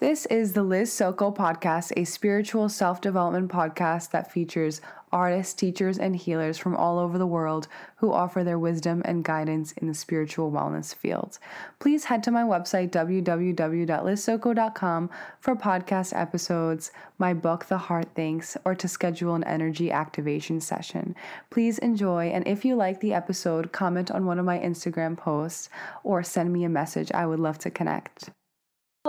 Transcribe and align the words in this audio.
This 0.00 0.26
is 0.26 0.52
the 0.52 0.62
Liz 0.62 0.92
Soko 0.92 1.32
podcast, 1.32 1.92
a 1.96 2.04
spiritual 2.04 2.68
self 2.68 3.00
development 3.00 3.50
podcast 3.50 4.12
that 4.12 4.30
features 4.30 4.80
artists, 5.10 5.54
teachers, 5.54 5.98
and 5.98 6.14
healers 6.14 6.56
from 6.56 6.76
all 6.76 7.00
over 7.00 7.18
the 7.18 7.26
world 7.26 7.66
who 7.96 8.12
offer 8.12 8.44
their 8.44 8.60
wisdom 8.60 9.02
and 9.04 9.24
guidance 9.24 9.72
in 9.72 9.88
the 9.88 9.94
spiritual 9.94 10.52
wellness 10.52 10.94
field. 10.94 11.40
Please 11.80 12.04
head 12.04 12.22
to 12.22 12.30
my 12.30 12.44
website, 12.44 12.90
www.lizsoko.com, 12.90 15.10
for 15.40 15.56
podcast 15.56 16.16
episodes, 16.16 16.92
my 17.18 17.34
book, 17.34 17.66
The 17.66 17.78
Heart 17.78 18.14
Thinks, 18.14 18.56
or 18.64 18.76
to 18.76 18.86
schedule 18.86 19.34
an 19.34 19.42
energy 19.42 19.90
activation 19.90 20.60
session. 20.60 21.16
Please 21.50 21.78
enjoy, 21.78 22.28
and 22.28 22.46
if 22.46 22.64
you 22.64 22.76
like 22.76 23.00
the 23.00 23.14
episode, 23.14 23.72
comment 23.72 24.12
on 24.12 24.26
one 24.26 24.38
of 24.38 24.44
my 24.44 24.60
Instagram 24.60 25.16
posts 25.16 25.68
or 26.04 26.22
send 26.22 26.52
me 26.52 26.62
a 26.62 26.68
message. 26.68 27.10
I 27.10 27.26
would 27.26 27.40
love 27.40 27.58
to 27.58 27.70
connect. 27.70 28.30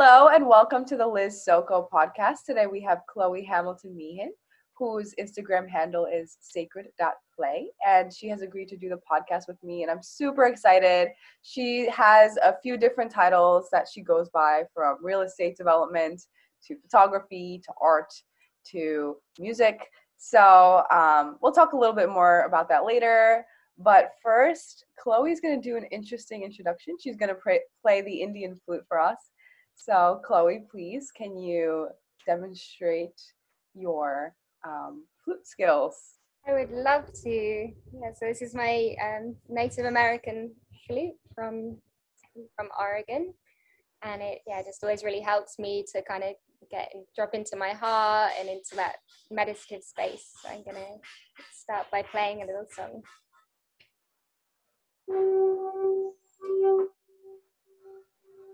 Hello 0.01 0.29
and 0.29 0.47
welcome 0.47 0.85
to 0.85 0.95
the 0.95 1.05
Liz 1.05 1.43
Soko 1.43 1.89
podcast. 1.91 2.45
Today 2.45 2.67
we 2.67 2.79
have 2.79 3.01
Chloe 3.09 3.43
Hamilton 3.43 3.97
Meehan, 3.97 4.31
whose 4.73 5.13
Instagram 5.19 5.67
handle 5.67 6.05
is 6.05 6.37
sacred.play, 6.39 7.67
and 7.85 8.13
she 8.13 8.29
has 8.29 8.41
agreed 8.41 8.69
to 8.69 8.77
do 8.77 8.87
the 8.87 9.01
podcast 9.11 9.49
with 9.49 9.61
me, 9.61 9.81
and 9.81 9.91
I'm 9.91 10.01
super 10.01 10.45
excited. 10.45 11.09
She 11.41 11.89
has 11.89 12.37
a 12.37 12.55
few 12.63 12.77
different 12.77 13.11
titles 13.11 13.67
that 13.73 13.89
she 13.93 14.01
goes 14.01 14.29
by 14.29 14.63
from 14.73 15.03
real 15.03 15.19
estate 15.19 15.57
development 15.57 16.21
to 16.67 16.77
photography 16.77 17.61
to 17.65 17.73
art 17.81 18.13
to 18.67 19.17
music. 19.37 19.85
So 20.15 20.85
um, 20.91 21.39
we'll 21.41 21.51
talk 21.51 21.73
a 21.73 21.77
little 21.77 21.93
bit 21.93 22.07
more 22.07 22.43
about 22.43 22.69
that 22.69 22.85
later. 22.85 23.45
But 23.77 24.11
first, 24.23 24.85
Chloe's 24.97 25.41
going 25.41 25.61
to 25.61 25.69
do 25.69 25.75
an 25.75 25.85
interesting 25.91 26.43
introduction. 26.43 26.95
She's 27.01 27.17
going 27.17 27.35
to 27.35 27.59
play 27.81 28.01
the 28.01 28.21
Indian 28.21 28.55
flute 28.65 28.85
for 28.87 28.97
us. 28.97 29.17
So, 29.79 30.19
Chloe, 30.25 30.65
please, 30.69 31.09
can 31.09 31.37
you 31.37 31.87
demonstrate 32.25 33.17
your 33.73 34.35
um, 34.67 35.05
flute 35.23 35.47
skills? 35.47 35.95
I 36.45 36.51
would 36.51 36.69
love 36.69 37.05
to. 37.23 37.29
Yeah, 37.29 38.11
so 38.13 38.25
this 38.25 38.41
is 38.41 38.53
my 38.53 38.93
um, 39.01 39.37
Native 39.47 39.85
American 39.85 40.51
flute 40.85 41.15
from 41.33 41.77
from 42.57 42.67
Oregon, 42.77 43.33
and 44.03 44.21
it 44.21 44.39
yeah 44.45 44.61
just 44.63 44.83
always 44.83 45.05
really 45.05 45.21
helps 45.21 45.57
me 45.57 45.85
to 45.93 46.01
kind 46.01 46.23
of 46.25 46.33
get 46.69 46.91
drop 47.15 47.33
into 47.33 47.55
my 47.55 47.69
heart 47.69 48.33
and 48.37 48.49
into 48.49 48.75
that 48.75 48.97
meditative 49.31 49.83
space. 49.83 50.33
So 50.41 50.49
I'm 50.49 50.63
gonna 50.65 50.97
start 51.53 51.85
by 51.89 52.01
playing 52.01 52.43
a 52.43 52.45
little 52.45 52.67
song. 52.69 53.01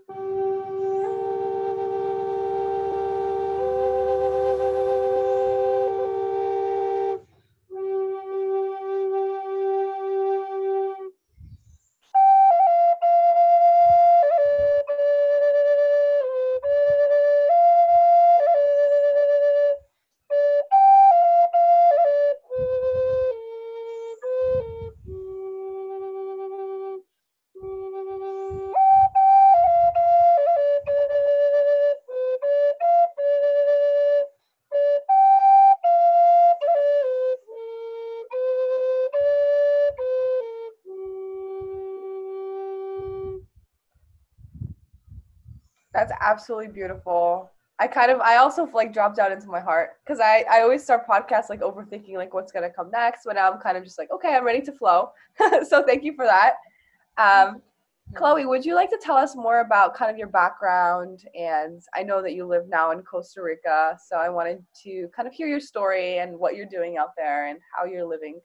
That's 0.08 0.70
absolutely 46.26 46.68
beautiful. 46.68 47.50
I 47.78 47.86
kind 47.86 48.10
of 48.10 48.20
I 48.20 48.36
also 48.36 48.66
like 48.72 48.92
dropped 48.92 49.16
down 49.16 49.32
into 49.32 49.48
my 49.48 49.60
heart 49.60 49.90
because 50.04 50.18
I 50.20 50.44
I 50.50 50.62
always 50.62 50.82
start 50.82 51.06
podcasts 51.06 51.50
like 51.50 51.60
overthinking 51.60 52.14
like 52.14 52.32
what's 52.32 52.52
gonna 52.52 52.70
come 52.70 52.90
next. 52.90 53.22
But 53.24 53.34
now 53.34 53.52
I'm 53.52 53.60
kind 53.60 53.76
of 53.76 53.84
just 53.84 53.98
like 53.98 54.10
okay, 54.10 54.34
I'm 54.34 54.44
ready 54.44 54.62
to 54.62 54.72
flow. 54.72 55.10
so 55.68 55.82
thank 55.82 56.02
you 56.02 56.14
for 56.14 56.24
that. 56.24 56.54
Um, 57.18 57.62
Chloe, 58.14 58.46
would 58.46 58.64
you 58.64 58.74
like 58.76 58.88
to 58.90 59.00
tell 59.02 59.16
us 59.16 59.34
more 59.34 59.60
about 59.60 59.94
kind 59.94 60.10
of 60.10 60.16
your 60.16 60.28
background? 60.28 61.24
And 61.34 61.82
I 61.94 62.04
know 62.04 62.22
that 62.22 62.34
you 62.34 62.46
live 62.46 62.68
now 62.68 62.92
in 62.92 63.02
Costa 63.02 63.42
Rica, 63.42 63.98
so 64.06 64.16
I 64.16 64.28
wanted 64.28 64.64
to 64.84 65.08
kind 65.14 65.26
of 65.26 65.34
hear 65.34 65.48
your 65.48 65.60
story 65.60 66.18
and 66.18 66.38
what 66.38 66.54
you're 66.54 66.66
doing 66.66 66.98
out 66.98 67.10
there 67.16 67.48
and 67.48 67.58
how 67.76 67.84
you're 67.84 68.06
living. 68.06 68.40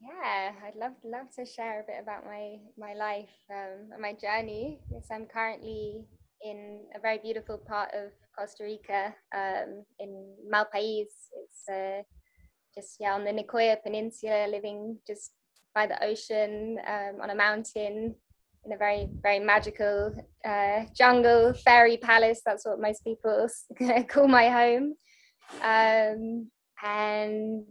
Yeah, 0.00 0.52
I'd 0.66 0.76
love 0.76 0.92
love 1.04 1.34
to 1.36 1.46
share 1.46 1.80
a 1.80 1.84
bit 1.84 1.96
about 2.02 2.26
my 2.26 2.56
my 2.76 2.94
life 2.94 3.34
um, 3.50 3.92
and 3.92 4.02
my 4.02 4.12
journey. 4.12 4.80
Yes, 4.90 5.06
I'm 5.10 5.26
currently 5.26 6.04
in 6.44 6.80
a 6.94 7.00
very 7.00 7.18
beautiful 7.18 7.58
part 7.58 7.90
of 7.94 8.10
Costa 8.36 8.64
Rica, 8.64 9.14
um, 9.34 9.84
in 9.98 10.34
Malpais. 10.52 11.06
It's 11.32 11.68
uh, 11.70 12.02
just 12.74 12.96
yeah 13.00 13.14
on 13.14 13.24
the 13.24 13.32
Nicoya 13.32 13.76
Peninsula, 13.82 14.48
living 14.50 14.98
just 15.06 15.32
by 15.74 15.86
the 15.86 16.02
ocean 16.04 16.78
um, 16.86 17.20
on 17.22 17.30
a 17.30 17.34
mountain 17.34 18.14
in 18.64 18.72
a 18.72 18.76
very 18.76 19.08
very 19.22 19.40
magical 19.40 20.14
uh, 20.44 20.84
jungle 20.94 21.52
fairy 21.54 21.96
palace. 21.96 22.42
That's 22.44 22.66
what 22.66 22.80
most 22.80 23.04
people 23.04 23.48
call 24.08 24.28
my 24.28 24.48
home. 24.48 24.94
Um, 25.62 26.50
and 26.82 27.64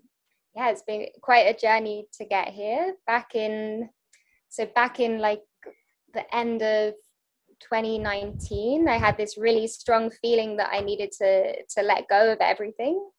yeah, 0.55 0.69
it's 0.69 0.83
been 0.83 1.07
quite 1.21 1.47
a 1.47 1.59
journey 1.59 2.07
to 2.17 2.25
get 2.25 2.49
here. 2.49 2.95
Back 3.07 3.35
in 3.35 3.89
so 4.49 4.65
back 4.65 4.99
in 4.99 5.19
like 5.19 5.41
the 6.13 6.35
end 6.35 6.61
of 6.61 6.93
2019 7.69 8.87
i 8.87 8.97
had 8.97 9.17
this 9.17 9.37
really 9.37 9.67
strong 9.67 10.09
feeling 10.21 10.57
that 10.57 10.69
i 10.71 10.79
needed 10.79 11.11
to 11.11 11.53
to 11.65 11.81
let 11.81 12.07
go 12.09 12.31
of 12.31 12.39
everything 12.39 13.09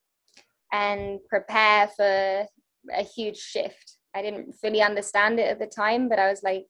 and 0.73 1.21
prepare 1.29 1.89
for 1.89 2.47
a 2.95 3.03
huge 3.03 3.37
shift. 3.37 3.99
I 4.15 4.23
didn't 4.23 4.55
fully 4.55 4.83
understand 4.83 5.39
it 5.39 5.49
at 5.49 5.59
the 5.59 5.67
time 5.67 6.09
but 6.09 6.19
i 6.19 6.29
was 6.29 6.43
like 6.43 6.67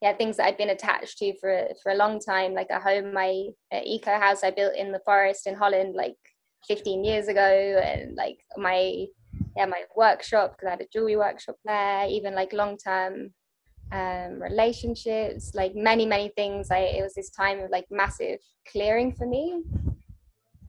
yeah 0.00 0.14
things 0.14 0.36
that 0.36 0.46
i'd 0.46 0.56
been 0.56 0.70
attached 0.70 1.18
to 1.18 1.36
for 1.38 1.68
for 1.82 1.92
a 1.92 1.96
long 1.96 2.18
time 2.18 2.54
like 2.54 2.70
a 2.70 2.80
home 2.80 3.12
my 3.12 3.48
eco 3.84 4.18
house 4.18 4.42
i 4.42 4.50
built 4.50 4.74
in 4.74 4.92
the 4.92 5.00
forest 5.04 5.46
in 5.46 5.54
holland 5.54 5.94
like 5.94 6.16
15 6.66 7.04
years 7.04 7.28
ago 7.28 7.80
and 7.84 8.16
like 8.16 8.38
my 8.56 9.04
yeah 9.56 9.66
my 9.66 9.82
workshop 9.96 10.52
because 10.52 10.68
i 10.68 10.70
had 10.70 10.80
a 10.80 10.88
jewelry 10.92 11.16
workshop 11.16 11.56
there 11.64 12.06
even 12.08 12.34
like 12.34 12.52
long 12.52 12.76
term 12.78 13.34
um, 13.92 14.42
relationships, 14.42 15.54
like 15.54 15.74
many, 15.74 16.06
many 16.06 16.30
things. 16.30 16.70
I, 16.70 16.78
it 16.78 17.02
was 17.02 17.14
this 17.14 17.30
time 17.30 17.60
of 17.60 17.70
like 17.70 17.86
massive 17.90 18.40
clearing 18.70 19.12
for 19.12 19.26
me. 19.26 19.62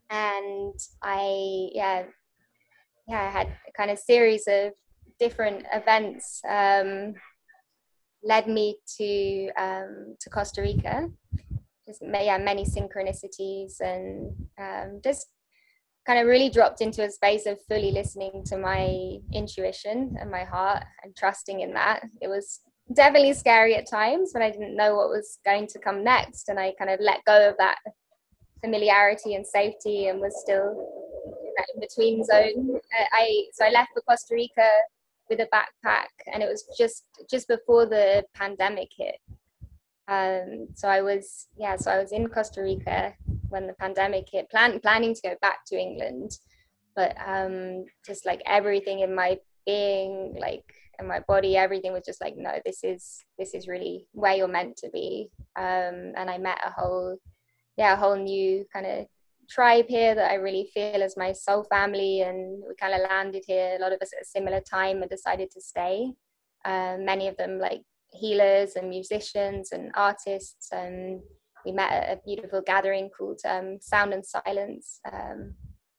And 0.09 0.74
I, 1.03 1.69
yeah, 1.74 2.03
yeah, 3.08 3.22
I 3.22 3.29
had 3.29 3.47
a 3.47 3.72
kind 3.75 3.91
of 3.91 4.00
series 4.00 4.47
of 4.47 4.74
different 5.19 5.66
events 5.74 6.41
um, 6.47 7.13
led 8.24 8.47
me 8.47 8.78
to 8.97 9.50
um, 9.58 10.16
to 10.19 10.29
Costa 10.29 10.62
Rica. 10.62 11.09
Just 11.88 12.02
yeah, 12.03 12.38
many 12.38 12.66
synchronicities 12.66 13.81
and 13.81 14.31
um, 14.59 15.02
just 15.03 15.28
kind 16.06 16.19
of 16.19 16.28
really 16.28 16.50
dropped 16.50 16.81
into 16.81 17.03
a 17.03 17.12
space 17.12 17.46
of 17.46 17.59
fully 17.68 17.91
listening 17.91 18.44
to 18.46 18.58
my 18.58 19.18
intuition 19.34 20.16
and 20.19 20.31
my 20.31 20.44
heart 20.44 20.84
and 21.03 21.16
trusting 21.16 21.62
in 21.62 21.74
that. 21.74 22.03
It 22.22 22.28
was 22.28 22.62
definitely 22.94 23.33
scary 23.33 23.75
at 23.75 23.89
times 23.89 24.31
when 24.33 24.44
I 24.44 24.51
didn't 24.51 24.75
know 24.75 24.95
what 24.95 25.09
was 25.09 25.39
going 25.45 25.67
to 25.67 25.79
come 25.79 26.03
next. 26.03 26.50
And 26.50 26.59
I 26.59 26.73
kind 26.77 26.89
of 26.89 27.00
let 27.00 27.23
go 27.25 27.50
of 27.50 27.57
that 27.57 27.77
familiarity 28.61 29.35
and 29.35 29.45
safety 29.45 30.07
and 30.07 30.19
was 30.19 30.40
still 30.41 30.87
in 31.43 31.52
that 31.58 31.67
in 31.73 31.79
between 31.79 32.23
zone. 32.23 32.79
I 33.14 33.43
so 33.53 33.66
I 33.66 33.69
left 33.69 33.91
for 33.93 34.02
Costa 34.02 34.34
Rica 34.34 34.67
with 35.29 35.40
a 35.40 35.47
backpack 35.53 36.08
and 36.34 36.41
it 36.41 36.49
was 36.49 36.66
just 36.78 37.05
just 37.29 37.47
before 37.47 37.85
the 37.85 38.23
pandemic 38.34 38.90
hit. 38.97 39.16
Um, 40.08 40.67
so 40.73 40.87
I 40.87 41.02
was 41.02 41.47
yeah, 41.55 41.75
so 41.75 41.91
I 41.91 41.99
was 42.02 42.11
in 42.11 42.28
Costa 42.28 42.61
Rica 42.61 43.14
when 43.49 43.67
the 43.67 43.73
pandemic 43.73 44.28
hit, 44.31 44.49
plan, 44.49 44.79
planning 44.79 45.14
to 45.14 45.22
go 45.22 45.35
back 45.41 45.66
to 45.67 45.78
England, 45.78 46.31
but 46.96 47.16
um, 47.25 47.85
just 48.05 48.25
like 48.25 48.41
everything 48.46 48.99
in 48.99 49.14
my 49.14 49.37
being, 49.66 50.35
like 50.40 50.64
and 50.99 51.07
my 51.07 51.19
body 51.28 51.57
everything 51.57 51.93
was 51.93 52.03
just 52.05 52.22
like 52.22 52.35
no 52.37 52.59
this 52.66 52.84
is 52.84 53.23
this 53.37 53.53
is 53.53 53.67
really 53.67 54.07
where 54.11 54.35
you're 54.35 54.47
meant 54.47 54.78
to 54.78 54.90
be. 54.91 55.29
Um, 55.55 56.13
and 56.16 56.29
i 56.29 56.37
met 56.37 56.59
a 56.63 56.72
whole 56.72 57.17
yeah 57.78 57.93
a 57.93 57.97
whole 57.97 58.16
new 58.16 58.66
kind 58.72 58.85
of 58.85 59.07
tribe 59.49 59.85
here 59.87 60.13
that 60.13 60.29
i 60.29 60.35
really 60.35 60.69
feel 60.73 61.01
as 61.01 61.17
my 61.17 61.34
soul 61.34 61.63
family 61.63 62.22
and 62.22 62.61
we 62.67 62.75
kind 62.75 62.93
of 62.93 63.09
landed 63.09 63.43
here 63.47 63.75
a 63.78 63.81
lot 63.81 63.93
of 63.93 64.01
us 64.01 64.13
at 64.13 64.22
a 64.22 64.25
similar 64.25 64.61
time 64.61 65.01
and 65.01 65.09
decided 65.09 65.49
to 65.51 65.61
stay. 65.61 66.13
Um, 66.66 67.05
many 67.05 67.28
of 67.28 67.37
them 67.37 67.57
like 67.57 67.81
healers 68.11 68.75
and 68.75 68.90
musicians 68.90 69.72
and 69.72 69.91
artists 69.95 70.69
and 70.72 71.22
we 71.66 71.72
met 71.72 71.91
at 71.91 72.17
a 72.17 72.22
beautiful 72.25 72.61
gathering 72.66 73.09
called 73.09 73.40
um, 73.45 73.78
Sound 73.81 74.13
and 74.13 74.25
Silence 74.25 74.99
um, 75.11 75.55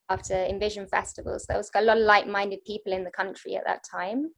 after 0.08 0.34
Envision 0.34 0.86
Festival. 0.86 1.38
So 1.38 1.46
there 1.48 1.56
was 1.58 1.70
a 1.74 1.82
lot 1.82 1.98
of 1.98 2.04
like-minded 2.04 2.64
people 2.64 2.92
in 2.92 3.04
the 3.04 3.10
country 3.10 3.56
at 3.56 3.66
that 3.66 3.84
time, 3.90 4.30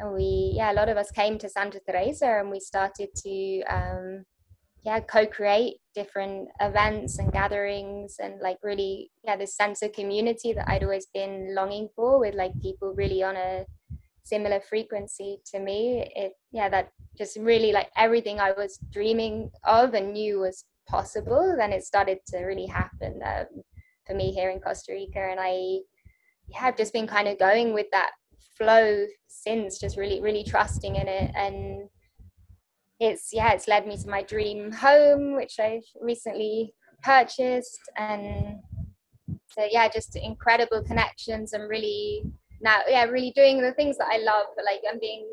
and 0.00 0.14
we 0.14 0.52
yeah 0.56 0.72
a 0.72 0.74
lot 0.74 0.88
of 0.88 0.96
us 0.96 1.10
came 1.10 1.38
to 1.38 1.48
Santa 1.48 1.80
Teresa 1.86 2.40
and 2.40 2.50
we 2.50 2.58
started 2.58 3.10
to 3.14 3.62
um, 3.64 4.24
yeah 4.82 4.98
co-create 5.00 5.76
different 5.94 6.48
events 6.60 7.18
and 7.18 7.32
gatherings 7.32 8.16
and 8.18 8.40
like 8.40 8.56
really 8.62 9.10
yeah 9.24 9.36
this 9.36 9.54
sense 9.54 9.82
of 9.82 9.92
community 9.92 10.52
that 10.52 10.68
I'd 10.68 10.82
always 10.82 11.06
been 11.12 11.54
longing 11.54 11.88
for 11.94 12.18
with 12.18 12.34
like 12.34 12.52
people 12.60 12.94
really 12.96 13.22
on 13.22 13.36
a 13.36 13.66
similar 14.22 14.60
frequency 14.60 15.38
to 15.52 15.58
me. 15.60 16.10
It 16.16 16.32
yeah 16.50 16.68
that 16.70 16.88
just 17.18 17.36
really 17.36 17.72
like 17.72 17.90
everything 17.96 18.40
I 18.40 18.52
was 18.52 18.78
dreaming 18.90 19.50
of 19.64 19.94
and 19.94 20.14
knew 20.14 20.40
was 20.40 20.64
possible 20.88 21.54
then 21.56 21.72
it 21.72 21.84
started 21.84 22.18
to 22.28 22.38
really 22.38 22.66
happen 22.66 23.20
um, 23.24 23.62
for 24.06 24.14
me 24.14 24.32
here 24.32 24.50
in 24.50 24.60
Costa 24.60 24.92
Rica. 24.92 25.20
And 25.20 25.38
I 25.40 25.80
have 26.54 26.76
just 26.76 26.92
been 26.92 27.06
kind 27.06 27.28
of 27.28 27.38
going 27.38 27.74
with 27.74 27.86
that 27.92 28.10
flow 28.56 29.06
since 29.26 29.78
just 29.78 29.96
really 29.96 30.20
really 30.20 30.44
trusting 30.44 30.96
in 30.96 31.08
it. 31.08 31.30
And 31.34 31.88
it's 32.98 33.30
yeah 33.32 33.52
it's 33.52 33.68
led 33.68 33.86
me 33.86 33.96
to 33.96 34.08
my 34.08 34.22
dream 34.22 34.70
home 34.70 35.34
which 35.34 35.58
i've 35.58 35.86
recently 36.00 36.74
purchased. 37.02 37.80
And 37.96 38.58
so 39.48 39.66
yeah 39.70 39.88
just 39.88 40.16
incredible 40.16 40.82
connections 40.84 41.52
and 41.52 41.68
really 41.68 42.22
now 42.60 42.80
yeah 42.88 43.04
really 43.04 43.32
doing 43.34 43.60
the 43.60 43.72
things 43.72 43.96
that 43.98 44.08
i 44.10 44.18
love 44.18 44.46
like 44.64 44.80
i'm 44.90 45.00
being 45.00 45.26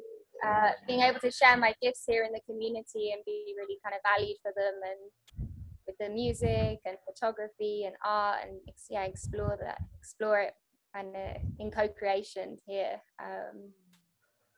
uh, 0.45 0.71
being 0.88 1.01
able 1.01 1.19
to 1.19 1.31
share 1.31 1.57
my 1.57 1.74
gifts 1.81 2.04
here 2.07 2.24
in 2.24 2.31
the 2.31 2.42
community 2.42 3.12
and 3.12 3.24
be 3.25 3.56
really 3.57 3.80
kind 3.83 3.95
of 3.95 4.01
valued 4.06 4.38
for 4.42 4.54
them 4.56 4.74
and 4.83 5.50
with 5.88 5.95
the 6.00 6.09
music 6.09 6.80
and 6.86 6.98
photography 7.06 7.86
and 7.86 7.95
art. 8.06 8.39
And 8.44 8.59
yeah 8.89 9.04
explore 9.04 9.57
that 9.62 9.80
explore 9.98 10.39
it 10.42 10.54
and 10.97 11.15
uh, 11.15 11.39
in 11.59 11.71
co-creation 11.71 12.57
here. 12.65 13.01
Um, 13.19 13.71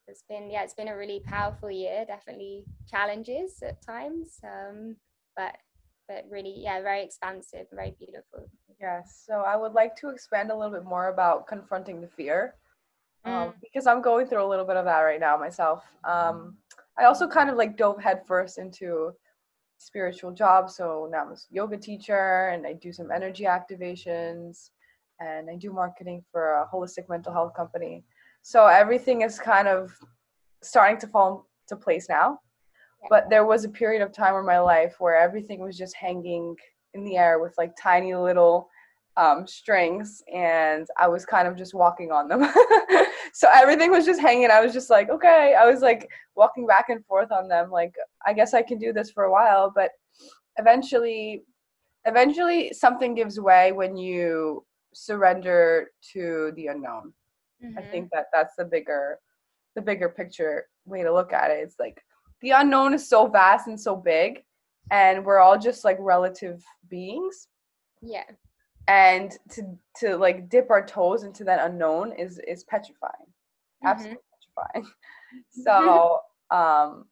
it's 0.09 0.23
been 0.27 0.49
yeah 0.49 0.63
it's 0.63 0.73
been 0.73 0.87
a 0.87 0.97
really 0.97 1.19
powerful 1.19 1.69
year 1.69 2.03
definitely 2.05 2.65
challenges 2.89 3.61
at 3.61 3.81
times 3.81 4.39
um, 4.43 4.95
but 5.37 5.55
but 6.07 6.25
really 6.29 6.53
yeah 6.57 6.81
very 6.81 7.03
expansive 7.03 7.67
very 7.71 7.95
beautiful. 7.99 8.49
Yes 8.81 9.23
so 9.27 9.43
i 9.45 9.55
would 9.55 9.73
like 9.73 9.95
to 9.97 10.09
expand 10.09 10.51
a 10.51 10.55
little 10.55 10.73
bit 10.73 10.85
more 10.85 11.09
about 11.09 11.47
confronting 11.47 12.01
the 12.01 12.07
fear. 12.07 12.55
Um, 13.25 13.33
mm. 13.33 13.53
because 13.61 13.85
i'm 13.85 14.01
going 14.01 14.27
through 14.27 14.43
a 14.43 14.49
little 14.49 14.65
bit 14.65 14.77
of 14.77 14.85
that 14.85 15.01
right 15.01 15.19
now 15.19 15.37
myself. 15.37 15.83
Um, 16.03 16.57
i 16.97 17.03
also 17.03 17.27
kind 17.27 17.49
of 17.49 17.57
like 17.57 17.77
dove 17.77 18.01
headfirst 18.01 18.57
into 18.57 19.11
spiritual 19.77 20.31
jobs. 20.31 20.75
so 20.75 21.07
now 21.11 21.21
i'm 21.21 21.31
a 21.33 21.37
yoga 21.51 21.77
teacher 21.77 22.49
and 22.49 22.65
i 22.65 22.73
do 22.73 22.91
some 22.91 23.11
energy 23.11 23.43
activations 23.43 24.71
and 25.19 25.49
i 25.49 25.55
do 25.55 25.71
marketing 25.71 26.23
for 26.31 26.53
a 26.53 26.67
holistic 26.73 27.07
mental 27.09 27.33
health 27.33 27.53
company 27.55 28.03
so 28.41 28.67
everything 28.67 29.21
is 29.21 29.39
kind 29.39 29.67
of 29.67 29.93
starting 30.61 30.99
to 30.99 31.07
fall 31.07 31.47
into 31.69 31.81
place 31.81 32.07
now. 32.09 32.39
But 33.09 33.29
there 33.29 33.45
was 33.45 33.63
a 33.63 33.69
period 33.69 34.01
of 34.01 34.11
time 34.11 34.35
in 34.35 34.45
my 34.45 34.59
life 34.59 34.95
where 34.99 35.15
everything 35.15 35.61
was 35.61 35.77
just 35.77 35.95
hanging 35.95 36.55
in 36.93 37.05
the 37.05 37.15
air 37.15 37.39
with 37.39 37.53
like 37.57 37.71
tiny 37.81 38.13
little 38.13 38.67
um, 39.15 39.47
strings, 39.47 40.21
and 40.33 40.85
I 40.97 41.07
was 41.07 41.25
kind 41.25 41.47
of 41.47 41.55
just 41.55 41.73
walking 41.73 42.11
on 42.11 42.27
them. 42.27 42.41
so 43.33 43.47
everything 43.53 43.91
was 43.91 44.05
just 44.05 44.19
hanging. 44.19 44.51
I 44.51 44.61
was 44.61 44.73
just 44.73 44.89
like, 44.89 45.09
okay. 45.09 45.55
I 45.57 45.69
was 45.69 45.81
like 45.81 46.09
walking 46.35 46.67
back 46.67 46.89
and 46.89 47.05
forth 47.05 47.31
on 47.31 47.47
them. 47.47 47.71
Like, 47.71 47.93
I 48.25 48.33
guess 48.33 48.53
I 48.53 48.61
can 48.61 48.77
do 48.77 48.91
this 48.91 49.11
for 49.11 49.23
a 49.23 49.31
while, 49.31 49.71
but 49.73 49.91
eventually, 50.57 51.43
eventually 52.03 52.73
something 52.73 53.15
gives 53.15 53.39
way 53.39 53.71
when 53.71 53.95
you 53.95 54.65
surrender 54.93 55.91
to 56.13 56.51
the 56.55 56.67
unknown 56.67 57.13
Mm-hmm. 57.63 57.77
I 57.77 57.81
think 57.83 58.09
that 58.11 58.27
that's 58.33 58.55
the 58.55 58.65
bigger 58.65 59.19
the 59.75 59.81
bigger 59.81 60.09
picture 60.09 60.65
way 60.85 61.03
to 61.03 61.13
look 61.13 61.33
at 61.33 61.51
it. 61.51 61.59
It's 61.61 61.79
like 61.79 62.01
the 62.41 62.51
unknown 62.51 62.93
is 62.93 63.07
so 63.07 63.27
vast 63.27 63.67
and 63.67 63.79
so 63.79 63.95
big 63.95 64.43
and 64.91 65.23
we're 65.23 65.39
all 65.39 65.57
just 65.57 65.83
like 65.83 65.97
relative 65.99 66.63
beings. 66.89 67.47
Yeah. 68.01 68.23
And 68.87 69.37
to 69.51 69.77
to 69.97 70.17
like 70.17 70.49
dip 70.49 70.69
our 70.71 70.85
toes 70.85 71.23
into 71.23 71.43
that 71.43 71.65
unknown 71.69 72.13
is 72.13 72.39
is 72.47 72.63
petrifying. 72.63 73.13
Mm-hmm. 73.83 73.87
Absolutely 73.87 74.23
petrifying. 74.33 74.91
So 75.51 76.21
um 76.49 77.05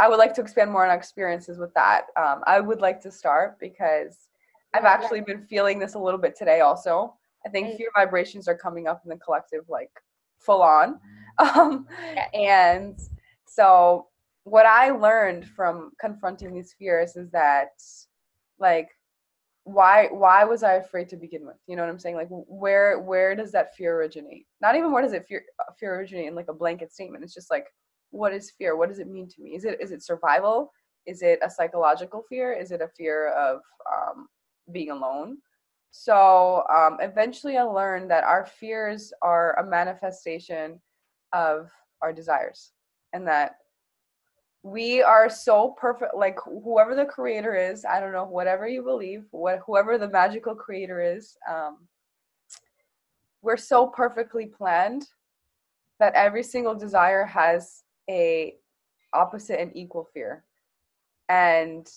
I 0.00 0.08
would 0.08 0.18
like 0.18 0.34
to 0.34 0.40
expand 0.40 0.72
more 0.72 0.84
on 0.84 0.94
experiences 0.94 1.58
with 1.58 1.72
that. 1.74 2.06
Um, 2.16 2.42
I 2.46 2.58
would 2.58 2.80
like 2.80 3.00
to 3.02 3.10
start 3.12 3.58
because 3.60 4.26
I've 4.76 4.84
actually 4.84 5.22
been 5.22 5.46
feeling 5.46 5.78
this 5.78 5.94
a 5.94 5.98
little 5.98 6.20
bit 6.20 6.36
today 6.36 6.60
also. 6.60 7.14
I 7.46 7.48
think 7.48 7.76
fear 7.78 7.88
vibrations 7.96 8.46
are 8.48 8.56
coming 8.56 8.86
up 8.86 9.00
in 9.04 9.08
the 9.08 9.16
collective 9.16 9.64
like 9.68 9.90
full 10.38 10.62
on. 10.62 11.00
Um, 11.38 11.86
and 12.32 12.98
so 13.46 14.06
what 14.44 14.64
I 14.64 14.88
learned 14.88 15.46
from 15.46 15.90
confronting 16.00 16.54
these 16.54 16.74
fears 16.78 17.14
is 17.14 17.30
that 17.32 17.72
like 18.58 18.88
why 19.64 20.06
why 20.10 20.44
was 20.44 20.62
I 20.62 20.76
afraid 20.76 21.10
to 21.10 21.16
begin 21.18 21.44
with? 21.44 21.56
You 21.66 21.76
know 21.76 21.82
what 21.82 21.90
I'm 21.90 21.98
saying? 21.98 22.16
Like 22.16 22.28
where 22.30 23.00
where 23.00 23.34
does 23.34 23.52
that 23.52 23.76
fear 23.76 23.98
originate? 23.98 24.46
Not 24.62 24.76
even 24.76 24.92
where 24.92 25.02
does 25.02 25.12
it 25.12 25.26
fear 25.28 25.42
fear 25.78 25.96
originate 25.96 26.28
in 26.28 26.34
like 26.34 26.48
a 26.48 26.54
blanket 26.54 26.90
statement. 26.90 27.22
It's 27.22 27.34
just 27.34 27.50
like 27.50 27.66
what 28.12 28.32
is 28.32 28.52
fear? 28.52 28.76
What 28.76 28.88
does 28.88 28.98
it 28.98 29.08
mean 29.08 29.28
to 29.28 29.42
me? 29.42 29.50
Is 29.56 29.66
it 29.66 29.78
is 29.78 29.90
it 29.90 30.02
survival? 30.02 30.72
Is 31.04 31.20
it 31.20 31.38
a 31.44 31.50
psychological 31.50 32.22
fear? 32.30 32.54
Is 32.54 32.70
it 32.70 32.80
a 32.80 32.88
fear 32.96 33.28
of 33.32 33.60
um, 33.92 34.28
being 34.72 34.90
alone? 34.90 35.38
So 35.90 36.64
um, 36.68 36.98
eventually, 37.00 37.56
I 37.56 37.62
learned 37.62 38.10
that 38.10 38.24
our 38.24 38.44
fears 38.44 39.12
are 39.22 39.58
a 39.58 39.64
manifestation 39.66 40.80
of 41.32 41.70
our 42.02 42.12
desires, 42.12 42.72
and 43.12 43.26
that 43.26 43.56
we 44.62 45.02
are 45.02 45.30
so 45.30 45.74
perfect. 45.78 46.14
Like 46.14 46.36
whoever 46.44 46.94
the 46.94 47.04
creator 47.06 47.54
is, 47.54 47.84
I 47.84 48.00
don't 48.00 48.12
know, 48.12 48.24
whatever 48.24 48.68
you 48.68 48.82
believe, 48.82 49.24
what 49.30 49.60
whoever 49.64 49.96
the 49.96 50.08
magical 50.08 50.54
creator 50.54 51.00
is, 51.00 51.36
um, 51.48 51.86
we're 53.42 53.56
so 53.56 53.86
perfectly 53.86 54.46
planned 54.46 55.06
that 55.98 56.14
every 56.14 56.42
single 56.42 56.74
desire 56.74 57.24
has 57.24 57.84
a 58.10 58.56
opposite 59.14 59.60
and 59.60 59.74
equal 59.74 60.08
fear, 60.12 60.44
and 61.28 61.88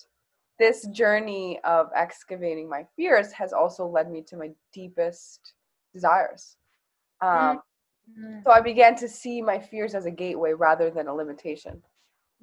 this 0.60 0.86
journey 0.88 1.60
of 1.64 1.90
excavating 1.96 2.70
my 2.70 2.86
fears 2.96 3.32
has 3.32 3.54
also 3.54 3.88
led 3.88 4.12
me 4.12 4.22
to 4.24 4.38
my 4.38 4.52
deepest 4.74 5.54
desires. 5.94 6.58
Um, 7.22 7.62
mm-hmm. 8.20 8.40
So 8.46 8.52
I 8.52 8.62
began 8.62 8.96
to 8.98 9.08
see 9.08 9.42
my 9.42 9.60
fears 9.60 9.96
as 9.96 10.06
a 10.06 10.12
gateway 10.12 10.54
rather 10.54 10.90
than 10.90 11.08
a 11.08 11.14
limitation. 11.14 11.82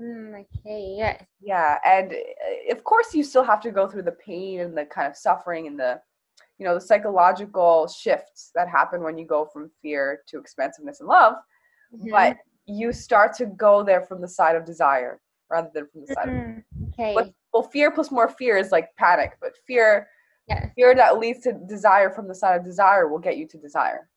Mm, 0.00 0.44
okay, 0.44 0.94
yeah. 0.98 1.20
Yeah, 1.40 1.78
and 1.84 2.12
uh, 2.12 2.72
of 2.72 2.84
course 2.84 3.14
you 3.14 3.22
still 3.22 3.44
have 3.44 3.60
to 3.62 3.70
go 3.70 3.88
through 3.88 4.02
the 4.02 4.12
pain 4.12 4.60
and 4.60 4.76
the 4.76 4.84
kind 4.84 5.06
of 5.06 5.16
suffering 5.16 5.66
and 5.66 5.78
the, 5.78 6.00
you 6.58 6.66
know, 6.66 6.74
the 6.74 6.80
psychological 6.80 7.88
shifts 7.88 8.50
that 8.54 8.68
happen 8.68 9.02
when 9.02 9.16
you 9.16 9.26
go 9.26 9.46
from 9.46 9.70
fear 9.80 10.22
to 10.28 10.38
expansiveness 10.38 11.00
and 11.00 11.08
love. 11.08 11.34
Mm-hmm. 11.94 12.10
But 12.10 12.36
you 12.66 12.92
start 12.92 13.34
to 13.36 13.46
go 13.46 13.82
there 13.82 14.02
from 14.02 14.20
the 14.20 14.28
side 14.28 14.56
of 14.56 14.64
desire 14.64 15.20
rather 15.50 15.70
than 15.72 15.86
from 15.86 16.02
the 16.02 16.14
side 16.14 16.28
mm-hmm. 16.28 16.58
of 16.58 16.88
okay. 16.88 17.14
What, 17.14 17.32
well 17.56 17.68
fear 17.70 17.90
plus 17.90 18.10
more 18.10 18.28
fear 18.28 18.58
is 18.58 18.70
like 18.70 18.94
panic 18.96 19.32
but 19.40 19.52
fear 19.66 20.08
yeah. 20.48 20.68
fear 20.74 20.94
that 20.94 21.18
leads 21.18 21.40
to 21.40 21.54
desire 21.66 22.10
from 22.10 22.28
the 22.28 22.34
side 22.34 22.56
of 22.56 22.64
desire 22.64 23.08
will 23.08 23.18
get 23.18 23.38
you 23.38 23.46
to 23.48 23.56
desire 23.58 24.08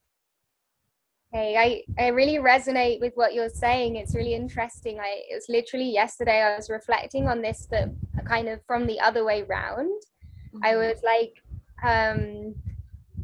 Hey, 1.32 1.86
I, 1.98 2.04
I 2.04 2.08
really 2.08 2.38
resonate 2.40 3.00
with 3.02 3.14
what 3.14 3.36
you're 3.36 3.50
saying. 3.50 3.98
It's 3.98 4.16
really 4.16 4.34
interesting. 4.34 5.00
I 5.00 5.22
it 5.30 5.36
was 5.36 5.46
literally 5.48 5.92
yesterday 5.92 6.42
I 6.42 6.56
was 6.56 6.72
reflecting 6.72 7.28
on 7.28 7.44
this, 7.44 7.68
but 7.70 7.90
kind 8.26 8.48
of 8.48 8.60
from 8.66 8.88
the 8.88 9.00
other 9.00 9.24
way 9.24 9.44
round. 9.44 9.92
Mm-hmm. 10.56 10.66
I 10.66 10.76
was 10.76 10.98
like, 11.04 11.34
um, 11.84 12.56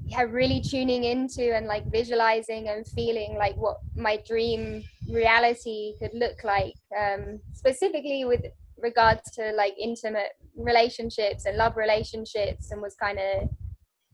yeah, 0.05 0.21
really 0.21 0.61
tuning 0.61 1.05
into 1.05 1.55
and 1.55 1.65
like 1.65 1.91
visualizing 1.91 2.69
and 2.69 2.85
feeling 2.85 3.37
like 3.39 3.55
what 3.55 3.77
my 3.95 4.17
dream 4.17 4.83
reality 5.09 5.95
could 5.97 6.13
look 6.13 6.43
like. 6.43 6.75
Um, 6.95 7.39
specifically 7.53 8.23
with 8.23 8.45
regards 8.87 9.25
to 9.31 9.43
like 9.61 9.73
intimate 9.89 10.33
relationships 10.55 11.45
and 11.45 11.57
love 11.57 11.75
relationships 11.75 12.71
and 12.71 12.81
was 12.81 12.95
kind 12.95 13.19
of 13.19 13.49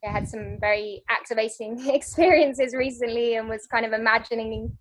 I 0.03 0.09
had 0.09 0.27
some 0.27 0.57
very 0.59 1.03
activating 1.09 1.71
experiences 1.99 2.73
recently 2.73 3.35
and 3.35 3.47
was 3.47 3.67
kind 3.67 3.85
of 3.85 3.93
imagining 3.93 4.77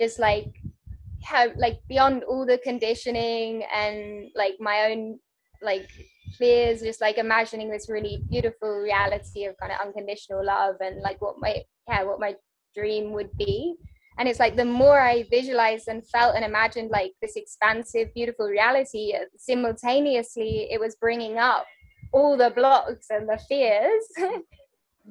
just 0.00 0.18
like 0.18 0.52
how 1.22 1.46
like 1.56 1.78
beyond 1.88 2.24
all 2.24 2.44
the 2.44 2.58
conditioning 2.58 3.62
and 3.80 4.30
like 4.34 4.54
my 4.60 4.76
own 4.90 5.18
like 5.62 5.88
fears 6.38 6.80
just 6.80 7.00
like 7.00 7.18
imagining 7.18 7.70
this 7.70 7.88
really 7.88 8.16
beautiful 8.28 8.72
reality 8.90 9.44
of 9.44 9.56
kind 9.60 9.72
of 9.72 9.78
unconditional 9.86 10.44
love 10.44 10.76
and 10.80 11.00
like 11.00 11.20
what 11.22 11.36
my 11.38 11.62
yeah 11.88 12.02
what 12.02 12.20
my 12.20 12.34
dream 12.74 13.12
would 13.12 13.32
be 13.38 13.76
and 14.18 14.28
it's 14.28 14.40
like 14.40 14.56
the 14.56 14.64
more 14.64 15.00
i 15.00 15.24
visualized 15.30 15.88
and 15.88 16.06
felt 16.08 16.34
and 16.36 16.44
imagined 16.44 16.90
like 16.90 17.12
this 17.20 17.36
expansive 17.36 18.12
beautiful 18.14 18.46
reality 18.46 19.12
simultaneously 19.36 20.68
it 20.70 20.80
was 20.80 20.96
bringing 20.96 21.38
up 21.38 21.66
all 22.12 22.36
the 22.36 22.50
blocks 22.50 23.06
and 23.10 23.28
the 23.28 23.38
fears 23.48 24.04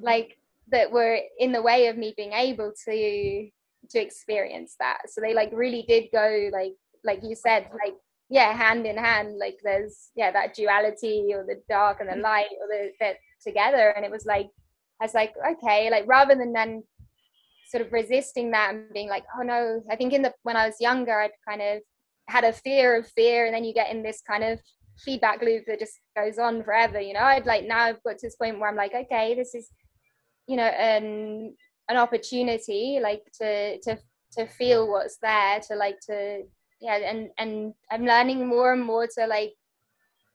like 0.00 0.38
that 0.68 0.90
were 0.90 1.18
in 1.38 1.52
the 1.52 1.62
way 1.62 1.86
of 1.86 1.96
me 1.96 2.14
being 2.16 2.32
able 2.32 2.72
to 2.86 3.48
to 3.90 4.00
experience 4.00 4.76
that. 4.78 5.02
So 5.08 5.20
they 5.20 5.34
like 5.34 5.50
really 5.52 5.84
did 5.86 6.04
go 6.12 6.50
like 6.52 6.72
like 7.04 7.20
you 7.22 7.34
said 7.34 7.68
like 7.72 7.94
yeah 8.30 8.52
hand 8.52 8.86
in 8.86 8.96
hand. 8.96 9.38
Like 9.38 9.58
there's 9.62 10.10
yeah 10.16 10.30
that 10.32 10.54
duality 10.54 11.28
or 11.34 11.44
the 11.44 11.60
dark 11.68 12.00
and 12.00 12.08
the 12.08 12.16
light 12.16 12.48
or 12.60 12.66
the 12.68 12.90
that 13.00 13.16
together. 13.42 13.90
And 13.96 14.04
it 14.04 14.10
was 14.10 14.26
like 14.26 14.48
i 15.00 15.04
was 15.04 15.12
like 15.12 15.34
okay 15.44 15.90
like 15.90 16.04
rather 16.06 16.36
than 16.36 16.52
then 16.52 16.80
sort 17.70 17.84
of 17.84 17.92
resisting 17.92 18.50
that 18.50 18.74
and 18.74 18.92
being 18.92 19.08
like 19.08 19.24
oh 19.38 19.42
no. 19.42 19.82
I 19.90 19.96
think 19.96 20.12
in 20.12 20.22
the 20.22 20.32
when 20.42 20.56
i 20.56 20.66
was 20.66 20.76
younger 20.80 21.20
i'd 21.20 21.30
kind 21.48 21.62
of 21.62 21.80
had 22.28 22.44
a 22.44 22.52
fear 22.52 22.96
of 22.96 23.06
fear 23.08 23.46
and 23.46 23.54
then 23.54 23.64
you 23.64 23.74
get 23.74 23.90
in 23.90 24.02
this 24.02 24.22
kind 24.26 24.44
of 24.44 24.58
feedback 24.98 25.42
loop 25.42 25.64
that 25.66 25.80
just 25.80 25.98
goes 26.16 26.38
on 26.38 26.62
forever 26.62 27.00
you 27.00 27.12
know? 27.12 27.20
I'd 27.20 27.46
like 27.46 27.66
now 27.66 27.80
i've 27.80 28.02
got 28.02 28.18
to 28.18 28.26
this 28.26 28.36
point 28.36 28.58
where 28.58 28.68
i'm 28.68 28.76
like 28.76 28.94
okay 28.94 29.34
this 29.34 29.54
is 29.54 29.68
you 30.46 30.56
know 30.56 30.64
an 30.64 31.54
an 31.88 31.96
opportunity 31.96 33.00
like 33.02 33.22
to 33.40 33.78
to 33.80 33.98
to 34.32 34.46
feel 34.46 34.88
what's 34.88 35.18
there 35.22 35.60
to 35.68 35.76
like 35.76 35.98
to 36.08 36.42
yeah 36.80 36.96
and 36.96 37.28
and 37.38 37.74
i'm 37.90 38.04
learning 38.04 38.46
more 38.46 38.72
and 38.72 38.84
more 38.84 39.06
to 39.06 39.26
like 39.26 39.52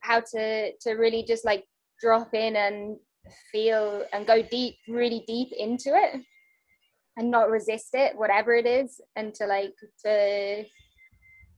how 0.00 0.20
to 0.20 0.72
to 0.80 0.92
really 0.92 1.22
just 1.22 1.44
like 1.44 1.64
drop 2.00 2.32
in 2.34 2.56
and 2.56 2.96
feel 3.52 4.04
and 4.12 4.26
go 4.26 4.42
deep 4.42 4.76
really 4.88 5.22
deep 5.26 5.48
into 5.56 5.90
it 5.90 6.20
and 7.20 7.30
not 7.30 7.50
resist 7.50 7.90
it 7.92 8.16
whatever 8.16 8.54
it 8.54 8.66
is 8.66 8.98
and 9.14 9.34
to 9.34 9.46
like 9.46 9.74
to 10.02 10.64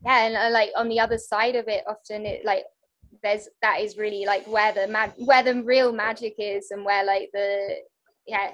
yeah 0.04 0.26
and 0.26 0.36
uh, 0.36 0.50
like 0.50 0.70
on 0.76 0.88
the 0.88 0.98
other 0.98 1.16
side 1.16 1.54
of 1.54 1.68
it 1.68 1.84
often 1.88 2.26
it 2.26 2.44
like 2.44 2.64
there's 3.22 3.48
that 3.62 3.80
is 3.80 3.96
really 3.96 4.24
like 4.26 4.44
where 4.48 4.72
the 4.72 4.88
mag 4.88 5.12
where 5.18 5.44
the 5.44 5.62
real 5.62 5.92
magic 5.92 6.34
is 6.36 6.72
and 6.72 6.84
where 6.84 7.04
like 7.04 7.30
the 7.32 7.76
yeah 8.26 8.50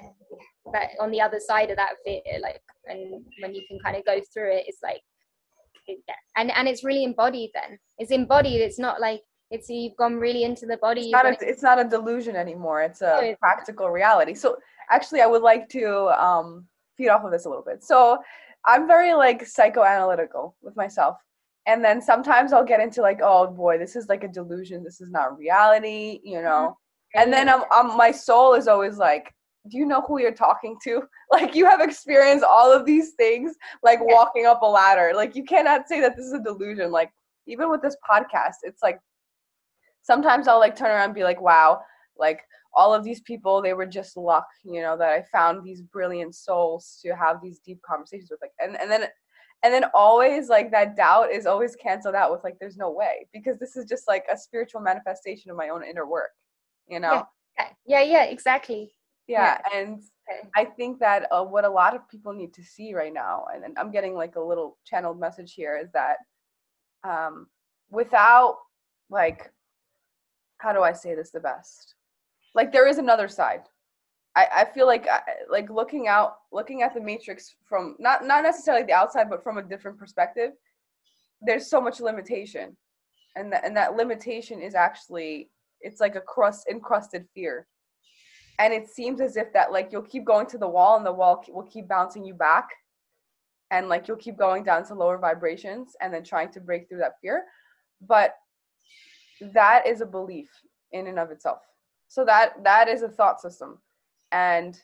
that 0.71 0.89
on 0.99 1.09
the 1.09 1.19
other 1.19 1.39
side 1.39 1.71
of 1.71 1.77
that 1.77 1.95
fear 2.05 2.21
like 2.41 2.61
and 2.85 3.25
when 3.41 3.55
you 3.55 3.63
can 3.67 3.79
kind 3.79 3.97
of 3.97 4.05
go 4.05 4.21
through 4.31 4.51
it 4.51 4.65
it's 4.67 4.83
like 4.83 5.01
it, 5.87 5.97
yeah. 6.07 6.13
and 6.37 6.51
and 6.51 6.67
it's 6.67 6.83
really 6.83 7.03
embodied 7.03 7.49
then 7.55 7.79
it's 7.97 8.11
embodied 8.11 8.61
it's 8.61 8.77
not 8.77 9.01
like 9.01 9.21
it's 9.49 9.67
you've 9.67 9.95
gone 9.97 10.17
really 10.17 10.43
into 10.43 10.67
the 10.67 10.77
body 10.77 11.09
it's 11.09 11.11
not, 11.11 11.25
a, 11.25 11.37
it's 11.41 11.63
not 11.63 11.79
a 11.79 11.89
delusion 11.89 12.35
anymore 12.35 12.83
it's 12.83 13.01
a 13.01 13.31
oh, 13.31 13.35
practical 13.39 13.89
reality 13.89 14.35
so 14.35 14.57
actually 14.91 15.21
i 15.21 15.25
would 15.25 15.41
like 15.41 15.67
to 15.67 16.07
um 16.23 16.67
feed 16.99 17.09
off 17.09 17.23
of 17.23 17.31
this 17.31 17.45
a 17.45 17.49
little 17.49 17.63
bit 17.63 17.83
so 17.83 18.17
i'm 18.65 18.87
very 18.87 19.13
like 19.13 19.43
psychoanalytical 19.43 20.53
with 20.61 20.75
myself 20.75 21.15
and 21.65 21.83
then 21.83 22.01
sometimes 22.01 22.53
i'll 22.53 22.65
get 22.65 22.81
into 22.81 23.01
like 23.01 23.19
oh 23.23 23.47
boy 23.47 23.77
this 23.77 23.95
is 23.95 24.07
like 24.07 24.23
a 24.23 24.27
delusion 24.27 24.83
this 24.83 25.01
is 25.01 25.09
not 25.09 25.37
reality 25.37 26.19
you 26.23 26.41
know 26.41 26.75
mm-hmm. 27.15 27.21
and 27.21 27.33
then 27.33 27.49
I'm, 27.49 27.63
I'm 27.71 27.97
my 27.97 28.11
soul 28.11 28.53
is 28.53 28.67
always 28.67 28.97
like 28.97 29.33
do 29.69 29.77
you 29.77 29.85
know 29.85 30.01
who 30.01 30.19
you're 30.19 30.33
talking 30.33 30.77
to? 30.83 31.03
Like 31.31 31.53
you 31.53 31.67
have 31.67 31.79
experienced 31.79 32.43
all 32.43 32.73
of 32.73 32.87
these 32.87 33.11
things, 33.11 33.53
like 33.83 33.99
walking 34.01 34.47
up 34.47 34.63
a 34.63 34.65
ladder. 34.65 35.11
Like 35.13 35.35
you 35.35 35.43
cannot 35.43 35.87
say 35.87 36.01
that 36.01 36.15
this 36.17 36.25
is 36.25 36.33
a 36.33 36.41
delusion. 36.41 36.89
Like 36.89 37.11
even 37.45 37.69
with 37.69 37.83
this 37.83 37.95
podcast, 38.09 38.55
it's 38.63 38.81
like 38.81 38.99
sometimes 40.01 40.47
I'll 40.47 40.57
like 40.57 40.75
turn 40.75 40.89
around 40.89 41.05
and 41.05 41.13
be 41.13 41.23
like, 41.23 41.39
wow, 41.39 41.81
like 42.17 42.41
all 42.73 42.93
of 42.93 43.03
these 43.03 43.21
people, 43.21 43.61
they 43.61 43.73
were 43.73 43.85
just 43.85 44.15
luck, 44.15 44.45
you 44.63 44.81
know, 44.81 44.97
that 44.97 45.09
I 45.09 45.23
found 45.31 45.63
these 45.63 45.81
brilliant 45.81 46.35
souls 46.35 46.99
to 47.03 47.15
have 47.15 47.37
these 47.41 47.59
deep 47.59 47.81
conversations 47.81 48.29
with. 48.29 48.39
Like 48.41 48.51
and, 48.59 48.79
and 48.79 48.89
then 48.89 49.07
and 49.63 49.73
then 49.73 49.85
always 49.93 50.47
like 50.49 50.71
that 50.71 50.95
doubt 50.95 51.31
is 51.31 51.45
always 51.45 51.75
canceled 51.75 52.15
out 52.15 52.31
with 52.31 52.43
like 52.43 52.57
there's 52.59 52.77
no 52.77 52.91
way 52.91 53.27
because 53.33 53.57
this 53.59 53.75
is 53.75 53.85
just 53.85 54.07
like 54.07 54.23
a 54.31 54.37
spiritual 54.37 54.81
manifestation 54.81 55.51
of 55.51 55.57
my 55.57 55.69
own 55.69 55.83
inner 55.83 56.07
work 56.07 56.31
you 56.87 56.99
know 56.99 57.23
yeah 57.57 57.67
yeah, 57.85 58.01
yeah 58.01 58.23
exactly 58.23 58.91
yeah, 59.27 59.59
yeah. 59.71 59.79
and 59.79 60.01
okay. 60.31 60.49
i 60.55 60.63
think 60.63 60.99
that 60.99 61.27
uh, 61.31 61.43
what 61.43 61.65
a 61.65 61.69
lot 61.69 61.95
of 61.95 62.07
people 62.09 62.33
need 62.33 62.53
to 62.53 62.63
see 62.63 62.93
right 62.93 63.13
now 63.13 63.45
and, 63.53 63.63
and 63.63 63.77
i'm 63.77 63.91
getting 63.91 64.13
like 64.13 64.35
a 64.35 64.41
little 64.41 64.77
channeled 64.85 65.19
message 65.19 65.53
here 65.53 65.77
is 65.77 65.91
that 65.91 66.17
um 67.03 67.47
without 67.89 68.57
like 69.09 69.51
how 70.59 70.71
do 70.71 70.81
i 70.81 70.93
say 70.93 71.15
this 71.15 71.31
the 71.31 71.39
best 71.39 71.95
like 72.55 72.71
there 72.71 72.87
is 72.87 72.97
another 72.97 73.27
side. 73.27 73.61
I, 74.35 74.47
I 74.57 74.65
feel 74.65 74.85
like 74.85 75.07
like 75.49 75.69
looking 75.69 76.07
out 76.07 76.35
looking 76.51 76.81
at 76.81 76.93
the 76.93 77.01
matrix 77.01 77.55
from 77.67 77.95
not 77.99 78.25
not 78.25 78.43
necessarily 78.43 78.85
the 78.85 78.93
outside 78.93 79.29
but 79.29 79.43
from 79.43 79.57
a 79.57 79.63
different 79.63 79.97
perspective 79.97 80.51
there's 81.41 81.69
so 81.69 81.81
much 81.81 81.99
limitation. 81.99 82.75
And 83.35 83.53
and 83.53 83.75
that 83.77 83.95
limitation 83.95 84.61
is 84.61 84.75
actually 84.75 85.49
it's 85.81 86.01
like 86.01 86.15
a 86.15 86.21
crust 86.21 86.67
encrusted 86.69 87.25
fear. 87.33 87.67
And 88.57 88.73
it 88.73 88.89
seems 88.89 89.21
as 89.21 89.37
if 89.37 89.53
that 89.53 89.71
like 89.71 89.89
you'll 89.91 90.01
keep 90.01 90.25
going 90.25 90.47
to 90.47 90.57
the 90.57 90.67
wall 90.67 90.97
and 90.97 91.05
the 91.05 91.13
wall 91.13 91.43
will 91.49 91.63
keep 91.63 91.87
bouncing 91.87 92.25
you 92.25 92.33
back. 92.33 92.67
And 93.71 93.87
like 93.87 94.07
you'll 94.07 94.17
keep 94.17 94.37
going 94.37 94.63
down 94.63 94.83
to 94.85 94.95
lower 94.95 95.17
vibrations 95.17 95.95
and 96.01 96.13
then 96.13 96.23
trying 96.23 96.51
to 96.53 96.59
break 96.59 96.89
through 96.89 96.97
that 96.99 97.19
fear. 97.21 97.45
But 98.01 98.35
that 99.53 99.87
is 99.87 100.01
a 100.01 100.05
belief 100.05 100.49
in 100.91 101.07
and 101.07 101.19
of 101.19 101.31
itself 101.31 101.59
so 102.09 102.25
that 102.25 102.61
that 102.63 102.89
is 102.89 103.01
a 103.01 103.07
thought 103.07 103.39
system 103.39 103.77
and 104.33 104.81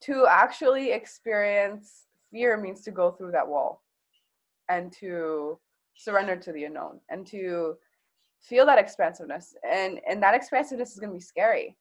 to 0.00 0.26
actually 0.28 0.92
experience 0.92 2.06
fear 2.30 2.56
means 2.56 2.80
to 2.82 2.90
go 2.90 3.10
through 3.10 3.32
that 3.32 3.46
wall 3.46 3.82
and 4.70 4.90
to 4.92 5.58
surrender 5.94 6.36
to 6.36 6.52
the 6.52 6.64
unknown 6.64 6.98
and 7.10 7.26
to 7.26 7.76
feel 8.40 8.64
that 8.64 8.78
expansiveness 8.78 9.54
and 9.70 10.00
and 10.08 10.22
that 10.22 10.34
expansiveness 10.34 10.92
is 10.92 10.98
going 10.98 11.10
to 11.10 11.16
be 11.16 11.20
scary 11.20 11.76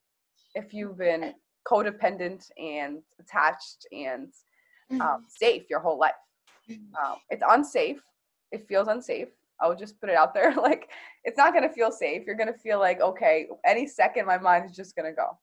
if 0.56 0.74
you've 0.74 0.98
been 0.98 1.34
codependent 1.66 2.50
and 2.58 3.00
attached 3.20 3.88
and 3.92 4.30
um, 4.92 5.00
mm-hmm. 5.00 5.24
safe 5.28 5.64
your 5.70 5.80
whole 5.80 5.98
life. 5.98 6.12
Mm-hmm. 6.70 6.96
Um, 6.96 7.18
it's 7.30 7.44
unsafe. 7.48 8.02
It 8.52 8.68
feels 8.68 8.88
unsafe. 8.88 9.30
I'll 9.64 9.76
just 9.76 10.00
put 10.00 10.10
it 10.10 10.16
out 10.16 10.34
there. 10.34 10.54
like, 10.58 10.90
it's 11.24 11.38
not 11.38 11.54
going 11.54 11.68
to 11.68 11.74
feel 11.74 11.92
safe. 11.92 12.24
You're 12.26 12.36
going 12.36 12.52
to 12.52 12.60
feel 12.60 12.80
like, 12.80 13.02
okay, 13.02 13.48
any 13.66 13.88
second 13.88 14.26
my 14.26 14.38
mind 14.38 14.70
is 14.70 14.76
just 14.76 14.96
going 14.96 15.10
to 15.10 15.16
go. 15.16 15.38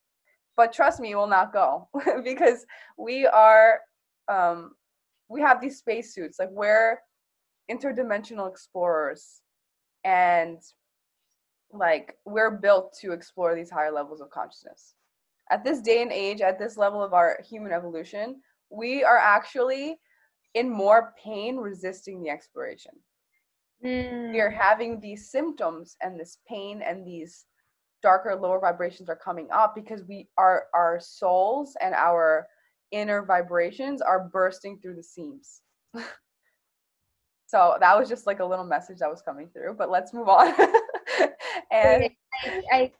But 0.56 0.72
trust 0.72 1.00
me, 1.00 1.12
it 1.12 1.16
will 1.16 1.26
not 1.26 1.52
go 1.52 1.88
because 2.24 2.66
we 2.98 3.26
are, 3.26 3.80
um, 4.28 4.72
we 5.28 5.40
have 5.40 5.60
these 5.60 5.78
spacesuits. 5.78 6.38
Like, 6.38 6.50
we're 6.50 6.98
interdimensional 7.70 8.48
explorers. 8.48 9.40
And 10.04 10.58
like, 11.72 12.16
we're 12.26 12.50
built 12.50 12.96
to 13.00 13.12
explore 13.12 13.54
these 13.54 13.70
higher 13.70 13.92
levels 13.92 14.20
of 14.20 14.30
consciousness 14.30 14.94
at 15.50 15.64
this 15.64 15.80
day 15.80 16.00
and 16.00 16.12
age, 16.12 16.40
at 16.40 16.58
this 16.58 16.76
level 16.76 17.02
of 17.02 17.12
our 17.12 17.38
human 17.44 17.72
evolution, 17.72 18.40
we 18.70 19.02
are 19.02 19.18
actually 19.18 19.98
in 20.54 20.70
more 20.70 21.12
pain 21.22 21.56
resisting 21.56 22.22
the 22.22 22.30
exploration. 22.30 22.92
Mm. 23.84 24.32
We 24.32 24.40
are 24.40 24.50
having 24.50 25.00
these 25.00 25.30
symptoms 25.30 25.96
and 26.02 26.18
this 26.18 26.38
pain 26.48 26.82
and 26.82 27.06
these 27.06 27.46
darker 28.02 28.34
lower 28.34 28.60
vibrations 28.60 29.08
are 29.08 29.16
coming 29.16 29.48
up 29.52 29.74
because 29.74 30.02
we 30.08 30.28
are 30.36 30.64
our 30.74 30.98
souls 31.00 31.76
and 31.80 31.94
our 31.94 32.46
inner 32.92 33.24
vibrations 33.24 34.02
are 34.02 34.28
bursting 34.32 34.78
through 34.80 34.96
the 34.96 35.02
seams. 35.02 35.62
so 37.46 37.76
that 37.80 37.98
was 37.98 38.08
just 38.08 38.26
like 38.26 38.40
a 38.40 38.44
little 38.44 38.64
message 38.64 38.98
that 38.98 39.10
was 39.10 39.22
coming 39.22 39.48
through, 39.52 39.74
but 39.78 39.90
let's 39.90 40.12
move 40.12 40.28
on. 40.28 40.54
and 41.70 42.10
I, 42.44 42.62
I 42.72 42.92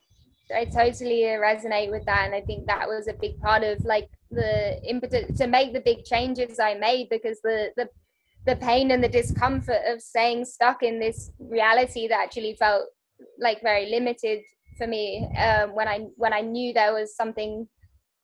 I 0.55 0.65
totally 0.65 1.23
resonate 1.23 1.91
with 1.91 2.05
that, 2.07 2.27
and 2.27 2.35
I 2.35 2.41
think 2.41 2.67
that 2.67 2.89
was 2.89 3.07
a 3.09 3.13
big 3.13 3.41
part 3.41 3.63
of 3.63 3.85
like 3.85 4.09
the 4.31 4.81
impetus 4.89 5.39
to 5.39 5.47
make 5.47 5.73
the 5.73 5.81
big 5.81 6.05
changes 6.05 6.59
I 6.59 6.75
made 6.75 7.09
because 7.09 7.41
the 7.43 7.71
the 7.77 7.89
the 8.47 8.57
pain 8.57 8.91
and 8.91 9.03
the 9.05 9.09
discomfort 9.09 9.83
of 9.87 10.01
staying 10.01 10.45
stuck 10.45 10.83
in 10.83 10.99
this 10.99 11.31
reality 11.39 12.09
that 12.09 12.21
actually 12.21 12.57
felt 12.59 12.85
like 13.39 13.61
very 13.63 13.91
limited 13.91 14.41
for 14.79 14.87
me 14.87 15.29
um, 15.39 15.75
when 15.75 15.89
I 15.89 16.07
when 16.17 16.33
I 16.33 16.41
knew 16.41 16.73
there 16.73 16.95
was 16.95 17.15
something 17.15 17.69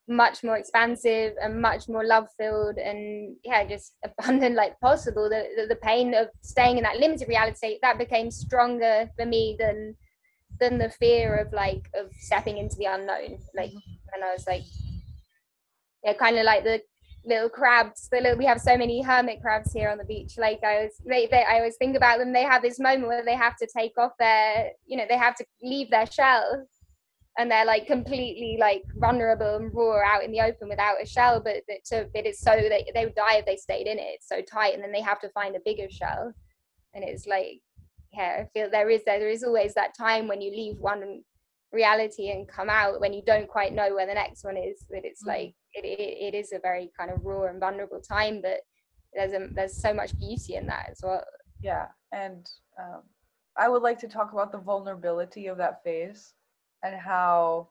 much 0.09 0.45
more 0.45 0.57
expansive 0.57 1.35
and 1.43 1.61
much 1.61 1.89
more 1.89 2.05
love 2.05 2.29
filled 2.39 2.79
and 2.79 3.37
yeah 3.45 3.67
just 3.67 3.95
abundant 4.05 4.55
like 4.55 4.79
possible 4.81 5.29
the, 5.29 5.49
the, 5.57 5.67
the 5.67 5.77
pain 5.77 6.15
of 6.15 6.29
staying 6.43 6.79
in 6.79 6.85
that 6.85 6.99
limited 6.99 7.29
reality 7.29 7.79
that 7.83 7.99
became 7.99 8.31
stronger 8.31 9.11
for 9.17 9.27
me 9.27 9.57
than 9.59 9.95
than 10.61 10.79
the 10.79 10.89
fear 10.89 11.37
of 11.37 11.53
like 11.53 11.91
of 11.95 12.11
stepping 12.19 12.57
into 12.57 12.77
the 12.77 12.87
unknown. 12.87 13.39
Like 13.55 13.73
and 14.15 14.25
i 14.25 14.33
was 14.33 14.47
like 14.47 14.63
yeah 16.03 16.15
kind 16.15 16.39
of 16.39 16.45
like 16.45 16.65
the 16.65 16.81
little 17.27 17.49
crabs 17.49 18.09
the 18.11 18.21
little 18.21 18.39
we 18.39 18.45
have 18.45 18.61
so 18.61 18.77
many 18.77 19.03
hermit 19.03 19.41
crabs 19.43 19.73
here 19.73 19.91
on 19.91 19.99
the 19.99 20.05
beach. 20.05 20.35
Like 20.39 20.61
i 20.65 20.85
was 20.85 20.93
they, 21.05 21.27
they 21.27 21.45
i 21.45 21.57
always 21.57 21.77
think 21.77 21.97
about 21.97 22.19
them. 22.19 22.33
They 22.33 22.45
have 22.45 22.63
this 22.63 22.79
moment 22.79 23.09
where 23.09 23.25
they 23.25 23.35
have 23.35 23.57
to 23.57 23.67
take 23.67 23.99
off 23.99 24.13
their 24.19 24.71
you 24.87 24.97
know 24.97 25.05
they 25.09 25.17
have 25.17 25.35
to 25.37 25.45
leave 25.63 25.91
their 25.91 26.07
shell. 26.07 26.67
And 27.39 27.51
they're 27.51 27.67
like 27.67 27.87
completely 27.87 28.57
like 28.59 28.83
vulnerable 28.95 29.57
and 29.57 29.71
raw 29.75 30.01
out 30.07 30.25
in 30.25 30.33
the 30.33 30.41
open 30.41 30.71
without 30.71 31.03
a 31.03 31.07
shell 31.07 31.39
but 31.39 31.57
so 31.85 32.07
it 32.15 32.25
is 32.25 32.41
so 32.41 32.53
that 32.53 32.85
they 32.95 33.05
would 33.05 33.15
die 33.15 33.37
if 33.37 33.47
they 33.47 33.57
stayed 33.57 33.87
in 33.87 33.99
it. 33.99 34.15
It's 34.15 34.29
so 34.29 34.41
tight 34.41 34.75
and 34.75 34.83
then 34.83 34.93
they 34.93 35.03
have 35.03 35.21
to 35.21 35.29
find 35.31 35.55
a 35.55 35.61
bigger 35.65 35.91
shell. 35.91 36.33
And 36.95 37.05
it's 37.05 37.27
like 37.27 37.61
yeah 38.13 38.43
i 38.43 38.47
feel 38.53 38.71
there 38.71 38.91
is 38.91 39.03
there 39.05 39.29
is 39.29 39.45
always 39.45 39.75
that 39.75 39.97
time 39.97 40.29
when 40.29 40.41
you 40.41 40.51
leave 40.51 40.79
one 40.79 41.21
reality 41.73 42.31
and 42.31 42.49
come 42.49 42.71
out 42.71 43.01
when 43.01 43.13
you 43.13 43.23
don't 43.27 43.49
quite 43.49 43.73
know 43.73 43.95
where 43.95 44.07
the 44.07 44.15
next 44.15 44.45
one 44.45 44.57
is 44.57 44.87
that 44.91 45.05
it's 45.05 45.25
mm. 45.25 45.29
like 45.29 45.55
it, 45.77 45.85
it, 45.85 46.35
it 46.35 46.35
is 46.35 46.53
a 46.53 46.59
very 46.59 46.91
kind 46.99 47.11
of 47.11 47.25
raw 47.25 47.45
and 47.45 47.61
vulnerable 47.61 48.01
time 48.01 48.41
but 48.43 48.61
there's 49.15 49.33
a 49.33 49.49
there's 49.53 49.81
so 49.81 49.93
much 49.95 50.19
beauty 50.19 50.57
in 50.57 50.67
that 50.67 50.89
as 50.91 51.01
well 51.03 51.25
yeah 51.63 51.87
and 52.13 52.49
um, 52.81 53.03
i 53.57 53.69
would 53.69 53.83
like 53.83 53.99
to 53.99 54.09
talk 54.09 54.33
about 54.33 54.53
the 54.53 54.59
vulnerability 54.59 55.47
of 55.47 55.57
that 55.59 55.83
phase 55.85 56.35
and 56.83 56.95
how 56.95 57.69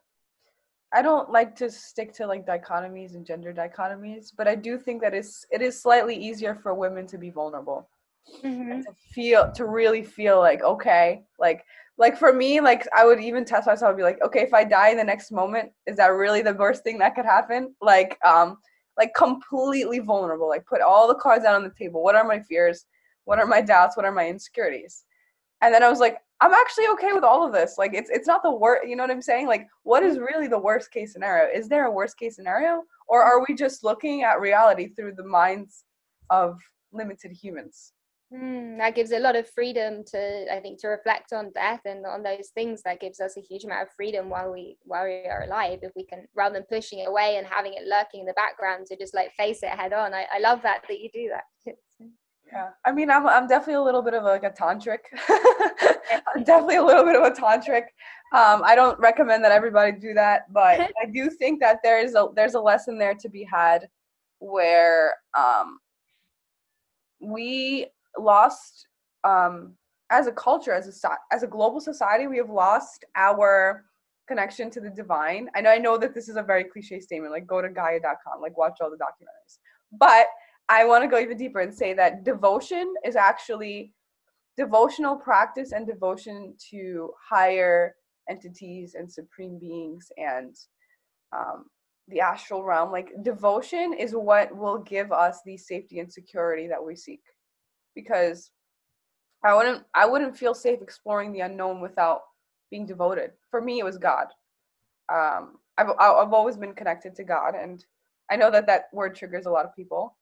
I 0.92 1.02
don't 1.02 1.30
like 1.30 1.56
to 1.56 1.70
stick 1.70 2.12
to 2.14 2.26
like 2.26 2.46
dichotomies 2.46 3.14
and 3.14 3.26
gender 3.26 3.52
dichotomies, 3.52 4.32
but 4.36 4.46
I 4.46 4.54
do 4.54 4.78
think 4.78 5.02
that 5.02 5.14
it's 5.14 5.44
it 5.50 5.60
is 5.60 5.80
slightly 5.80 6.16
easier 6.16 6.54
for 6.54 6.74
women 6.74 7.06
to 7.08 7.18
be 7.18 7.30
vulnerable. 7.30 7.88
Mm-hmm. 8.42 8.80
to 8.80 8.92
feel 9.12 9.52
to 9.52 9.66
really 9.66 10.02
feel 10.02 10.40
like 10.40 10.62
okay, 10.62 11.24
like 11.38 11.64
like 11.98 12.18
for 12.18 12.32
me, 12.32 12.60
like 12.60 12.86
I 12.94 13.06
would 13.06 13.20
even 13.20 13.44
test 13.44 13.66
myself 13.66 13.90
and 13.90 13.96
be 13.96 14.02
like, 14.02 14.22
okay, 14.22 14.40
if 14.40 14.52
I 14.52 14.64
die 14.64 14.90
in 14.90 14.96
the 14.96 15.04
next 15.04 15.32
moment, 15.32 15.70
is 15.86 15.96
that 15.96 16.08
really 16.08 16.42
the 16.42 16.54
worst 16.54 16.84
thing 16.84 16.98
that 16.98 17.14
could 17.14 17.24
happen? 17.24 17.74
Like 17.80 18.18
um 18.24 18.58
like 18.98 19.14
completely 19.14 19.98
vulnerable, 19.98 20.48
like 20.48 20.66
put 20.66 20.80
all 20.80 21.08
the 21.08 21.14
cards 21.14 21.44
out 21.44 21.54
on 21.54 21.62
the 21.62 21.72
table. 21.78 22.02
What 22.02 22.14
are 22.14 22.26
my 22.26 22.40
fears? 22.40 22.86
What 23.24 23.38
are 23.38 23.46
my 23.46 23.60
doubts? 23.60 23.96
What 23.96 24.06
are 24.06 24.12
my 24.12 24.28
insecurities? 24.28 25.04
And 25.62 25.72
then 25.72 25.82
I 25.82 25.88
was 25.88 26.00
like, 26.00 26.18
I'm 26.40 26.52
actually 26.52 26.86
okay 26.88 27.12
with 27.12 27.24
all 27.24 27.46
of 27.46 27.52
this. 27.52 27.76
Like 27.78 27.94
it's 27.94 28.10
it's 28.10 28.26
not 28.26 28.42
the 28.42 28.50
worst. 28.50 28.86
You 28.86 28.96
know 28.96 29.04
what 29.04 29.10
I'm 29.10 29.22
saying? 29.22 29.46
Like 29.46 29.66
what 29.84 30.02
is 30.02 30.18
really 30.18 30.48
the 30.48 30.58
worst 30.58 30.90
case 30.90 31.12
scenario? 31.12 31.50
Is 31.52 31.68
there 31.68 31.86
a 31.86 31.90
worst 31.90 32.18
case 32.18 32.36
scenario, 32.36 32.82
or 33.08 33.22
are 33.22 33.44
we 33.48 33.54
just 33.54 33.84
looking 33.84 34.22
at 34.22 34.40
reality 34.40 34.88
through 34.88 35.14
the 35.14 35.24
minds 35.24 35.84
of 36.28 36.58
limited 36.92 37.32
humans? 37.32 37.92
Mm, 38.34 38.78
that 38.78 38.96
gives 38.96 39.12
a 39.12 39.20
lot 39.20 39.36
of 39.36 39.48
freedom 39.48 40.02
to 40.04 40.52
I 40.52 40.58
think 40.58 40.80
to 40.80 40.88
reflect 40.88 41.32
on 41.32 41.52
death 41.52 41.82
and 41.84 42.04
on 42.04 42.24
those 42.24 42.48
things. 42.54 42.82
That 42.82 43.00
gives 43.00 43.20
us 43.20 43.36
a 43.36 43.40
huge 43.40 43.64
amount 43.64 43.82
of 43.82 43.94
freedom 43.94 44.28
while 44.28 44.52
we 44.52 44.78
while 44.82 45.04
we 45.04 45.26
are 45.28 45.44
alive. 45.44 45.78
If 45.82 45.92
we 45.94 46.04
can 46.04 46.26
rather 46.34 46.54
than 46.54 46.64
pushing 46.68 46.98
it 46.98 47.08
away 47.08 47.36
and 47.36 47.46
having 47.46 47.74
it 47.74 47.86
lurking 47.86 48.20
in 48.20 48.26
the 48.26 48.32
background 48.32 48.86
to 48.86 48.96
just 48.96 49.14
like 49.14 49.32
face 49.36 49.62
it 49.62 49.68
head 49.68 49.92
on. 49.92 50.12
I, 50.12 50.26
I 50.34 50.40
love 50.40 50.60
that 50.62 50.82
that 50.88 50.98
you 50.98 51.08
do 51.12 51.28
that. 51.28 51.76
Yeah, 52.52 52.70
I 52.84 52.92
mean, 52.92 53.10
I'm 53.10 53.28
I'm 53.28 53.46
definitely 53.46 53.74
a 53.74 53.82
little 53.82 54.02
bit 54.02 54.14
of 54.14 54.24
like 54.24 54.42
a 54.42 54.50
tantric. 54.50 54.98
I'm 56.34 56.42
definitely 56.42 56.76
a 56.76 56.84
little 56.84 57.04
bit 57.04 57.16
of 57.16 57.22
a 57.22 57.30
tantric. 57.30 57.84
Um, 58.34 58.62
I 58.64 58.74
don't 58.74 58.98
recommend 58.98 59.44
that 59.44 59.52
everybody 59.52 59.92
do 59.92 60.14
that, 60.14 60.52
but 60.52 60.80
I 61.02 61.06
do 61.12 61.30
think 61.30 61.60
that 61.60 61.78
there 61.84 62.04
is 62.04 62.16
a 62.16 62.26
there's 62.34 62.54
a 62.54 62.60
lesson 62.60 62.98
there 62.98 63.14
to 63.14 63.28
be 63.28 63.44
had 63.44 63.88
where 64.38 65.14
um, 65.36 65.78
we 67.20 67.86
lost 68.18 68.86
um, 69.24 69.74
as 70.10 70.26
a 70.26 70.32
culture, 70.32 70.72
as 70.72 71.04
a 71.04 71.08
as 71.32 71.42
a 71.42 71.46
global 71.46 71.80
society, 71.80 72.26
we 72.26 72.36
have 72.36 72.50
lost 72.50 73.04
our 73.16 73.84
connection 74.28 74.70
to 74.70 74.80
the 74.80 74.90
divine. 74.90 75.48
I 75.54 75.60
know 75.60 75.70
I 75.70 75.78
know 75.78 75.98
that 75.98 76.14
this 76.14 76.28
is 76.28 76.36
a 76.36 76.42
very 76.42 76.64
cliche 76.64 77.00
statement, 77.00 77.32
like 77.32 77.46
go 77.46 77.60
to 77.60 77.68
Gaia.com, 77.68 78.40
like 78.40 78.56
watch 78.56 78.78
all 78.80 78.90
the 78.90 78.96
documentaries, 78.96 79.58
but 79.92 80.26
I 80.68 80.84
want 80.84 81.04
to 81.04 81.08
go 81.08 81.18
even 81.18 81.36
deeper 81.36 81.60
and 81.60 81.74
say 81.74 81.94
that 81.94 82.24
devotion 82.24 82.92
is 83.04 83.16
actually 83.16 83.92
devotional 84.56 85.16
practice 85.16 85.72
and 85.72 85.86
devotion 85.86 86.54
to 86.70 87.10
higher 87.28 87.94
entities 88.28 88.94
and 88.94 89.10
supreme 89.10 89.58
beings 89.58 90.10
and 90.16 90.56
um, 91.32 91.66
the 92.08 92.20
astral 92.20 92.64
realm. 92.64 92.90
Like 92.90 93.10
devotion 93.22 93.92
is 93.92 94.12
what 94.12 94.54
will 94.56 94.78
give 94.78 95.12
us 95.12 95.40
the 95.44 95.56
safety 95.56 96.00
and 96.00 96.12
security 96.12 96.66
that 96.68 96.84
we 96.84 96.96
seek. 96.96 97.20
Because 97.96 98.52
I 99.42 99.54
wouldn't 99.54 99.82
I 99.94 100.06
wouldn't 100.06 100.38
feel 100.38 100.54
safe 100.54 100.80
exploring 100.80 101.32
the 101.32 101.40
unknown 101.40 101.80
without 101.80 102.20
being 102.70 102.86
devoted. 102.86 103.32
For 103.50 103.60
me, 103.60 103.80
it 103.80 103.84
was 103.84 103.98
God. 103.98 104.28
Um, 105.12 105.58
I've 105.76 105.90
I've 105.98 106.32
always 106.32 106.56
been 106.56 106.74
connected 106.74 107.16
to 107.16 107.24
God, 107.24 107.54
and 107.54 107.84
I 108.30 108.36
know 108.36 108.52
that 108.52 108.68
that 108.68 108.84
word 108.92 109.16
triggers 109.16 109.46
a 109.46 109.50
lot 109.50 109.64
of 109.64 109.74
people 109.74 110.14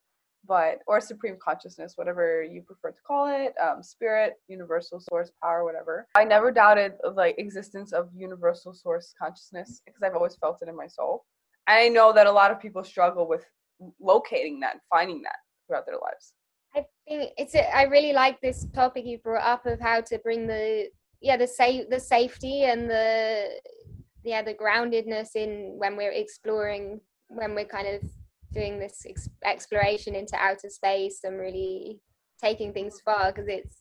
but 0.47 0.81
or 0.87 1.01
supreme 1.01 1.37
consciousness 1.43 1.95
whatever 1.97 2.43
you 2.43 2.63
prefer 2.63 2.91
to 2.91 3.01
call 3.07 3.27
it 3.27 3.55
um, 3.63 3.83
spirit 3.83 4.35
universal 4.49 5.01
source 5.01 5.31
power 5.43 5.65
whatever 5.65 6.07
i 6.15 6.25
never 6.25 6.51
doubted 6.51 6.93
like 7.15 7.35
existence 7.39 7.93
of 7.93 8.09
universal 8.15 8.73
source 8.73 9.15
consciousness 9.19 9.83
because 9.85 10.03
i've 10.03 10.15
always 10.15 10.37
felt 10.37 10.59
it 10.63 10.69
in 10.69 10.77
my 10.77 10.87
soul 10.87 11.25
and 11.67 11.79
i 11.79 11.89
know 11.89 12.13
that 12.13 12.27
a 12.27 12.33
lot 12.33 12.51
of 12.51 12.61
people 12.61 12.85
struggle 12.85 13.29
with 13.29 13.45
locating 14.01 14.61
that 14.61 14.77
finding 14.91 15.23
that 15.23 15.37
throughout 15.67 15.87
their 15.87 15.99
lives 16.03 16.35
i 16.75 16.85
think 17.07 17.31
it's 17.37 17.55
a, 17.55 17.77
i 17.77 17.83
really 17.85 18.13
like 18.13 18.41
this 18.41 18.67
topic 18.75 19.05
you 19.05 19.19
brought 19.19 19.45
up 19.45 19.67
of 19.67 19.81
how 19.81 20.01
to 20.01 20.19
bring 20.19 20.47
the 20.47 20.89
yeah 21.21 21.37
the 21.37 21.47
safe 21.47 21.89
the 21.91 22.01
safety 22.01 22.65
and 22.65 22.89
the 22.89 23.49
yeah 24.25 24.43
the 24.43 24.55
groundedness 24.55 25.37
in 25.37 25.75
when 25.79 25.97
we're 25.97 26.13
exploring 26.13 27.01
when 27.29 27.55
we're 27.55 27.65
kind 27.65 27.89
of 27.89 28.03
doing 28.53 28.79
this 28.79 29.05
ex- 29.09 29.29
exploration 29.45 30.15
into 30.15 30.37
outer 30.37 30.71
space 30.71 31.25
and 31.25 31.39
really 31.39 32.01
taking 32.41 32.73
things 32.73 33.01
far 33.05 33.33
because 33.33 33.49
it's 33.49 33.81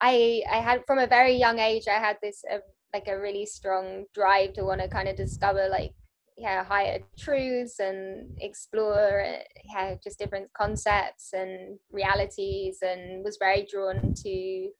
I 0.00 0.42
I 0.50 0.56
had 0.56 0.84
from 0.86 0.98
a 0.98 1.06
very 1.06 1.34
young 1.34 1.58
age 1.58 1.84
I 1.88 1.98
had 1.98 2.16
this 2.22 2.42
uh, 2.50 2.58
like 2.94 3.08
a 3.08 3.18
really 3.18 3.46
strong 3.46 4.06
drive 4.14 4.54
to 4.54 4.64
want 4.64 4.80
to 4.80 4.88
kind 4.88 5.08
of 5.08 5.16
discover 5.16 5.68
like 5.68 5.92
yeah 6.40 6.64
higher 6.64 7.00
truths 7.18 7.80
and 7.80 8.30
explore 8.40 9.22
uh, 9.22 9.42
yeah 9.74 9.94
just 10.02 10.18
different 10.18 10.50
concepts 10.54 11.34
and 11.34 11.78
realities 11.92 12.78
and 12.80 13.22
was 13.22 13.36
very 13.38 13.66
drawn 13.70 14.14
to 14.14 14.70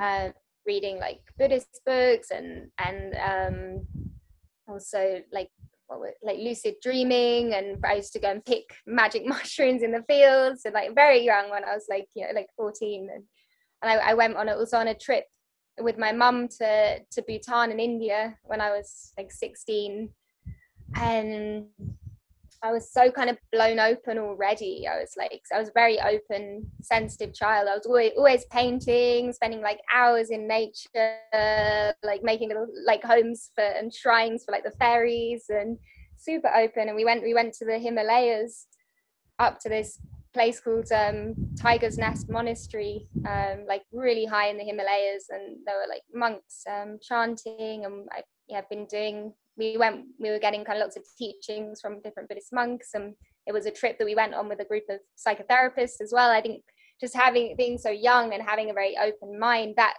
uh, 0.00 0.28
reading 0.66 0.98
like 0.98 1.20
Buddhist 1.38 1.80
books 1.86 2.30
and 2.32 2.70
and 2.78 3.14
um, 3.16 3.86
also 4.66 5.20
like 5.32 5.50
what 5.86 6.00
like 6.22 6.38
lucid 6.38 6.74
dreaming 6.82 7.54
and 7.54 7.78
I 7.84 7.94
used 7.94 8.12
to 8.14 8.20
go 8.20 8.30
and 8.30 8.44
pick 8.44 8.74
magic 8.86 9.24
mushrooms 9.34 9.82
in 9.82 9.92
the 9.92 10.04
fields 10.08 10.62
and 10.64 10.74
like 10.74 10.94
very 10.94 11.24
young 11.24 11.50
when 11.50 11.64
I 11.64 11.72
was 11.74 11.86
like 11.88 12.08
you 12.14 12.26
know 12.26 12.32
like 12.34 12.48
14 12.56 13.08
and, 13.14 13.24
and 13.82 14.00
I, 14.00 14.10
I 14.10 14.14
went 14.14 14.36
on 14.36 14.48
it 14.48 14.58
was 14.58 14.74
on 14.74 14.88
a 14.88 14.94
trip 14.94 15.24
with 15.78 15.98
my 15.98 16.10
mum 16.10 16.48
to 16.58 16.98
to 16.98 17.22
Bhutan 17.22 17.70
in 17.70 17.78
India 17.78 18.36
when 18.42 18.60
I 18.60 18.70
was 18.70 19.12
like 19.16 19.30
16 19.30 20.10
and 20.96 21.66
I 22.62 22.72
was 22.72 22.92
so 22.92 23.10
kind 23.10 23.30
of 23.30 23.38
blown 23.52 23.78
open 23.78 24.18
already. 24.18 24.86
I 24.86 24.98
was 24.98 25.14
like, 25.16 25.40
I 25.54 25.58
was 25.58 25.68
a 25.68 25.72
very 25.74 25.98
open, 25.98 26.66
sensitive 26.82 27.34
child. 27.34 27.68
I 27.68 27.74
was 27.74 27.86
always, 27.86 28.12
always 28.16 28.44
painting, 28.46 29.32
spending 29.32 29.62
like 29.62 29.80
hours 29.92 30.30
in 30.30 30.46
nature, 30.46 31.94
like 32.02 32.22
making 32.22 32.48
little 32.48 32.66
like 32.86 33.02
homes 33.02 33.50
for 33.54 33.64
and 33.64 33.92
shrines 33.94 34.44
for 34.44 34.52
like 34.52 34.64
the 34.64 34.76
fairies 34.78 35.44
and 35.48 35.78
super 36.18 36.50
open. 36.54 36.88
And 36.88 36.96
we 36.96 37.04
went, 37.04 37.22
we 37.22 37.32
went 37.32 37.54
to 37.54 37.64
the 37.64 37.78
Himalayas 37.78 38.66
up 39.38 39.58
to 39.60 39.70
this 39.70 39.98
place 40.34 40.60
called 40.60 40.92
um, 40.92 41.34
Tiger's 41.58 41.96
Nest 41.96 42.28
Monastery, 42.28 43.08
um, 43.26 43.64
like 43.66 43.82
really 43.90 44.26
high 44.26 44.48
in 44.48 44.58
the 44.58 44.64
Himalayas. 44.64 45.28
And 45.30 45.56
there 45.64 45.76
were 45.76 45.88
like 45.88 46.02
monks 46.12 46.62
um, 46.70 46.98
chanting 47.00 47.86
and 47.86 48.06
I 48.12 48.22
yeah, 48.50 48.62
been 48.68 48.86
doing 48.86 49.32
we 49.60 49.76
went 49.76 50.06
we 50.18 50.30
were 50.30 50.38
getting 50.38 50.64
kind 50.64 50.78
of 50.78 50.84
lots 50.84 50.96
of 50.96 51.04
teachings 51.16 51.80
from 51.80 52.00
different 52.00 52.28
buddhist 52.28 52.52
monks 52.52 52.94
and 52.94 53.14
it 53.46 53.52
was 53.52 53.66
a 53.66 53.70
trip 53.70 53.98
that 53.98 54.04
we 54.04 54.14
went 54.14 54.34
on 54.34 54.48
with 54.48 54.60
a 54.60 54.64
group 54.64 54.84
of 54.88 54.98
psychotherapists 55.16 56.00
as 56.00 56.12
well. 56.12 56.30
I 56.30 56.40
think 56.40 56.62
just 57.00 57.14
having 57.14 57.54
being 57.56 57.78
so 57.78 57.90
young 57.90 58.32
and 58.32 58.42
having 58.42 58.70
a 58.70 58.74
very 58.74 58.96
open 58.96 59.38
mind 59.38 59.74
that 59.76 59.94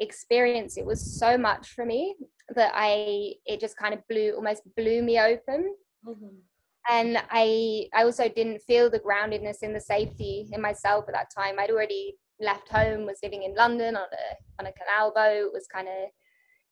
experience 0.00 0.76
it 0.76 0.86
was 0.86 1.00
so 1.20 1.38
much 1.38 1.68
for 1.74 1.84
me 1.84 2.16
that 2.56 2.72
i 2.74 3.32
it 3.46 3.60
just 3.60 3.76
kind 3.76 3.94
of 3.94 4.00
blew 4.08 4.32
almost 4.32 4.62
blew 4.76 5.02
me 5.02 5.20
open. 5.20 5.74
Mm-hmm. 6.06 6.34
and 6.90 7.18
i 7.30 7.86
i 7.94 8.02
also 8.02 8.28
didn't 8.28 8.62
feel 8.62 8.90
the 8.90 8.98
groundedness 8.98 9.62
in 9.62 9.72
the 9.72 9.80
safety 9.80 10.48
in 10.52 10.60
myself 10.60 11.04
at 11.08 11.14
that 11.14 11.30
time. 11.36 11.56
I'd 11.58 11.70
already 11.70 12.14
left 12.40 12.68
home 12.68 13.06
was 13.06 13.20
living 13.22 13.44
in 13.44 13.54
london 13.54 13.94
on 13.94 14.08
a 14.24 14.26
on 14.60 14.66
a 14.66 14.72
canal 14.72 15.12
boat 15.14 15.52
was 15.52 15.66
kind 15.72 15.86
of 15.86 16.08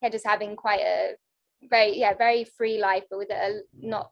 yeah 0.03 0.09
just 0.09 0.27
having 0.27 0.57
quite 0.57 0.81
a 0.81 1.14
very 1.68 1.99
yeah 1.99 2.14
very 2.16 2.44
free 2.44 2.79
life 2.79 3.05
but 3.11 3.18
with 3.18 3.31
a 3.31 3.35
mm. 3.35 3.61
not 3.75 4.11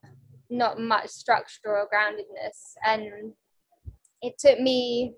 not 0.51 0.81
much 0.81 1.09
structure 1.09 1.69
or 1.69 1.89
groundedness. 1.93 2.75
And 2.85 3.33
it 4.23 4.35
took 4.39 4.61
me 4.61 5.15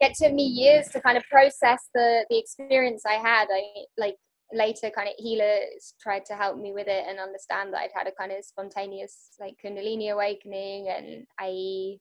it 0.00 0.14
took 0.14 0.32
me 0.32 0.44
years 0.44 0.88
to 0.88 1.00
kind 1.00 1.16
of 1.16 1.24
process 1.30 1.88
the 1.94 2.24
the 2.30 2.38
experience 2.38 3.04
i 3.06 3.14
had. 3.14 3.48
I 3.50 3.62
like 3.96 4.16
later 4.52 4.90
kind 4.90 5.08
of 5.08 5.14
healers 5.16 5.94
tried 6.00 6.24
to 6.26 6.34
help 6.34 6.58
me 6.58 6.72
with 6.72 6.86
it 6.86 7.04
and 7.08 7.18
understand 7.18 7.72
that 7.72 7.80
i'd 7.80 7.90
had 7.94 8.06
a 8.06 8.12
kind 8.12 8.30
of 8.30 8.44
spontaneous 8.44 9.30
like 9.40 9.54
kundalini 9.64 10.12
awakening 10.12 10.88
and 10.90 11.26
i 11.40 11.96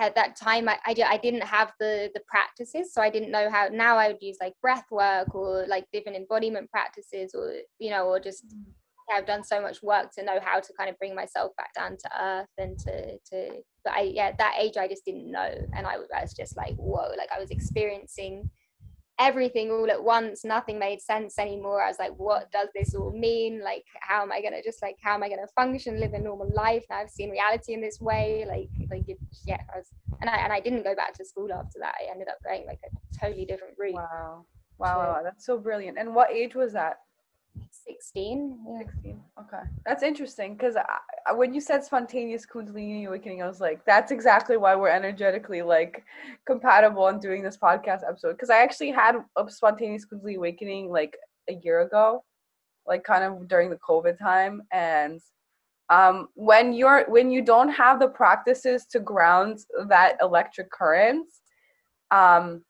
at 0.00 0.14
that 0.14 0.36
time 0.36 0.68
I, 0.68 0.78
I, 0.86 0.94
I 1.06 1.16
didn't 1.18 1.44
have 1.44 1.72
the 1.78 2.10
the 2.14 2.20
practices 2.26 2.92
so 2.92 3.02
i 3.02 3.10
didn't 3.10 3.30
know 3.30 3.50
how 3.50 3.68
now 3.72 3.96
i 3.96 4.08
would 4.08 4.22
use 4.22 4.36
like 4.40 4.54
breath 4.60 4.84
work 4.90 5.34
or 5.34 5.66
like 5.68 5.86
different 5.92 6.16
embodiment 6.16 6.70
practices 6.70 7.34
or 7.34 7.52
you 7.78 7.90
know 7.90 8.06
or 8.06 8.20
just 8.20 8.46
mm. 8.46 8.62
i've 9.12 9.26
done 9.26 9.44
so 9.44 9.60
much 9.60 9.82
work 9.82 10.10
to 10.12 10.24
know 10.24 10.38
how 10.42 10.60
to 10.60 10.72
kind 10.78 10.90
of 10.90 10.98
bring 10.98 11.14
myself 11.14 11.52
back 11.56 11.72
down 11.74 11.96
to 11.96 12.10
earth 12.22 12.48
and 12.58 12.78
to 12.78 13.18
to 13.18 13.50
but 13.84 13.94
i 13.94 14.00
yeah 14.02 14.32
that 14.38 14.54
age 14.58 14.76
i 14.76 14.88
just 14.88 15.04
didn't 15.04 15.30
know 15.30 15.54
and 15.74 15.86
i, 15.86 15.94
I 15.94 16.22
was 16.22 16.34
just 16.34 16.56
like 16.56 16.74
whoa 16.76 17.12
like 17.16 17.30
i 17.34 17.40
was 17.40 17.50
experiencing 17.50 18.50
everything 19.18 19.70
all 19.70 19.90
at 19.90 20.02
once 20.02 20.44
nothing 20.44 20.78
made 20.78 21.00
sense 21.00 21.38
anymore. 21.38 21.82
I 21.82 21.88
was 21.88 21.98
like 21.98 22.14
what 22.16 22.50
does 22.50 22.68
this 22.74 22.94
all 22.94 23.12
mean? 23.12 23.62
Like 23.62 23.84
how 24.00 24.22
am 24.22 24.32
i 24.32 24.40
to 24.40 24.62
just 24.62 24.82
like 24.82 24.96
how 25.02 25.14
am 25.14 25.22
i 25.22 25.28
to 25.28 25.46
function 25.54 26.00
live 26.00 26.14
a 26.14 26.18
normal 26.18 26.50
life? 26.54 26.84
Now 26.90 26.98
i've 26.98 27.10
seen 27.10 27.30
reality 27.30 27.74
in 27.74 27.80
this 27.80 28.00
way. 28.00 28.44
Like 28.48 28.68
like 28.90 29.08
it, 29.08 29.18
yeah 29.46 29.60
i 29.74 29.78
was 29.78 29.88
and 30.20 30.30
i 30.30 30.36
and 30.36 30.52
i 30.52 30.60
didn't 30.60 30.84
go 30.84 30.94
back 30.94 31.14
to 31.14 31.24
school 31.24 31.52
after 31.52 31.78
that. 31.80 31.94
I 32.00 32.10
ended 32.10 32.28
up 32.28 32.38
going 32.44 32.66
like 32.66 32.80
a 32.84 33.18
totally 33.18 33.44
different 33.44 33.74
route. 33.78 33.94
Wow 33.94 34.46
wow, 34.78 35.20
that's 35.22 35.46
so 35.46 35.58
brilliant. 35.58 35.98
And 35.98 36.14
what 36.14 36.30
age 36.30 36.54
was 36.54 36.72
that 36.72 36.96
16 37.70 38.58
yeah. 38.68 38.78
16 38.78 39.20
okay 39.40 39.62
that's 39.84 40.02
interesting 40.02 40.56
because 40.56 40.76
when 41.34 41.52
you 41.52 41.60
said 41.60 41.84
spontaneous 41.84 42.46
kundalini 42.46 43.06
awakening 43.06 43.42
i 43.42 43.46
was 43.46 43.60
like 43.60 43.84
that's 43.84 44.10
exactly 44.10 44.56
why 44.56 44.74
we're 44.74 44.88
energetically 44.88 45.62
like 45.62 46.04
compatible 46.46 47.08
in 47.08 47.18
doing 47.18 47.42
this 47.42 47.56
podcast 47.56 48.00
episode 48.08 48.32
because 48.32 48.50
i 48.50 48.62
actually 48.62 48.90
had 48.90 49.16
a 49.36 49.50
spontaneous 49.50 50.06
kundalini 50.06 50.36
awakening 50.36 50.90
like 50.90 51.16
a 51.48 51.54
year 51.62 51.82
ago 51.82 52.24
like 52.86 53.04
kind 53.04 53.24
of 53.24 53.48
during 53.48 53.70
the 53.70 53.78
covid 53.88 54.18
time 54.18 54.62
and 54.72 55.20
um 55.90 56.28
when 56.34 56.72
you're 56.72 57.04
when 57.08 57.30
you 57.30 57.42
don't 57.42 57.68
have 57.68 58.00
the 58.00 58.08
practices 58.08 58.86
to 58.86 58.98
ground 59.00 59.58
that 59.88 60.16
electric 60.20 60.70
current 60.70 61.26
um 62.10 62.62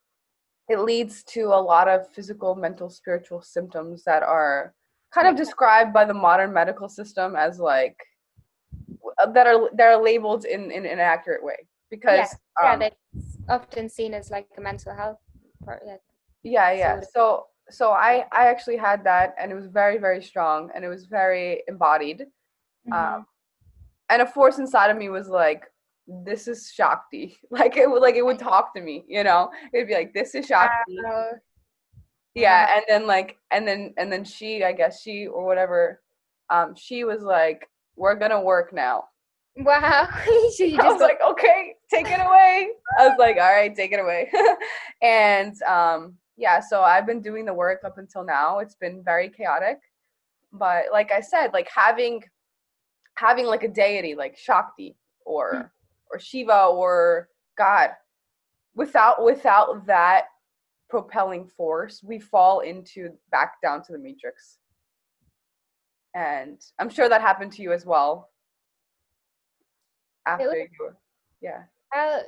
it 0.68 0.80
leads 0.80 1.22
to 1.24 1.46
a 1.46 1.60
lot 1.60 1.88
of 1.88 2.08
physical 2.12 2.54
mental 2.54 2.88
spiritual 2.88 3.42
symptoms 3.42 4.02
that 4.04 4.22
are 4.22 4.74
kind 5.12 5.28
of 5.28 5.36
described 5.36 5.92
by 5.92 6.04
the 6.04 6.14
modern 6.14 6.52
medical 6.52 6.88
system 6.88 7.36
as 7.36 7.58
like 7.58 7.96
that 9.32 9.46
are 9.46 9.70
that 9.74 9.86
are 9.86 10.02
labeled 10.02 10.44
in, 10.44 10.70
in, 10.70 10.86
an 10.86 10.98
accurate 10.98 11.44
way 11.44 11.56
because 11.90 12.34
yeah, 12.62 12.72
um, 12.72 12.80
yeah 12.80 12.88
often 13.48 13.88
seen 13.88 14.14
as 14.14 14.30
like 14.30 14.46
a 14.56 14.60
mental 14.60 14.94
health 14.94 15.18
part 15.64 15.82
yeah 15.86 15.96
yeah 16.42 16.72
yeah. 16.72 17.00
so 17.12 17.46
so 17.70 17.90
i 17.90 18.24
i 18.32 18.46
actually 18.46 18.76
had 18.76 19.04
that 19.04 19.34
and 19.38 19.52
it 19.52 19.54
was 19.54 19.66
very 19.66 19.98
very 19.98 20.22
strong 20.22 20.70
and 20.74 20.84
it 20.84 20.88
was 20.88 21.06
very 21.06 21.62
embodied. 21.68 22.26
Mm-hmm. 22.88 22.92
um 22.92 23.26
and 24.10 24.22
a 24.22 24.26
force 24.26 24.58
inside 24.58 24.90
of 24.90 24.96
me 24.96 25.08
was 25.08 25.28
like 25.28 25.64
this 26.06 26.48
is 26.48 26.70
shakti. 26.74 27.36
Like 27.50 27.76
it 27.76 27.90
would 27.90 28.02
like 28.02 28.16
it 28.16 28.24
would 28.24 28.38
talk 28.38 28.74
to 28.74 28.82
me 28.82 29.04
you 29.08 29.24
know? 29.24 29.50
It'd 29.72 29.88
be 29.88 29.94
like 29.94 30.14
this 30.14 30.34
is 30.34 30.46
shakti. 30.46 30.96
uh, 31.08 31.32
yeah 32.34 32.70
and 32.74 32.84
then 32.88 33.06
like 33.06 33.38
and 33.52 33.66
then 33.66 33.94
and 33.96 34.12
then 34.12 34.24
she 34.24 34.64
i 34.64 34.72
guess 34.72 35.00
she 35.00 35.28
or 35.28 35.46
whatever 35.46 36.00
um 36.50 36.74
she 36.74 37.04
was 37.04 37.22
like 37.22 37.68
we're 37.96 38.16
gonna 38.16 38.40
work 38.40 38.72
now. 38.72 39.04
Wow. 39.56 40.08
She 40.56 40.76
I 40.80 40.90
was 40.90 41.00
like 41.00 41.20
okay 41.24 41.74
take 41.90 42.06
it 42.06 42.20
away. 42.20 42.70
I 42.98 43.08
was 43.08 43.16
like 43.18 43.36
all 43.36 43.52
right 43.52 43.74
take 43.74 43.92
it 43.92 44.00
away. 44.00 44.30
And 45.02 45.60
um 45.62 46.14
yeah 46.36 46.58
so 46.58 46.82
i've 46.82 47.06
been 47.06 47.20
doing 47.20 47.44
the 47.44 47.54
work 47.54 47.80
up 47.84 47.98
until 47.98 48.24
now. 48.24 48.58
It's 48.58 48.74
been 48.74 49.02
very 49.04 49.28
chaotic. 49.28 49.78
But 50.52 50.86
like 50.92 51.12
i 51.12 51.20
said 51.20 51.52
like 51.52 51.68
having 51.68 52.22
having 53.14 53.46
like 53.46 53.62
a 53.62 53.68
deity 53.68 54.14
like 54.16 54.36
shakti 54.36 54.96
or 55.24 55.54
mm. 55.54 55.70
Or 56.10 56.18
shiva 56.18 56.66
or 56.66 57.28
god 57.56 57.90
without 58.74 59.24
without 59.24 59.86
that 59.86 60.24
propelling 60.88 61.46
force, 61.46 62.02
we 62.04 62.18
fall 62.18 62.60
into 62.60 63.10
back 63.30 63.54
down 63.62 63.82
to 63.84 63.92
the 63.92 63.98
matrix. 63.98 64.58
And 66.14 66.60
I'm 66.78 66.88
sure 66.88 67.08
that 67.08 67.20
happened 67.20 67.52
to 67.52 67.62
you 67.62 67.72
as 67.72 67.84
well. 67.84 68.30
After 70.26 70.46
was, 70.46 70.68
you, 70.78 70.90
yeah. 71.40 71.64
Uh, 71.94 72.20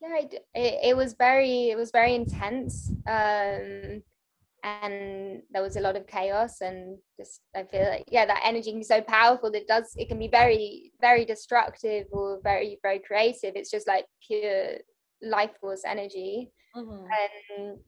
yeah, 0.00 0.20
it, 0.54 0.80
it 0.84 0.96
was 0.96 1.14
very, 1.14 1.70
it 1.70 1.76
was 1.76 1.90
very 1.90 2.14
intense. 2.14 2.92
Um, 3.06 4.02
and 4.66 5.42
there 5.52 5.62
was 5.62 5.76
a 5.76 5.80
lot 5.80 5.96
of 5.96 6.06
chaos 6.08 6.60
and 6.60 6.98
just 7.16 7.40
i 7.54 7.62
feel 7.62 7.88
like 7.88 8.04
yeah 8.10 8.26
that 8.26 8.42
energy 8.44 8.70
can 8.70 8.80
be 8.80 8.84
so 8.84 9.00
powerful 9.00 9.50
that 9.50 9.62
it 9.62 9.68
does 9.68 9.94
it 9.96 10.08
can 10.08 10.18
be 10.18 10.28
very 10.28 10.90
very 11.00 11.24
destructive 11.24 12.06
or 12.10 12.40
very 12.42 12.78
very 12.82 12.98
creative 12.98 13.52
it's 13.54 13.70
just 13.70 13.86
like 13.86 14.06
pure 14.26 14.74
life 15.22 15.52
force 15.60 15.82
energy 15.86 16.50
mm-hmm. 16.76 17.04
and 17.60 17.78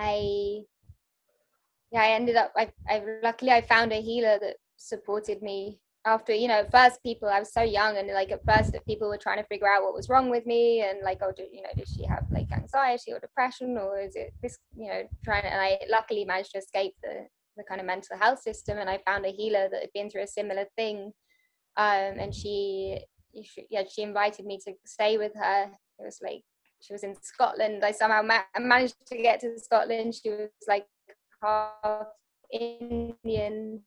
I 0.00 0.60
yeah, 1.92 2.02
I 2.02 2.08
ended 2.12 2.36
up 2.36 2.52
I, 2.56 2.70
I 2.88 3.02
luckily 3.22 3.50
I 3.50 3.60
found 3.60 3.92
a 3.92 4.00
healer 4.00 4.38
that 4.40 4.56
supported 4.76 5.42
me 5.42 5.78
after 6.06 6.32
you 6.32 6.48
know 6.48 6.64
first 6.72 7.02
people 7.02 7.28
I 7.28 7.38
was 7.38 7.52
so 7.52 7.62
young 7.62 7.98
and 7.98 8.08
like 8.08 8.30
at 8.30 8.44
first 8.44 8.74
people 8.86 9.08
were 9.08 9.18
trying 9.18 9.38
to 9.38 9.46
figure 9.48 9.68
out 9.68 9.82
what 9.82 9.94
was 9.94 10.08
wrong 10.08 10.30
with 10.30 10.46
me 10.46 10.80
and 10.80 11.00
like 11.02 11.18
oh 11.22 11.32
do, 11.36 11.44
you 11.52 11.62
know 11.62 11.68
does 11.76 11.92
she 11.94 12.04
have 12.04 12.24
like 12.30 12.50
anxiety 12.52 13.12
or 13.12 13.18
depression 13.18 13.76
or 13.76 14.00
is 14.00 14.16
it 14.16 14.32
this 14.42 14.58
you 14.76 14.88
know 14.88 15.02
trying 15.24 15.42
to, 15.42 15.52
and 15.52 15.60
I 15.60 15.78
luckily 15.90 16.24
managed 16.24 16.52
to 16.52 16.58
escape 16.58 16.94
the 17.02 17.26
the 17.56 17.64
kind 17.64 17.80
of 17.80 17.86
mental 17.86 18.16
health 18.16 18.40
system 18.40 18.78
and 18.78 18.88
I 18.88 19.00
found 19.06 19.26
a 19.26 19.30
healer 19.30 19.68
that 19.70 19.80
had 19.82 19.92
been 19.92 20.08
through 20.08 20.22
a 20.22 20.26
similar 20.26 20.64
thing 20.76 21.12
um 21.76 22.18
and 22.18 22.34
she 22.34 23.00
yeah 23.70 23.82
she 23.88 24.02
invited 24.02 24.46
me 24.46 24.58
to 24.64 24.72
stay 24.86 25.18
with 25.18 25.32
her 25.34 25.70
it 25.98 26.04
was 26.04 26.18
like 26.22 26.42
she 26.80 26.92
was 26.92 27.02
in 27.02 27.14
Scotland. 27.20 27.84
I 27.84 27.92
somehow 27.92 28.22
ma- 28.22 28.58
managed 28.58 28.96
to 29.08 29.16
get 29.16 29.40
to 29.40 29.58
Scotland. 29.58 30.14
She 30.14 30.30
was 30.30 30.48
like 30.66 30.86
half 31.42 32.06
Indian, 32.52 33.82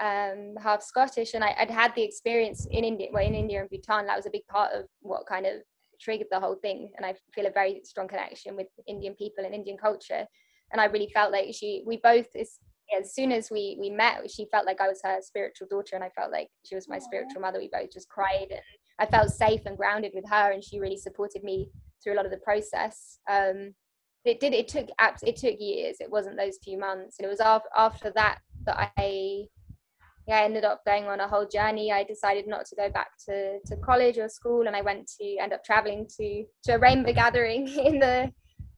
um, 0.00 0.54
half 0.60 0.82
Scottish, 0.82 1.34
and 1.34 1.44
I, 1.44 1.54
would 1.60 1.70
had 1.70 1.94
the 1.94 2.02
experience 2.02 2.66
in 2.70 2.84
India, 2.84 3.08
well, 3.12 3.24
in 3.24 3.34
India 3.34 3.60
and 3.60 3.70
Bhutan. 3.70 4.06
That 4.06 4.16
was 4.16 4.26
a 4.26 4.30
big 4.30 4.46
part 4.48 4.72
of 4.72 4.86
what 5.00 5.26
kind 5.26 5.46
of 5.46 5.56
triggered 6.00 6.28
the 6.30 6.40
whole 6.40 6.56
thing. 6.56 6.90
And 6.96 7.04
I 7.04 7.14
feel 7.34 7.46
a 7.46 7.50
very 7.50 7.82
strong 7.84 8.08
connection 8.08 8.56
with 8.56 8.68
Indian 8.86 9.14
people 9.14 9.44
and 9.44 9.54
Indian 9.54 9.76
culture. 9.76 10.26
And 10.72 10.80
I 10.80 10.86
really 10.86 11.10
felt 11.12 11.32
like 11.32 11.54
she, 11.54 11.82
we 11.86 11.98
both, 12.02 12.28
as, 12.38 12.58
as 12.98 13.14
soon 13.14 13.30
as 13.30 13.50
we 13.50 13.76
we 13.78 13.90
met, 13.90 14.30
she 14.30 14.46
felt 14.50 14.66
like 14.66 14.80
I 14.80 14.88
was 14.88 15.00
her 15.04 15.18
spiritual 15.20 15.68
daughter, 15.70 15.94
and 15.94 16.04
I 16.04 16.10
felt 16.10 16.32
like 16.32 16.48
she 16.64 16.74
was 16.74 16.88
my 16.88 16.98
spiritual 16.98 17.42
mother. 17.42 17.58
We 17.58 17.70
both 17.72 17.92
just 17.92 18.08
cried, 18.08 18.48
and 18.50 18.60
I 18.98 19.06
felt 19.06 19.30
safe 19.30 19.60
and 19.66 19.76
grounded 19.76 20.12
with 20.14 20.28
her, 20.28 20.52
and 20.52 20.64
she 20.64 20.80
really 20.80 20.96
supported 20.96 21.44
me 21.44 21.68
through 22.02 22.14
a 22.14 22.16
lot 22.16 22.24
of 22.24 22.32
the 22.32 22.38
process. 22.38 23.18
Um, 23.28 23.74
it 24.24 24.40
did. 24.40 24.54
It 24.54 24.68
took 24.68 24.88
it 25.22 25.36
took 25.36 25.60
years. 25.60 25.96
It 26.00 26.10
wasn't 26.10 26.36
those 26.36 26.58
few 26.64 26.78
months, 26.78 27.16
and 27.18 27.26
it 27.26 27.28
was 27.28 27.40
after 27.40 27.68
after 27.76 28.10
that 28.16 28.38
that 28.66 28.92
I 28.96 29.44
yeah, 30.30 30.42
I 30.42 30.44
ended 30.44 30.64
up 30.64 30.84
going 30.86 31.06
on 31.08 31.18
a 31.18 31.26
whole 31.26 31.44
journey. 31.44 31.90
I 31.90 32.04
decided 32.04 32.46
not 32.46 32.64
to 32.66 32.76
go 32.76 32.88
back 32.88 33.08
to, 33.26 33.58
to 33.66 33.76
college 33.78 34.16
or 34.16 34.28
school, 34.28 34.68
and 34.68 34.76
I 34.76 34.80
went 34.80 35.10
to 35.20 35.36
end 35.40 35.52
up 35.52 35.64
traveling 35.64 36.06
to 36.18 36.44
to 36.66 36.74
a 36.76 36.78
rainbow 36.78 37.12
gathering 37.12 37.66
in 37.84 37.98
the 37.98 38.30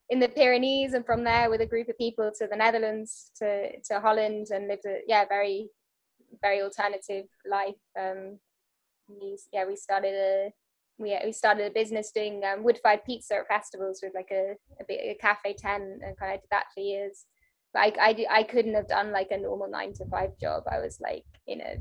in 0.09 0.19
the 0.19 0.29
Pyrenees, 0.29 0.93
and 0.93 1.05
from 1.05 1.23
there 1.23 1.51
with 1.51 1.61
a 1.61 1.67
group 1.67 1.89
of 1.89 1.97
people 1.99 2.31
to 2.39 2.47
the 2.47 2.55
Netherlands, 2.55 3.29
to 3.37 3.69
to 3.87 3.99
Holland, 3.99 4.47
and 4.49 4.67
lived 4.67 4.85
a 4.87 5.01
yeah 5.07 5.25
very 5.29 5.69
very 6.41 6.63
alternative 6.63 7.25
life. 7.47 7.83
Um, 7.99 8.39
we, 9.07 9.37
yeah, 9.51 9.67
we 9.67 9.75
started 9.75 10.15
a 10.15 10.51
we, 10.97 11.15
we 11.23 11.31
started 11.31 11.67
a 11.67 11.73
business 11.79 12.11
doing 12.11 12.41
um, 12.43 12.63
wood 12.63 12.79
fired 12.81 13.05
pizza 13.05 13.35
at 13.35 13.47
festivals 13.47 13.99
with 14.01 14.13
like 14.15 14.31
a, 14.31 14.55
a, 14.81 15.11
a 15.11 15.17
cafe 15.21 15.53
10 15.53 15.99
and 16.03 16.17
kind 16.17 16.33
of 16.33 16.41
did 16.41 16.47
that 16.49 16.65
for 16.73 16.81
years 16.81 17.25
I, 17.75 17.93
I, 17.99 18.25
I 18.29 18.43
couldn't 18.43 18.75
have 18.75 18.87
done 18.87 19.11
like 19.11 19.29
a 19.31 19.37
normal 19.37 19.69
nine 19.69 19.93
to 19.93 20.05
five 20.05 20.37
job. 20.39 20.63
I 20.71 20.79
was 20.79 20.99
like 21.01 21.25
in 21.47 21.61
a 21.61 21.75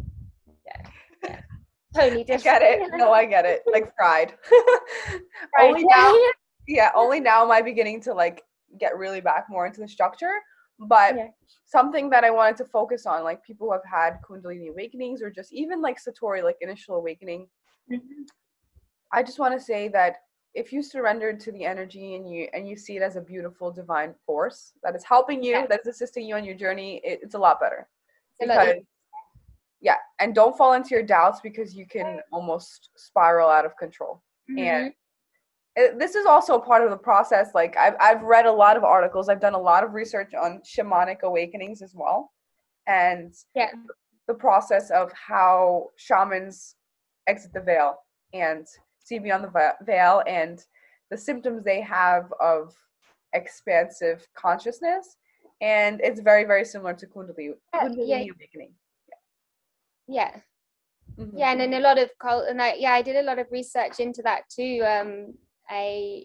yeah, 0.67 0.91
yeah. 1.25 1.41
Totally 1.95 2.25
different 2.25 2.57
I 2.57 2.61
get 2.61 2.63
it. 2.63 2.91
no 2.95 3.13
i 3.13 3.27
get 3.27 3.45
it. 3.45 3.63
Like 3.71 3.95
fried 3.95 4.35
only 5.61 5.85
now 5.85 6.17
yeah 6.67 6.91
only 6.95 7.21
now 7.21 7.43
am 7.43 7.51
i 7.51 7.61
beginning 7.61 8.01
to 8.03 8.15
like 8.15 8.43
get 8.81 8.97
really 8.97 9.21
back 9.21 9.47
more 9.51 9.67
into 9.67 9.81
the 9.81 9.89
structure. 9.89 10.33
But 10.79 11.17
yeah. 11.17 11.27
something 11.67 12.09
that 12.11 12.25
i 12.25 12.31
wanted 12.31 12.57
to 12.57 12.65
focus 12.65 13.05
on 13.07 13.25
like 13.25 13.45
people 13.45 13.67
who 13.67 13.73
have 13.73 13.83
had 13.89 14.19
kundalini 14.29 14.71
awakenings 14.71 15.21
or 15.23 15.31
just 15.31 15.53
even 15.53 15.83
like 15.83 15.99
satori 15.99 16.43
like 16.43 16.57
initial 16.61 16.97
awakening. 16.97 17.47
Mm-hmm. 17.91 18.23
I 19.13 19.23
just 19.23 19.39
want 19.39 19.53
to 19.59 19.65
say 19.65 19.89
that 19.89 20.17
if 20.55 20.73
you 20.73 20.83
surrender 20.83 21.33
to 21.33 21.53
the 21.53 21.65
energy 21.65 22.15
and 22.15 22.29
you 22.29 22.49
and 22.53 22.69
you 22.69 22.77
see 22.77 22.97
it 22.97 23.03
as 23.03 23.17
a 23.17 23.21
beautiful 23.21 23.71
divine 23.71 24.15
force 24.27 24.73
that 24.83 24.95
is 24.95 25.05
helping 25.05 25.43
you, 25.43 25.53
yeah. 25.53 25.67
that 25.67 25.81
is 25.81 25.87
assisting 25.87 26.27
you 26.27 26.35
on 26.35 26.45
your 26.45 26.55
journey, 26.55 27.01
it, 27.05 27.21
it's 27.23 27.35
a 27.35 27.39
lot 27.39 27.61
better. 27.61 27.89
Because 28.39 28.77
yeah, 29.81 29.97
and 30.21 30.35
don't 30.35 30.57
fall 30.57 30.75
into 30.75 30.91
your 30.91 31.03
doubts 31.03 31.41
because 31.43 31.75
you 31.75 31.87
can 31.87 32.21
almost 32.33 32.91
spiral 32.97 33.49
out 33.49 33.65
of 33.65 33.77
control. 33.77 34.23
Mm-hmm. 34.51 34.59
And 34.59 34.93
it, 35.75 35.99
this 35.99 36.15
is 36.15 36.27
also 36.27 36.59
part 36.59 36.85
of 36.85 36.91
the 36.91 36.97
process. 36.97 37.49
Like 37.55 37.77
I've 37.77 37.97
I've 37.99 38.23
read 38.23 38.47
a 38.47 38.53
lot 38.53 38.77
of 38.77 38.85
articles, 38.85 39.29
I've 39.29 39.41
done 39.41 39.55
a 39.55 39.61
lot 39.61 39.85
of 39.85 39.95
research 39.95 40.35
on 40.35 40.61
shamanic 40.61 41.23
awakenings 41.23 41.81
as 41.83 41.95
well, 41.95 42.31
and 42.87 43.35
yeah, 43.55 43.71
the 44.29 44.35
process 44.35 44.91
of 44.91 45.11
how 45.13 45.89
shamans 45.97 46.77
exit 47.27 47.53
the 47.55 47.61
veil 47.61 47.97
and 48.35 48.67
see 49.05 49.19
beyond 49.19 49.45
the 49.45 49.75
veil 49.83 50.23
and 50.27 50.65
the 51.11 51.17
symptoms 51.17 51.65
they 51.65 51.81
have 51.81 52.33
of 52.41 52.75
expansive 53.35 54.27
consciousness 54.35 55.17
and 55.61 56.01
it's 56.03 56.21
very 56.21 56.45
very 56.45 56.65
similar 56.65 56.93
to 56.93 57.07
kundalini, 57.07 57.55
kundalini 57.75 58.09
yeah. 58.09 58.17
awakening 58.17 58.73
yeah 59.09 59.17
yeah. 60.09 60.41
Mm-hmm. 61.19 61.39
yeah 61.39 61.53
and 61.53 61.63
in 61.63 61.75
a 61.75 61.81
lot 61.81 61.99
of 61.99 62.11
cult 62.21 62.49
and 62.49 62.61
I, 62.61 62.75
yeah 62.75 62.93
i 62.93 63.03
did 63.03 63.17
a 63.17 63.23
lot 63.23 63.39
of 63.39 63.47
research 63.51 64.01
into 64.01 64.23
that 64.23 64.43
too 64.49 64.83
um 64.87 65.35
i 65.69 66.25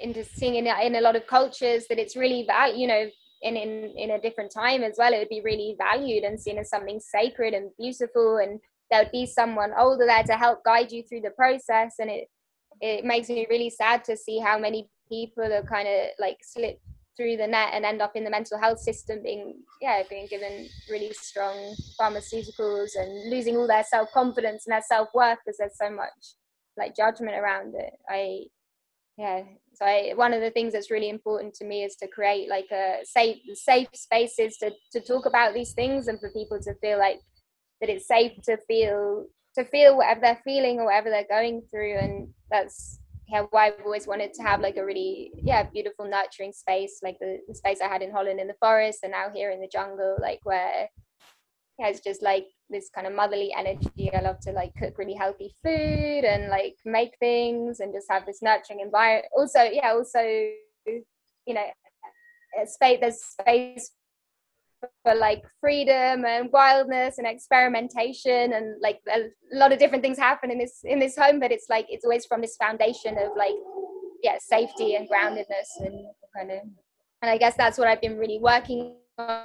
into 0.00 0.24
seeing 0.24 0.54
in, 0.56 0.66
in 0.66 0.94
a 0.96 1.00
lot 1.00 1.16
of 1.16 1.26
cultures 1.26 1.86
that 1.88 1.98
it's 1.98 2.16
really 2.16 2.44
val 2.46 2.74
you 2.74 2.86
know 2.86 3.08
in, 3.42 3.56
in 3.56 3.92
in 3.96 4.10
a 4.12 4.20
different 4.20 4.52
time 4.52 4.82
as 4.82 4.96
well 4.98 5.12
it 5.12 5.18
would 5.18 5.28
be 5.28 5.42
really 5.44 5.76
valued 5.78 6.24
and 6.24 6.40
seen 6.40 6.58
as 6.58 6.70
something 6.70 7.00
sacred 7.00 7.54
and 7.54 7.70
beautiful 7.78 8.38
and 8.38 8.60
there 8.90 9.02
would 9.02 9.12
be 9.12 9.26
someone 9.26 9.72
older 9.78 10.06
there 10.06 10.22
to 10.24 10.34
help 10.34 10.64
guide 10.64 10.92
you 10.92 11.02
through 11.02 11.20
the 11.22 11.30
process. 11.30 11.94
And 11.98 12.10
it 12.10 12.28
it 12.80 13.04
makes 13.04 13.28
me 13.28 13.46
really 13.50 13.70
sad 13.70 14.04
to 14.04 14.16
see 14.16 14.38
how 14.38 14.58
many 14.58 14.88
people 15.10 15.44
are 15.44 15.62
kind 15.64 15.88
of 15.88 16.10
like 16.18 16.38
slip 16.42 16.80
through 17.16 17.36
the 17.36 17.46
net 17.46 17.70
and 17.72 17.84
end 17.84 18.00
up 18.00 18.12
in 18.14 18.22
the 18.22 18.30
mental 18.30 18.58
health 18.58 18.78
system 18.78 19.20
being 19.22 19.54
yeah 19.82 20.02
being 20.08 20.26
given 20.28 20.68
really 20.88 21.12
strong 21.12 21.74
pharmaceuticals 22.00 22.90
and 22.96 23.30
losing 23.30 23.56
all 23.56 23.66
their 23.66 23.82
self-confidence 23.82 24.64
and 24.66 24.72
their 24.72 24.82
self-worth 24.88 25.38
because 25.44 25.58
there's 25.58 25.76
so 25.76 25.90
much 25.90 26.36
like 26.76 26.94
judgment 26.94 27.36
around 27.36 27.74
it. 27.74 27.92
I 28.08 28.44
yeah 29.16 29.42
so 29.74 29.84
I, 29.84 30.12
one 30.14 30.32
of 30.32 30.40
the 30.40 30.50
things 30.50 30.72
that's 30.72 30.92
really 30.92 31.08
important 31.08 31.54
to 31.54 31.64
me 31.64 31.82
is 31.82 31.96
to 31.96 32.06
create 32.06 32.48
like 32.48 32.70
a 32.70 33.00
safe 33.02 33.38
safe 33.54 33.88
spaces 33.94 34.56
to 34.58 34.70
to 34.92 35.00
talk 35.00 35.26
about 35.26 35.54
these 35.54 35.72
things 35.72 36.06
and 36.06 36.20
for 36.20 36.30
people 36.30 36.60
to 36.60 36.74
feel 36.76 36.98
like 36.98 37.18
that 37.80 37.90
it's 37.90 38.06
safe 38.06 38.32
to 38.42 38.56
feel 38.66 39.26
to 39.54 39.64
feel 39.64 39.96
whatever 39.96 40.20
they're 40.20 40.40
feeling 40.44 40.78
or 40.78 40.86
whatever 40.86 41.10
they're 41.10 41.26
going 41.28 41.62
through. 41.70 41.96
And 41.98 42.28
that's 42.50 43.00
yeah, 43.28 43.42
why 43.50 43.66
I've 43.66 43.84
always 43.84 44.06
wanted 44.06 44.32
to 44.34 44.42
have 44.42 44.60
like 44.60 44.76
a 44.76 44.84
really 44.84 45.32
yeah 45.42 45.64
beautiful 45.64 46.06
nurturing 46.06 46.52
space 46.52 47.00
like 47.02 47.18
the, 47.18 47.38
the 47.46 47.54
space 47.54 47.80
I 47.82 47.88
had 47.88 48.02
in 48.02 48.10
Holland 48.10 48.40
in 48.40 48.46
the 48.46 48.54
forest 48.60 49.00
and 49.02 49.12
now 49.12 49.28
here 49.34 49.50
in 49.50 49.60
the 49.60 49.68
jungle 49.70 50.16
like 50.20 50.40
where 50.44 50.88
yeah 51.78 51.88
it's 51.88 52.00
just 52.00 52.22
like 52.22 52.46
this 52.70 52.90
kind 52.94 53.06
of 53.06 53.14
motherly 53.14 53.52
energy. 53.56 54.10
I 54.14 54.20
love 54.20 54.40
to 54.40 54.52
like 54.52 54.72
cook 54.76 54.96
really 54.96 55.14
healthy 55.14 55.54
food 55.62 56.24
and 56.24 56.48
like 56.48 56.76
make 56.84 57.16
things 57.20 57.80
and 57.80 57.92
just 57.92 58.10
have 58.10 58.24
this 58.24 58.40
nurturing 58.42 58.80
environment. 58.80 59.26
Also 59.36 59.62
yeah 59.62 59.92
also 59.92 60.20
you 60.20 61.54
know 61.54 61.66
space 62.64 62.98
there's 63.00 63.22
space 63.22 63.90
for 65.02 65.14
like 65.14 65.42
freedom 65.60 66.24
and 66.24 66.50
wildness 66.52 67.18
and 67.18 67.26
experimentation 67.26 68.52
and 68.52 68.80
like 68.80 69.00
a 69.12 69.28
lot 69.52 69.72
of 69.72 69.78
different 69.78 70.02
things 70.02 70.18
happen 70.18 70.50
in 70.50 70.58
this 70.58 70.80
in 70.84 70.98
this 70.98 71.16
home 71.16 71.40
but 71.40 71.50
it's 71.50 71.66
like 71.68 71.86
it's 71.88 72.04
always 72.04 72.24
from 72.26 72.40
this 72.40 72.56
foundation 72.56 73.16
of 73.18 73.30
like 73.36 73.54
yeah 74.22 74.36
safety 74.38 74.94
and 74.94 75.08
groundedness 75.08 75.70
and 75.80 76.06
kind 76.36 76.50
of 76.50 76.58
and 77.22 77.30
i 77.30 77.36
guess 77.36 77.56
that's 77.56 77.78
what 77.78 77.88
i've 77.88 78.00
been 78.00 78.16
really 78.16 78.38
working 78.40 78.94
on 79.18 79.44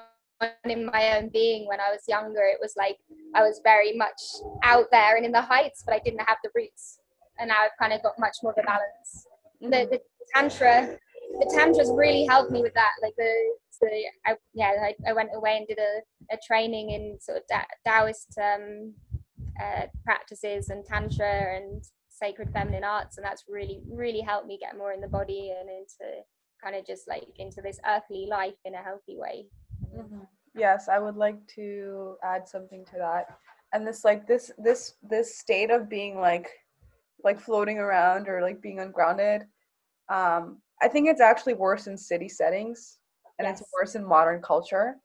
in 0.66 0.86
my 0.86 1.18
own 1.18 1.30
being. 1.30 1.68
When 1.68 1.80
i 1.80 1.90
was 1.90 2.02
younger 2.08 2.42
it 2.42 2.58
was 2.62 2.74
like 2.78 2.98
i 3.34 3.42
was 3.42 3.62
very 3.64 3.96
much 3.96 4.22
out 4.64 4.86
there 4.92 5.16
and 5.16 5.26
in 5.26 5.32
the 5.32 5.42
heights 5.42 5.84
but 5.86 5.96
i 5.96 6.00
didn't 6.00 6.22
have 6.28 6.38
the 6.44 6.50
roots. 6.56 7.00
And 7.40 7.48
now 7.48 7.58
i've 7.64 7.78
kind 7.80 7.94
of 7.94 8.04
got 8.04 8.14
much 8.20 8.38
more 8.44 8.52
of 8.52 8.58
a 8.62 8.66
balance. 8.66 9.28
The, 9.62 9.88
the 9.90 10.02
tantra 10.36 10.98
the 11.40 11.52
tantras 11.54 11.92
really 11.94 12.26
helped 12.26 12.52
me 12.52 12.62
with 12.62 12.74
that 12.74 12.92
like 13.02 13.16
the 13.18 13.34
I, 14.26 14.36
yeah, 14.54 14.72
I, 14.82 15.10
I, 15.10 15.14
went 15.14 15.30
away 15.34 15.58
and 15.58 15.68
did 15.68 15.80
a, 15.80 16.34
a 16.34 16.38
training 16.46 16.92
in 16.92 17.18
sort 17.20 17.38
of 17.40 17.44
Taoist 17.86 18.38
um, 18.38 18.94
uh, 19.62 19.88
practices 20.04 20.70
and 20.70 20.86
tantra 20.86 21.56
and 21.56 21.84
sacred 22.10 22.52
feminine 22.52 22.84
arts, 22.84 23.18
and 23.18 23.26
that's 23.26 23.44
really 23.48 23.82
really 23.90 24.22
helped 24.22 24.48
me 24.48 24.58
get 24.60 24.78
more 24.78 24.94
in 24.94 25.02
the 25.02 25.08
body 25.08 25.54
and 25.60 25.70
into 25.70 26.22
kind 26.64 26.76
of 26.76 26.86
just 26.86 27.08
like 27.08 27.28
into 27.38 27.62
this 27.62 27.80
earthly 27.88 28.28
life 28.30 28.56
in 28.66 28.76
a 28.76 28.84
healthy 28.84 29.18
way. 29.18 29.46
Mm-hmm. 29.96 30.22
Yes, 30.56 30.88
I 30.88 31.00
would 31.00 31.16
like 31.16 31.46
to 31.56 32.16
add 32.24 32.48
something 32.48 32.86
to 32.86 32.98
that, 32.98 33.38
and 33.74 33.86
this 33.86 34.04
like 34.06 34.28
this 34.28 34.52
this 34.58 34.96
this 35.02 35.38
state 35.38 35.72
of 35.72 35.90
being 35.90 36.20
like 36.20 36.50
like 37.24 37.40
floating 37.40 37.80
around 37.80 38.28
or 38.28 38.42
like 38.42 38.62
being 38.62 38.82
ungrounded 38.82 39.44
um 40.10 40.58
i 40.82 40.88
think 40.88 41.08
it's 41.08 41.22
actually 41.22 41.54
worse 41.54 41.88
in 41.88 41.98
city 41.98 42.30
settings 42.30 43.00
and 43.40 43.48
yes. 43.48 43.62
it's 43.62 43.70
worse 43.74 43.96
in 43.96 44.06
modern 44.06 44.42
culture. 44.42 44.96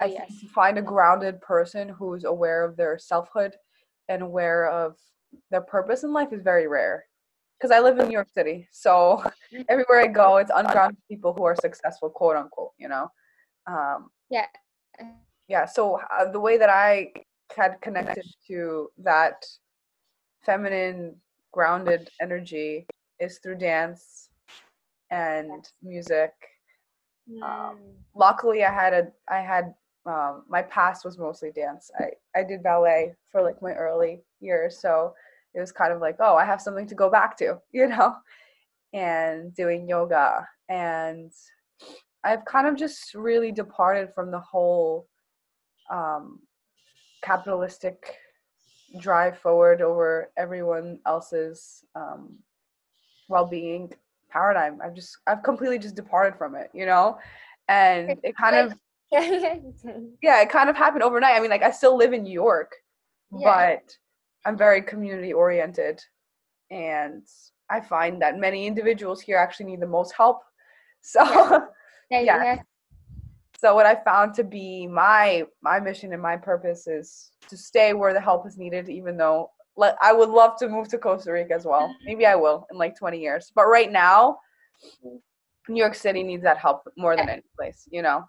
I 0.00 0.06
yes. 0.06 0.28
think 0.28 0.40
to 0.40 0.48
find 0.48 0.78
a 0.78 0.82
grounded 0.82 1.40
person 1.40 1.88
who's 1.88 2.24
aware 2.24 2.64
of 2.64 2.76
their 2.76 2.98
selfhood 2.98 3.54
and 4.08 4.22
aware 4.22 4.68
of 4.68 4.96
their 5.50 5.62
purpose 5.62 6.04
in 6.04 6.12
life 6.12 6.32
is 6.32 6.42
very 6.42 6.68
rare. 6.68 7.04
Because 7.58 7.70
I 7.70 7.80
live 7.80 7.98
in 7.98 8.08
New 8.08 8.12
York 8.12 8.28
City, 8.34 8.68
so 8.70 9.24
everywhere 9.68 10.02
I 10.02 10.08
go, 10.08 10.36
it's 10.36 10.50
ungrounded 10.54 10.98
people 11.10 11.32
who 11.32 11.44
are 11.44 11.56
successful, 11.56 12.10
quote 12.10 12.36
unquote. 12.36 12.72
You 12.78 12.88
know. 12.88 13.08
Um, 13.66 14.10
yeah. 14.30 14.46
Yeah. 15.48 15.64
So 15.64 16.00
uh, 16.10 16.30
the 16.30 16.40
way 16.40 16.58
that 16.58 16.68
I 16.68 17.12
had 17.56 17.80
connected 17.80 18.26
to 18.48 18.90
that 18.98 19.44
feminine, 20.44 21.16
grounded 21.52 22.10
energy 22.20 22.86
is 23.18 23.38
through 23.38 23.56
dance 23.56 24.28
and 25.10 25.68
music 25.82 26.32
um, 27.42 27.42
mm. 27.42 27.76
luckily, 28.14 28.64
I 28.64 28.72
had 28.72 28.94
a 28.94 29.08
I 29.28 29.40
had 29.40 29.74
um, 30.06 30.44
my 30.48 30.62
past 30.62 31.04
was 31.04 31.18
mostly 31.18 31.50
dance. 31.50 31.90
I 31.98 32.10
I 32.38 32.44
did 32.44 32.62
ballet 32.62 33.14
for 33.30 33.42
like 33.42 33.60
my 33.60 33.72
early 33.72 34.22
years, 34.40 34.78
so 34.80 35.14
it 35.54 35.60
was 35.60 35.72
kind 35.72 35.92
of 35.92 36.00
like 36.00 36.16
oh 36.20 36.36
I 36.36 36.44
have 36.44 36.60
something 36.60 36.86
to 36.86 36.94
go 36.94 37.10
back 37.10 37.36
to, 37.38 37.60
you 37.72 37.88
know, 37.88 38.14
and 38.92 39.54
doing 39.54 39.88
yoga 39.88 40.46
and 40.68 41.32
I've 42.24 42.44
kind 42.44 42.66
of 42.66 42.76
just 42.76 43.14
really 43.14 43.52
departed 43.52 44.12
from 44.12 44.32
the 44.32 44.40
whole 44.40 45.06
um, 45.92 46.40
capitalistic 47.22 48.16
drive 48.98 49.38
forward 49.38 49.80
over 49.80 50.32
everyone 50.36 50.98
else's 51.06 51.84
um, 51.94 52.36
well-being 53.28 53.92
paradigm. 54.30 54.80
I've 54.82 54.94
just 54.94 55.18
I've 55.26 55.42
completely 55.42 55.78
just 55.78 55.94
departed 55.94 56.36
from 56.36 56.54
it, 56.54 56.70
you 56.72 56.86
know? 56.86 57.18
And 57.68 58.18
it 58.22 58.36
kind 58.36 58.56
of 58.56 58.78
yeah, 59.12 60.42
it 60.42 60.50
kind 60.50 60.68
of 60.68 60.76
happened 60.76 61.02
overnight. 61.02 61.36
I 61.36 61.40
mean, 61.40 61.50
like 61.50 61.62
I 61.62 61.70
still 61.70 61.96
live 61.96 62.12
in 62.12 62.22
New 62.22 62.32
York, 62.32 62.72
yeah. 63.32 63.76
but 63.76 63.96
I'm 64.44 64.56
very 64.56 64.82
community 64.82 65.32
oriented 65.32 66.00
and 66.70 67.22
I 67.70 67.80
find 67.80 68.22
that 68.22 68.38
many 68.38 68.66
individuals 68.66 69.20
here 69.20 69.36
actually 69.36 69.66
need 69.66 69.80
the 69.80 69.86
most 69.86 70.12
help. 70.16 70.40
So 71.08 71.22
yeah. 72.10 72.20
yeah. 72.20 72.42
yeah. 72.42 72.56
So 73.60 73.76
what 73.76 73.86
I 73.86 73.94
found 73.94 74.34
to 74.34 74.44
be 74.44 74.88
my 74.88 75.44
my 75.62 75.78
mission 75.78 76.12
and 76.12 76.20
my 76.20 76.36
purpose 76.36 76.88
is 76.88 77.30
to 77.48 77.56
stay 77.56 77.92
where 77.92 78.12
the 78.12 78.20
help 78.20 78.44
is 78.44 78.58
needed 78.58 78.88
even 78.88 79.16
though 79.16 79.50
let 79.76 79.96
I 80.00 80.12
would 80.12 80.28
love 80.28 80.58
to 80.58 80.68
move 80.68 80.88
to 80.88 80.98
Costa 80.98 81.32
Rica 81.32 81.54
as 81.54 81.64
well. 81.64 81.94
Maybe 82.04 82.26
I 82.26 82.34
will 82.34 82.66
in 82.70 82.78
like 82.78 82.96
20 82.96 83.18
years. 83.18 83.52
But 83.54 83.66
right 83.66 83.90
now, 83.90 84.38
New 85.68 85.80
York 85.80 85.94
City 85.94 86.22
needs 86.22 86.42
that 86.42 86.58
help 86.58 86.82
more 86.96 87.16
than 87.16 87.28
any 87.28 87.42
place, 87.58 87.88
you 87.90 88.02
know. 88.02 88.24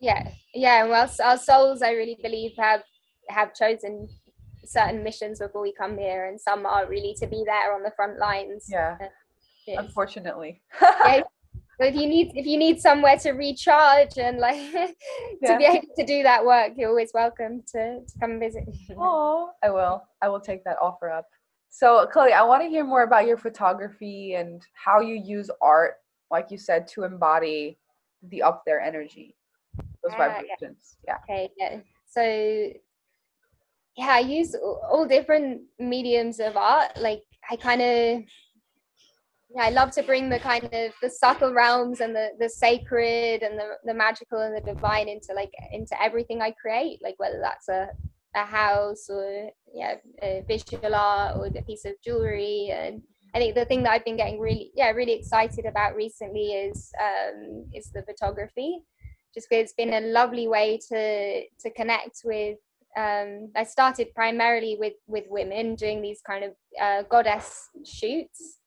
Yeah, 0.00 0.28
yeah. 0.54 0.82
And 0.82 0.90
well, 0.90 1.10
our 1.22 1.38
souls, 1.38 1.82
I 1.82 1.92
really 1.92 2.18
believe, 2.22 2.52
have 2.58 2.82
have 3.28 3.54
chosen 3.54 4.08
certain 4.64 5.02
missions 5.02 5.38
before 5.38 5.62
we 5.62 5.72
come 5.72 5.96
here, 5.96 6.26
and 6.26 6.40
some 6.40 6.66
are 6.66 6.88
really 6.88 7.14
to 7.20 7.26
be 7.26 7.44
there 7.46 7.74
on 7.74 7.82
the 7.82 7.92
front 7.94 8.18
lines. 8.18 8.66
Yeah. 8.68 8.96
Uh, 9.00 9.06
Unfortunately. 9.78 10.60
yeah, 10.80 11.20
but 11.78 11.88
if 11.88 11.94
you 11.94 12.06
need 12.06 12.32
if 12.34 12.46
you 12.46 12.58
need 12.58 12.80
somewhere 12.80 13.16
to 13.18 13.32
recharge 13.32 14.18
and 14.18 14.38
like 14.38 14.56
to 14.72 14.94
yeah. 15.42 15.58
be 15.58 15.64
able 15.64 15.86
to 15.96 16.04
do 16.04 16.22
that 16.22 16.44
work, 16.44 16.72
you're 16.76 16.88
always 16.88 17.10
welcome 17.14 17.62
to, 17.72 18.00
to 18.00 18.18
come 18.20 18.38
visit. 18.38 18.64
oh, 18.98 19.50
I 19.62 19.70
will. 19.70 20.02
I 20.20 20.28
will 20.28 20.40
take 20.40 20.64
that 20.64 20.76
offer 20.80 21.10
up. 21.10 21.26
So, 21.74 22.06
Chloe, 22.12 22.34
I 22.34 22.42
want 22.42 22.62
to 22.62 22.68
hear 22.68 22.84
more 22.84 23.02
about 23.02 23.26
your 23.26 23.38
photography 23.38 24.34
and 24.34 24.62
how 24.74 25.00
you 25.00 25.14
use 25.14 25.50
art, 25.62 25.94
like 26.30 26.50
you 26.50 26.58
said, 26.58 26.86
to 26.88 27.04
embody 27.04 27.78
the 28.28 28.42
up 28.42 28.62
there 28.66 28.78
energy, 28.78 29.34
those 30.02 30.12
uh, 30.12 30.18
vibrations. 30.18 30.98
Yeah. 31.08 31.16
yeah. 31.28 31.34
Okay. 31.34 31.50
Yeah. 31.56 31.80
So, 32.06 32.22
yeah, 33.96 34.12
I 34.12 34.18
use 34.18 34.54
all 34.54 35.06
different 35.08 35.62
mediums 35.78 36.40
of 36.40 36.58
art. 36.58 36.94
Like, 36.98 37.22
I 37.50 37.56
kind 37.56 37.80
of 37.80 38.22
yeah, 39.54 39.64
I 39.64 39.70
love 39.70 39.90
to 39.92 40.02
bring 40.02 40.28
the 40.28 40.38
kind 40.38 40.64
of 40.64 40.92
the 41.02 41.10
subtle 41.10 41.52
realms 41.52 42.00
and 42.00 42.14
the 42.14 42.30
the 42.38 42.48
sacred 42.48 43.42
and 43.42 43.58
the 43.58 43.76
the 43.84 43.94
magical 43.94 44.40
and 44.40 44.56
the 44.56 44.60
divine 44.60 45.08
into 45.08 45.32
like 45.34 45.52
into 45.72 46.00
everything 46.02 46.40
I 46.40 46.52
create, 46.52 47.00
like 47.02 47.14
whether 47.18 47.40
that's 47.40 47.68
a 47.68 47.88
a 48.34 48.44
house 48.44 49.08
or 49.10 49.50
yeah, 49.74 49.96
a 50.22 50.42
visual 50.48 50.94
art 50.94 51.36
or 51.36 51.46
a 51.46 51.62
piece 51.62 51.84
of 51.84 51.92
jewelry. 52.04 52.70
And 52.72 53.02
I 53.34 53.38
think 53.38 53.54
the 53.54 53.66
thing 53.66 53.82
that 53.82 53.92
I've 53.92 54.04
been 54.04 54.16
getting 54.16 54.40
really 54.40 54.70
yeah 54.74 54.90
really 54.90 55.12
excited 55.12 55.66
about 55.66 55.96
recently 55.96 56.52
is 56.52 56.90
um, 57.00 57.66
is 57.74 57.90
the 57.90 58.02
photography, 58.02 58.78
just 59.34 59.48
because 59.50 59.64
it's 59.64 59.74
been 59.74 59.94
a 59.94 60.00
lovely 60.12 60.48
way 60.48 60.78
to 60.88 61.42
to 61.44 61.70
connect 61.76 62.22
with 62.24 62.58
um, 62.96 63.50
I 63.56 63.64
started 63.64 64.14
primarily 64.14 64.76
with 64.78 64.94
with 65.06 65.24
women 65.28 65.74
doing 65.74 66.02
these 66.02 66.20
kind 66.26 66.44
of 66.44 66.52
uh, 66.80 67.02
goddess 67.02 67.68
shoots, 67.84 68.58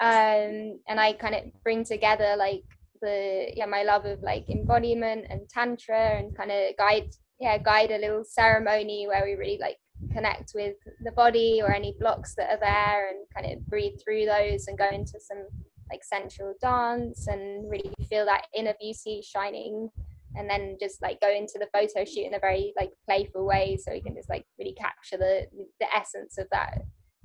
um, 0.00 0.78
and 0.88 0.98
I 0.98 1.12
kind 1.12 1.34
of 1.34 1.42
bring 1.62 1.84
together 1.84 2.34
like 2.36 2.64
the 3.00 3.52
yeah 3.54 3.66
my 3.66 3.82
love 3.82 4.04
of 4.04 4.22
like 4.22 4.48
embodiment 4.50 5.26
and 5.30 5.48
tantra 5.48 6.18
and 6.18 6.36
kind 6.36 6.50
of 6.50 6.76
guide 6.76 7.10
yeah 7.38 7.56
guide 7.56 7.92
a 7.92 7.98
little 7.98 8.24
ceremony 8.24 9.06
where 9.06 9.24
we 9.24 9.34
really 9.34 9.58
like 9.60 9.76
connect 10.12 10.52
with 10.54 10.74
the 11.04 11.12
body 11.12 11.60
or 11.62 11.72
any 11.72 11.94
blocks 12.00 12.34
that 12.36 12.50
are 12.50 12.60
there 12.60 13.08
and 13.08 13.18
kind 13.34 13.52
of 13.52 13.66
breathe 13.66 13.94
through 14.02 14.24
those 14.26 14.66
and 14.66 14.78
go 14.78 14.88
into 14.90 15.18
some 15.20 15.46
like 15.90 16.04
sensual 16.04 16.54
dance 16.60 17.26
and 17.26 17.68
really 17.70 17.92
feel 18.08 18.24
that 18.24 18.46
inner 18.54 18.74
beauty 18.80 19.22
shining. 19.22 19.88
And 20.36 20.48
then 20.48 20.76
just 20.78 21.02
like 21.02 21.20
go 21.20 21.30
into 21.30 21.58
the 21.58 21.68
photo 21.72 22.04
shoot 22.04 22.26
in 22.26 22.34
a 22.34 22.38
very 22.38 22.72
like 22.78 22.92
playful 23.06 23.46
way 23.46 23.78
so 23.80 23.92
we 23.92 24.02
can 24.02 24.14
just 24.14 24.28
like 24.28 24.44
really 24.58 24.74
capture 24.74 25.16
the 25.16 25.46
the 25.80 25.86
essence 25.96 26.36
of 26.38 26.46
that 26.52 26.82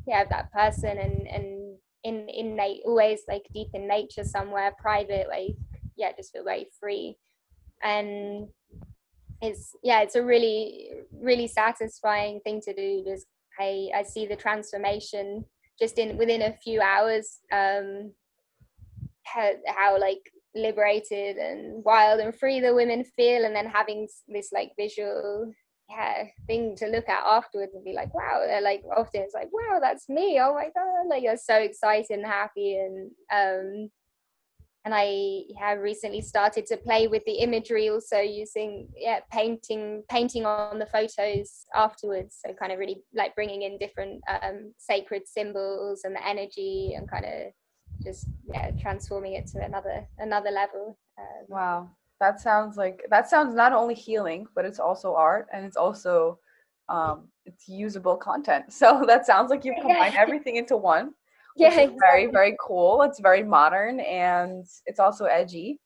yeah 0.07 0.23
that 0.23 0.51
person 0.51 0.97
and 0.97 1.27
and 1.27 1.77
in 2.03 2.27
in 2.29 2.55
nat- 2.55 2.83
always 2.85 3.21
like 3.27 3.45
deep 3.53 3.69
in 3.73 3.87
nature 3.87 4.23
somewhere 4.23 4.73
private 4.79 5.27
like 5.29 5.55
yeah 5.95 6.11
just 6.15 6.31
feel 6.31 6.43
very 6.43 6.67
free. 6.79 7.17
And 7.83 8.47
it's 9.41 9.75
yeah 9.83 10.01
it's 10.01 10.15
a 10.15 10.23
really 10.23 10.89
really 11.11 11.47
satisfying 11.47 12.39
thing 12.41 12.61
to 12.61 12.73
do. 12.73 13.03
Just 13.05 13.27
i 13.59 13.89
i 13.93 14.03
see 14.03 14.25
the 14.25 14.35
transformation 14.35 15.45
just 15.79 15.97
in 15.97 16.17
within 16.17 16.43
a 16.43 16.53
few 16.63 16.81
hours 16.81 17.39
um 17.51 18.11
how, 19.23 19.51
how 19.67 19.99
like 19.99 20.31
liberated 20.55 21.37
and 21.37 21.83
wild 21.83 22.19
and 22.19 22.35
free 22.35 22.59
the 22.59 22.73
women 22.73 23.03
feel. 23.03 23.45
And 23.45 23.55
then 23.55 23.65
having 23.65 24.07
this 24.27 24.51
like 24.53 24.71
visual 24.77 25.51
yeah 25.89 26.23
thing 26.47 26.75
to 26.77 26.87
look 26.87 27.07
at 27.09 27.23
afterwards 27.25 27.73
and 27.75 27.83
be 27.83 27.93
like 27.93 28.13
wow 28.13 28.41
They're 28.45 28.61
like 28.61 28.83
often 28.95 29.21
it's 29.21 29.33
like 29.33 29.49
wow 29.51 29.79
that's 29.81 30.09
me 30.09 30.39
oh 30.41 30.53
my 30.53 30.69
god 30.75 31.09
like 31.09 31.23
you're 31.23 31.37
so 31.37 31.55
excited 31.55 32.11
and 32.11 32.25
happy 32.25 32.77
and 32.77 33.11
um 33.33 33.89
and 34.85 34.93
I 34.93 35.43
have 35.59 35.79
recently 35.79 36.21
started 36.21 36.65
to 36.67 36.77
play 36.77 37.07
with 37.07 37.23
the 37.25 37.35
imagery 37.35 37.89
also 37.89 38.19
using 38.19 38.89
yeah 38.97 39.19
painting 39.31 40.03
painting 40.09 40.45
on 40.45 40.79
the 40.79 40.85
photos 40.85 41.65
afterwards 41.73 42.39
so 42.45 42.53
kind 42.53 42.71
of 42.71 42.79
really 42.79 43.01
like 43.13 43.33
bringing 43.35 43.61
in 43.61 43.77
different 43.77 44.21
um, 44.27 44.73
sacred 44.77 45.23
symbols 45.25 46.01
and 46.03 46.15
the 46.15 46.27
energy 46.27 46.93
and 46.97 47.09
kind 47.09 47.25
of 47.25 47.53
just 48.03 48.27
yeah 48.53 48.71
transforming 48.81 49.33
it 49.33 49.47
to 49.47 49.63
another 49.63 50.05
another 50.19 50.51
level 50.51 50.97
um, 51.17 51.45
wow 51.47 51.89
that 52.23 52.39
sounds 52.39 52.77
like 52.77 53.05
that 53.09 53.29
sounds 53.29 53.53
not 53.53 53.73
only 53.73 53.93
healing 53.93 54.47
but 54.55 54.63
it's 54.63 54.79
also 54.79 55.13
art 55.13 55.45
and 55.51 55.65
it's 55.65 55.75
also 55.75 56.39
um 56.87 57.27
it's 57.45 57.67
usable 57.67 58.15
content. 58.15 58.65
So 58.81 59.03
that 59.11 59.25
sounds 59.25 59.49
like 59.51 59.65
you've 59.65 59.81
combined 59.81 60.15
everything 60.25 60.55
into 60.55 60.77
one 60.77 61.05
yeah 61.57 61.67
exactly. 61.67 61.97
very 62.07 62.25
very 62.37 62.55
cool. 62.67 63.01
It's 63.07 63.19
very 63.19 63.43
modern 63.43 63.99
and 63.99 64.65
it's 64.85 65.01
also 65.05 65.25
edgy. 65.25 65.79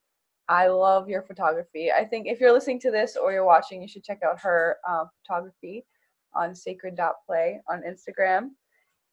I 0.49 0.67
love 0.67 1.09
your 1.09 1.23
photography. 1.23 1.91
I 1.91 2.05
think 2.05 2.27
if 2.27 2.39
you're 2.39 2.53
listening 2.57 2.79
to 2.81 2.91
this 2.91 3.17
or 3.21 3.33
you're 3.33 3.51
watching 3.55 3.81
you 3.81 3.89
should 3.91 4.05
check 4.09 4.19
out 4.27 4.39
her 4.47 4.77
uh, 4.87 5.05
photography 5.17 5.85
on 6.35 6.53
sacred.play 6.53 7.47
on 7.71 7.77
instagram. 7.91 8.41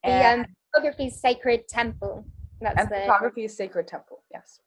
And 0.03 0.41
the 0.41 0.43
um, 0.43 0.55
photography 0.75 1.09
sacred 1.09 1.61
temple. 1.69 2.27
That's 2.61 2.81
and 2.81 2.91
the 2.91 3.01
photography 3.01 3.45
is 3.49 3.57
sacred 3.57 3.87
temple 3.89 4.19
yes 4.31 4.61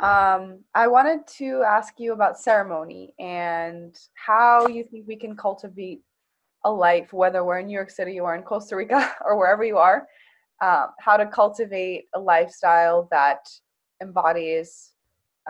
um, 0.00 0.64
I 0.74 0.86
wanted 0.86 1.26
to 1.38 1.62
ask 1.66 1.94
you 1.98 2.12
about 2.12 2.38
ceremony 2.38 3.14
and 3.18 3.98
how 4.14 4.66
you 4.68 4.84
think 4.84 5.06
we 5.08 5.16
can 5.16 5.36
cultivate 5.36 6.02
a 6.64 6.70
life, 6.70 7.12
whether 7.12 7.44
we're 7.44 7.58
in 7.58 7.66
New 7.66 7.74
York 7.74 7.90
City 7.90 8.20
or 8.20 8.34
in 8.34 8.42
Costa 8.42 8.76
Rica 8.76 9.14
or 9.24 9.36
wherever 9.36 9.64
you 9.64 9.78
are, 9.78 10.06
um, 10.62 10.88
how 11.00 11.16
to 11.16 11.26
cultivate 11.26 12.04
a 12.14 12.20
lifestyle 12.20 13.08
that 13.10 13.48
embodies 14.00 14.92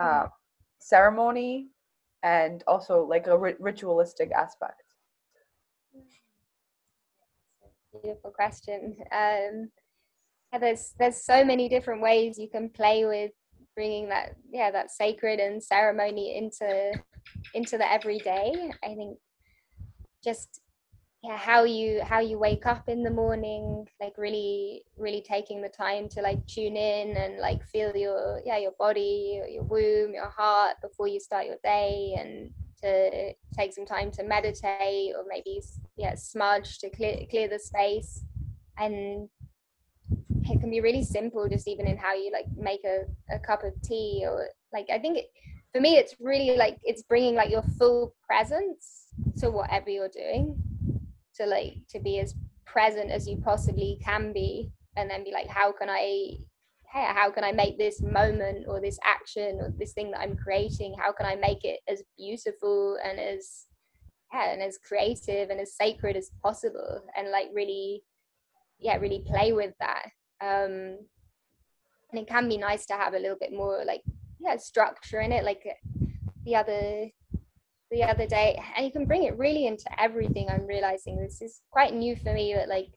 uh, 0.01 0.25
ceremony 0.79 1.67
and 2.23 2.63
also 2.67 3.05
like 3.05 3.27
a 3.27 3.37
ri- 3.37 3.55
ritualistic 3.59 4.31
aspect. 4.31 4.83
Beautiful 8.01 8.31
question. 8.31 8.95
Um, 9.11 9.69
there's 10.59 10.93
there's 10.97 11.23
so 11.23 11.43
many 11.43 11.69
different 11.69 12.01
ways 12.01 12.37
you 12.39 12.49
can 12.49 12.69
play 12.69 13.05
with 13.05 13.31
bringing 13.79 14.09
that 14.09 14.35
yeah 14.51 14.69
that 14.69 14.91
sacred 14.91 15.39
and 15.39 15.63
ceremony 15.63 16.35
into 16.37 16.91
into 17.53 17.77
the 17.77 17.89
everyday. 17.89 18.51
I 18.83 18.93
think 18.93 19.17
just 20.21 20.59
yeah 21.23 21.37
how 21.37 21.63
you 21.63 22.01
how 22.03 22.19
you 22.19 22.37
wake 22.37 22.65
up 22.65 22.89
in 22.89 23.03
the 23.03 23.09
morning 23.09 23.87
like 24.01 24.17
really 24.17 24.83
really 24.97 25.21
taking 25.21 25.61
the 25.61 25.69
time 25.69 26.09
to 26.09 26.21
like 26.21 26.45
tune 26.45 26.75
in 26.75 27.15
and 27.15 27.39
like 27.39 27.63
feel 27.63 27.95
your 27.95 28.41
yeah 28.45 28.57
your 28.57 28.73
body 28.77 29.41
your, 29.49 29.63
womb 29.63 30.13
your 30.13 30.29
heart 30.29 30.75
before 30.81 31.07
you 31.07 31.21
start 31.21 31.45
your 31.45 31.61
day 31.63 32.15
and 32.19 32.51
to 32.81 33.33
take 33.57 33.71
some 33.73 33.85
time 33.85 34.11
to 34.11 34.23
meditate 34.23 35.13
or 35.15 35.23
maybe 35.29 35.61
yeah 35.95 36.15
smudge 36.15 36.79
to 36.79 36.89
clear 36.89 37.15
clear 37.29 37.47
the 37.47 37.59
space. 37.59 38.25
And 38.77 39.29
it 40.49 40.59
can 40.59 40.69
be 40.69 40.81
really 40.81 41.03
simple 41.03 41.47
just 41.47 41.67
even 41.67 41.87
in 41.87 41.97
how 41.97 42.13
you 42.13 42.31
like 42.31 42.45
make 42.57 42.83
a, 42.85 43.03
a 43.33 43.39
cup 43.39 43.63
of 43.63 43.73
tea 43.81 44.23
or 44.25 44.49
like 44.73 44.87
i 44.91 44.99
think 44.99 45.17
it, 45.17 45.25
for 45.71 45.81
me 45.81 45.97
it's 45.97 46.15
really 46.19 46.57
like 46.57 46.77
it's 46.83 47.03
bringing 47.03 47.35
like 47.35 47.49
your 47.49 47.63
full 47.77 48.15
presence 48.25 49.05
to 49.37 49.49
whatever 49.49 49.89
you're 49.89 50.09
doing 50.09 50.61
to 51.35 51.45
like 51.45 51.75
to 51.89 51.99
be 51.99 52.19
as 52.19 52.35
present 52.65 53.11
as 53.11 53.27
you 53.27 53.37
possibly 53.37 53.99
can 54.03 54.33
be 54.33 54.69
and 54.95 55.09
then 55.09 55.23
be 55.23 55.31
like 55.31 55.47
how 55.47 55.71
can 55.71 55.89
i 55.89 56.33
hey, 56.91 57.05
how 57.13 57.29
can 57.29 57.43
i 57.43 57.51
make 57.51 57.77
this 57.77 58.01
moment 58.01 58.65
or 58.67 58.79
this 58.79 58.99
action 59.03 59.59
or 59.61 59.73
this 59.77 59.93
thing 59.93 60.11
that 60.11 60.21
i'm 60.21 60.35
creating 60.35 60.95
how 60.99 61.11
can 61.11 61.25
i 61.25 61.35
make 61.35 61.63
it 61.63 61.79
as 61.87 62.03
beautiful 62.17 62.97
and 63.03 63.19
as 63.19 63.65
yeah, 64.33 64.51
and 64.51 64.61
as 64.61 64.77
creative 64.77 65.49
and 65.49 65.59
as 65.59 65.73
sacred 65.73 66.15
as 66.15 66.29
possible 66.43 67.01
and 67.15 67.31
like 67.31 67.49
really 67.53 68.03
yeah 68.79 68.95
really 68.97 69.23
play 69.25 69.51
with 69.53 69.73
that 69.79 70.09
um 70.41 70.97
and 72.11 72.21
it 72.21 72.27
can 72.27 72.49
be 72.49 72.57
nice 72.57 72.85
to 72.85 72.93
have 72.93 73.13
a 73.13 73.19
little 73.19 73.37
bit 73.39 73.53
more 73.53 73.83
like 73.85 74.01
yeah 74.39 74.57
structure 74.57 75.19
in 75.19 75.31
it 75.31 75.43
like 75.43 75.63
the 76.45 76.55
other 76.55 77.09
the 77.91 78.03
other 78.03 78.27
day 78.27 78.61
and 78.75 78.85
you 78.85 78.91
can 78.91 79.05
bring 79.05 79.23
it 79.23 79.37
really 79.37 79.65
into 79.65 79.85
everything 79.99 80.47
i'm 80.49 80.65
realizing. 80.67 81.17
This 81.17 81.41
is 81.41 81.61
quite 81.71 81.93
new 81.93 82.15
for 82.15 82.33
me 82.33 82.53
but 82.55 82.69
like 82.69 82.89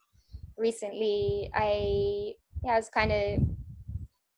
recently 0.57 1.49
i 1.53 2.33
yeah 2.63 2.73
i 2.73 2.75
was 2.75 2.89
kind 2.89 3.11
of 3.11 3.39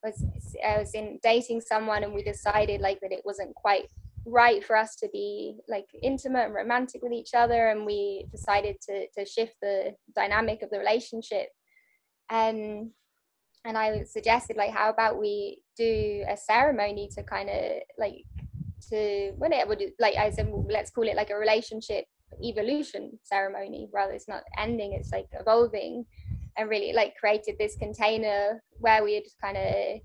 was 0.04 0.24
i 0.66 0.80
was 0.80 0.94
in 0.94 1.20
dating 1.22 1.60
someone 1.60 2.04
and 2.04 2.14
we 2.14 2.24
decided 2.24 2.80
like 2.80 3.00
that 3.02 3.12
it 3.12 3.26
wasn't 3.26 3.54
quite 3.54 3.88
right 4.26 4.64
for 4.66 4.76
us 4.76 4.96
to 4.96 5.10
be 5.12 5.58
like 5.68 5.86
intimate 6.02 6.46
and 6.46 6.56
romantic 6.56 7.02
with 7.04 7.12
each 7.12 7.32
other 7.36 7.70
and 7.70 7.86
we 7.86 8.26
decided 8.32 8.78
to 8.82 9.08
to 9.10 9.26
shift 9.26 9.56
the 9.62 9.94
dynamic 10.16 10.62
of 10.62 10.70
the 10.70 10.80
relationship 10.80 11.50
and 12.30 12.92
and 13.66 13.78
I 13.78 14.04
suggested 14.04 14.58
like 14.58 14.72
how 14.72 14.90
about 14.90 15.20
we 15.20 15.62
do 15.76 16.24
a 16.30 16.38
ceremony 16.38 17.10
to 17.16 17.24
kind 17.24 17.50
of 17.50 17.82
like 17.98 18.24
to 18.90 19.32
when 19.38 19.52
it 19.52 19.68
would 19.68 19.84
like 20.00 20.16
I 20.16 20.30
said 20.30 20.48
well, 20.48 20.66
let's 20.70 20.92
call 20.92 21.08
it 21.08 21.16
like 21.16 21.32
a 21.32 21.36
relationship 21.36 22.06
evolution 22.44 23.18
ceremony 23.24 23.88
rather 23.94 24.14
it's 24.14 24.28
not 24.28 24.44
ending 24.58 24.94
it's 24.94 25.12
like 25.12 25.28
evolving. 25.34 26.06
And 26.58 26.70
really 26.70 26.94
like 26.94 27.18
created 27.18 27.56
this 27.60 27.76
container 27.76 28.64
where 28.80 29.04
we 29.04 29.20
just 29.20 29.36
kind 29.42 29.58
of 29.58 30.00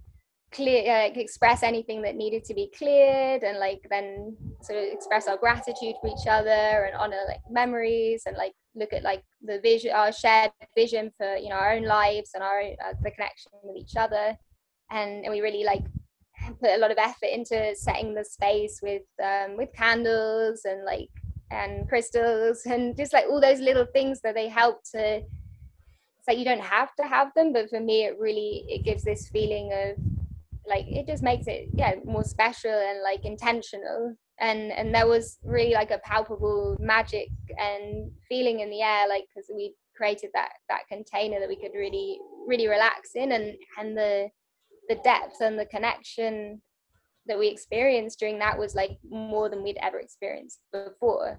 clear 0.52 0.92
uh, 0.92 1.11
express 1.14 1.62
anything 1.62 2.02
that 2.02 2.16
needed 2.16 2.44
to 2.44 2.54
be 2.54 2.72
cleared 2.76 3.44
and 3.44 3.59
like 3.59 3.87
then 3.88 4.37
sort 4.62 4.78
of 4.78 4.85
express 4.92 5.28
our 5.28 5.37
gratitude 5.37 5.94
for 6.00 6.09
each 6.09 6.26
other 6.28 6.50
and 6.87 6.96
honor 6.96 7.20
like 7.28 7.40
memories 7.48 8.22
and 8.26 8.37
like 8.37 8.52
look 8.74 8.92
at 8.92 9.02
like 9.02 9.22
the 9.42 9.61
vision 9.61 9.92
our 9.92 10.12
shared 10.12 10.52
vision 10.76 11.11
for 11.16 11.37
you 11.37 11.48
know 11.48 11.56
our 11.56 11.72
own 11.72 11.85
lives 11.85 12.30
and 12.35 12.42
our 12.42 12.61
uh, 12.61 12.94
the 13.02 13.11
connection 13.11 13.52
with 13.62 13.76
each 13.76 13.96
other. 13.96 14.37
And, 14.92 15.24
and 15.24 15.33
we 15.33 15.40
really 15.40 15.62
like 15.62 15.85
put 16.61 16.70
a 16.70 16.78
lot 16.78 16.90
of 16.90 16.98
effort 16.98 17.30
into 17.33 17.74
setting 17.76 18.14
the 18.14 18.24
space 18.24 18.80
with 18.83 19.02
um, 19.22 19.56
with 19.56 19.72
candles 19.72 20.62
and 20.64 20.85
like 20.85 21.11
and 21.50 21.88
crystals 21.88 22.62
and 22.66 22.96
just 22.96 23.12
like 23.12 23.26
all 23.26 23.40
those 23.40 23.61
little 23.61 23.87
things 23.92 24.20
that 24.22 24.35
they 24.35 24.48
help 24.48 24.83
to 24.94 25.16
it's 25.16 26.28
like 26.28 26.38
you 26.38 26.44
don't 26.44 26.61
have 26.61 26.94
to 26.96 27.06
have 27.06 27.33
them 27.35 27.52
but 27.52 27.68
for 27.70 27.80
me 27.80 28.04
it 28.04 28.18
really 28.18 28.64
it 28.68 28.85
gives 28.85 29.02
this 29.02 29.28
feeling 29.28 29.72
of 29.72 29.96
like 30.66 30.87
it 30.88 31.06
just 31.06 31.22
makes 31.22 31.46
it 31.46 31.68
yeah 31.72 31.94
more 32.04 32.24
special 32.24 32.70
and 32.70 33.02
like 33.02 33.24
intentional 33.24 34.14
and 34.40 34.72
and 34.72 34.94
there 34.94 35.06
was 35.06 35.38
really 35.44 35.74
like 35.74 35.90
a 35.90 35.98
palpable 35.98 36.76
magic 36.80 37.28
and 37.58 38.10
feeling 38.28 38.60
in 38.60 38.70
the 38.70 38.82
air 38.82 39.06
like 39.08 39.24
because 39.28 39.50
we 39.54 39.74
created 39.96 40.30
that 40.32 40.52
that 40.68 40.88
container 40.88 41.38
that 41.38 41.48
we 41.48 41.56
could 41.56 41.72
really 41.74 42.18
really 42.46 42.66
relax 42.66 43.10
in 43.14 43.32
and 43.32 43.54
and 43.78 43.96
the 43.96 44.28
the 44.88 44.96
depth 45.04 45.40
and 45.40 45.58
the 45.58 45.66
connection 45.66 46.60
that 47.26 47.38
we 47.38 47.48
experienced 47.48 48.18
during 48.18 48.38
that 48.38 48.58
was 48.58 48.74
like 48.74 48.98
more 49.08 49.48
than 49.48 49.62
we'd 49.62 49.78
ever 49.80 50.00
experienced 50.00 50.58
before. 50.72 51.38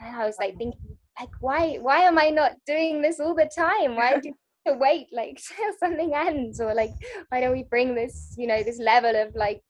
And 0.00 0.16
i 0.16 0.24
was 0.24 0.36
like 0.38 0.56
thinking 0.56 0.80
like 1.20 1.30
why 1.40 1.76
why 1.76 1.98
am 2.00 2.18
i 2.18 2.30
not 2.30 2.52
doing 2.66 3.02
this 3.02 3.20
all 3.20 3.34
the 3.34 3.50
time? 3.54 3.96
Why 3.96 4.18
do 4.18 4.32
to 4.66 4.74
wait 4.74 5.08
like 5.12 5.38
something 5.80 6.14
ends? 6.14 6.60
Or 6.60 6.74
like 6.74 6.90
why 7.28 7.40
don't 7.40 7.52
we 7.52 7.64
bring 7.64 7.94
this 7.94 8.34
you 8.38 8.46
know 8.46 8.62
this 8.62 8.78
level 8.78 9.14
of 9.14 9.34
like 9.34 9.62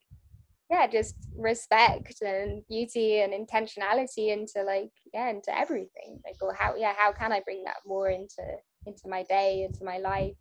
yeah 0.71 0.87
just 0.87 1.15
respect 1.37 2.23
and 2.23 2.63
beauty 2.69 3.21
and 3.21 3.33
intentionality 3.33 4.33
into 4.33 4.63
like 4.63 4.91
yeah 5.13 5.31
into 5.31 5.57
everything. 5.57 6.21
Like 6.25 6.37
or 6.41 6.55
how 6.55 6.75
yeah 6.77 6.95
how 6.97 7.13
can 7.13 7.33
i 7.33 7.41
bring 7.41 7.65
that 7.65 7.79
more 7.87 8.09
into 8.09 8.43
into 8.87 9.09
my 9.09 9.23
day 9.25 9.65
into 9.69 9.85
my 9.85 9.99
life? 9.99 10.37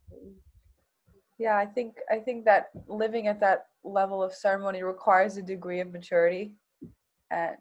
Yeah 1.37 1.57
i 1.57 1.65
think 1.65 1.95
i 2.11 2.19
think 2.19 2.45
that 2.45 2.69
living 2.87 3.27
at 3.27 3.39
that 3.41 3.67
level 3.83 4.23
of 4.23 4.33
ceremony 4.33 4.83
requires 4.83 5.37
a 5.37 5.41
degree 5.41 5.81
of 5.81 5.91
maturity 5.91 6.53
and 7.31 7.57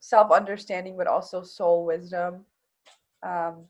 self 0.00 0.30
understanding 0.32 0.96
but 0.96 1.06
also 1.06 1.42
soul 1.42 1.84
wisdom. 1.84 2.44
Um, 3.22 3.64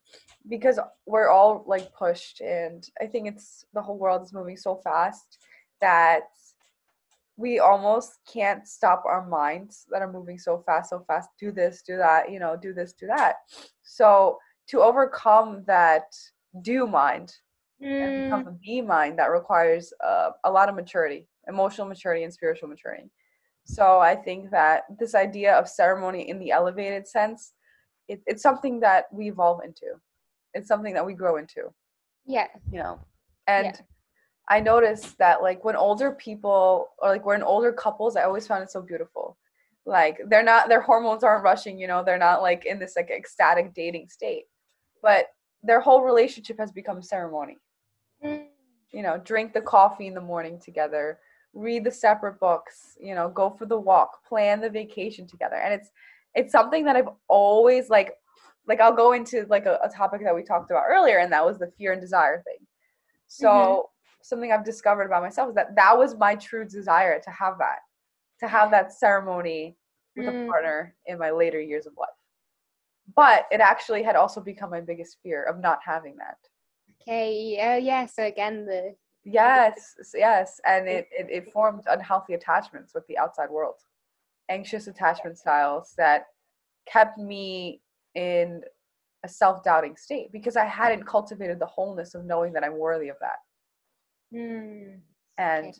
because 0.49 0.79
we're 1.07 1.29
all 1.29 1.65
like 1.67 1.95
pushed 1.95 2.41
and 2.41 2.87
i 3.01 3.07
think 3.07 3.29
it's 3.29 3.65
the 3.75 3.81
whole 3.81 3.97
world 3.97 4.23
is 4.23 4.33
moving 4.33 4.57
so 4.57 4.77
fast 4.77 5.39
that 5.81 6.25
we 7.37 7.59
almost 7.59 8.19
can't 8.27 8.67
stop 8.67 9.05
our 9.07 9.27
minds 9.27 9.87
that 9.91 10.03
are 10.03 10.13
moving 10.13 10.39
so 10.39 10.63
fast 10.67 10.91
so 10.91 11.05
fast 11.07 11.29
do 11.39 11.53
this 11.53 11.83
do 11.83 11.97
that 11.97 12.31
you 12.31 12.39
know 12.39 12.57
do 12.57 12.73
this 12.73 12.93
do 12.93 13.07
that. 13.07 13.37
So 13.83 14.39
to 14.69 14.81
overcome 14.81 15.65
that 15.67 16.05
do 16.63 16.87
mind 16.87 17.35
and 17.81 18.25
become 18.25 18.41
Mm, 18.41 18.49
a 18.49 18.53
be 18.53 18.81
mind 18.81 19.19
that 19.19 19.31
requires 19.31 19.93
uh, 20.05 20.31
a 20.45 20.51
lot 20.51 20.69
of 20.69 20.75
maturity 20.75 21.29
emotional 21.49 21.87
maturity 21.87 22.25
and 22.25 22.33
spiritual 22.33 22.69
maturity. 22.69 23.11
So 23.65 23.99
i 23.99 24.15
think 24.15 24.51
that 24.51 24.85
this 24.99 25.15
idea 25.15 25.55
of 25.55 25.69
ceremony 25.69 26.29
in 26.29 26.39
the 26.39 26.51
elevated 26.53 27.07
sense 27.07 27.53
it, 28.09 28.23
it's 28.27 28.43
something 28.43 28.81
that 28.81 29.07
we 29.13 29.29
evolve 29.29 29.61
into. 29.65 29.87
It's 30.55 30.69
something 30.69 30.95
that 30.95 31.05
we 31.05 31.15
grow 31.15 31.37
into. 31.37 31.73
Yeah. 32.25 32.49
you 32.71 32.79
know? 32.79 33.01
And 33.47 33.67
Yeah. 33.67 33.81
I 34.49 34.61
noticed 34.61 35.17
that 35.19 35.43
like 35.43 35.65
when 35.65 35.77
older 35.77 36.13
people 36.13 36.89
or 36.99 37.11
like 37.11 37.27
when 37.27 37.43
older 37.43 37.73
couples 37.73 38.17
i 38.17 38.23
always 38.23 38.47
found 38.47 38.63
it 38.63 38.71
so 38.71 38.83
beautiful. 38.83 39.37
Like 39.89 40.19
they're 40.27 40.43
not 40.43 40.69
their 40.69 40.81
hormones 40.81 41.23
aren't 41.23 41.45
rushing 41.45 41.79
you 41.79 41.87
know 41.87 42.03
they're 42.05 42.19
not 42.19 42.43
like 42.43 42.67
in 42.67 42.81
this 42.81 42.97
like 42.97 43.09
ecstatic 43.11 43.73
dating 43.73 44.09
state. 44.09 44.47
But 45.01 45.27
their 45.63 45.81
whole 45.81 46.03
relationship 46.03 46.59
has 46.59 46.73
become 46.73 47.03
ceremony. 47.03 47.59
Mm, 48.25 48.47
you 48.91 49.03
know 49.03 49.19
drink 49.25 49.53
the 49.53 49.61
coffee 49.61 50.09
in 50.09 50.15
the 50.15 50.21
morning 50.21 50.59
together 50.59 51.21
read 51.55 51.85
the 51.85 51.91
separate 51.91 52.41
books 52.41 52.97
you 53.01 53.15
know 53.15 53.29
go 53.29 53.49
for 53.51 53.67
the 53.67 53.79
walk 53.79 54.25
plan 54.27 54.61
the 54.61 54.69
vacation 54.71 55.27
together. 55.27 55.57
And 55.57 55.73
it's 55.73 55.91
it's 56.35 56.53
something 56.53 56.85
that 56.85 56.97
i've 56.97 57.09
always 57.29 57.89
like 57.89 58.13
like 58.67 58.81
i'll 58.81 58.93
go 58.93 59.13
into 59.13 59.47
like 59.49 59.67
a, 59.67 59.79
a 59.85 59.89
topic 59.89 60.23
that 60.25 60.35
we 60.35 60.43
talked 60.43 60.71
about 60.71 60.85
earlier 60.89 61.19
and 61.19 61.33
that 61.33 61.47
was 61.47 61.59
the 61.59 61.71
fear 61.79 61.93
and 61.93 62.01
desire 62.01 62.43
thing. 62.43 62.67
So 63.29 63.91
something 64.27 64.53
i've 64.53 64.65
discovered 64.65 65.05
about 65.05 65.23
myself 65.23 65.49
is 65.51 65.55
that 65.55 65.75
that 65.77 65.97
was 65.97 66.17
my 66.17 66.35
true 66.35 66.65
desire 66.65 67.21
to 67.21 67.31
have 67.31 67.59
that 67.59 67.79
to 68.41 68.49
have 68.49 68.71
that 68.71 68.93
ceremony 68.93 69.77
with 70.17 70.29
a 70.29 70.33
Mm. 70.33 70.49
partner 70.49 70.95
in 71.07 71.19
my 71.19 71.31
later 71.31 71.61
years 71.61 71.87
of 71.87 71.93
life 71.99 72.09
but 73.15 73.47
it 73.51 73.61
actually 73.61 74.03
had 74.03 74.17
also 74.17 74.41
become 74.41 74.71
my 74.71 74.81
biggest 74.81 75.19
fear 75.23 75.43
of 75.45 75.61
not 75.61 75.79
having 75.85 76.17
that 76.17 76.39
Okay. 77.03 77.55
Yeah. 77.57 77.77
Yeah. 77.77 78.07
So 78.07 78.25
again, 78.25 78.67
the 78.67 78.95
Yes, 79.29 79.97
yes, 80.15 80.61
and 80.65 80.87
it, 80.89 81.09
it 81.11 81.27
it 81.29 81.53
formed 81.53 81.83
unhealthy 81.89 82.35
attachments 82.35 82.95
with 82.95 83.05
the 83.09 83.19
outside 83.19 83.51
world, 83.51 83.75
anxious 84.49 84.87
attachment 84.87 85.37
styles 85.37 85.95
that 85.99 86.27
kept 86.87 87.19
me 87.19 87.83
in 88.15 88.63
a 89.25 89.29
self-doubting 89.29 89.97
state 89.97 90.31
because 90.31 90.57
I 90.57 90.65
hadn't 90.65 91.07
cultivated 91.09 91.59
the 91.59 91.67
wholeness 91.67 92.15
of 92.15 92.25
knowing 92.25 92.53
that 92.53 92.63
I'm 92.63 92.79
worthy 92.79 93.09
of 93.09 93.17
that. 93.21 93.39
Mm, 94.33 95.01
And 95.39 95.69
Okay. 95.69 95.75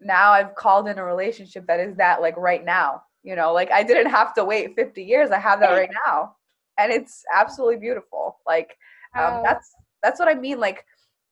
now 0.00 0.30
I've 0.32 0.54
called 0.54 0.88
in 0.88 0.98
a 0.98 1.04
relationship 1.04 1.66
that 1.66 1.80
is 1.80 1.96
that 1.96 2.20
like 2.20 2.36
right 2.36 2.64
now, 2.64 3.02
you 3.22 3.36
know, 3.36 3.52
like 3.52 3.70
I 3.70 3.82
didn't 3.82 4.10
have 4.10 4.34
to 4.34 4.44
wait 4.44 4.74
50 4.76 5.02
years. 5.02 5.30
I 5.30 5.38
have 5.38 5.60
that 5.60 5.70
right 5.70 5.90
now. 6.06 6.36
And 6.78 6.92
it's 6.92 7.24
absolutely 7.34 7.76
beautiful. 7.78 8.38
Like 8.46 8.76
um, 9.18 9.34
how- 9.34 9.42
that's 9.44 9.72
that's 10.02 10.18
what 10.20 10.28
I 10.28 10.34
mean. 10.34 10.60
Like 10.60 10.84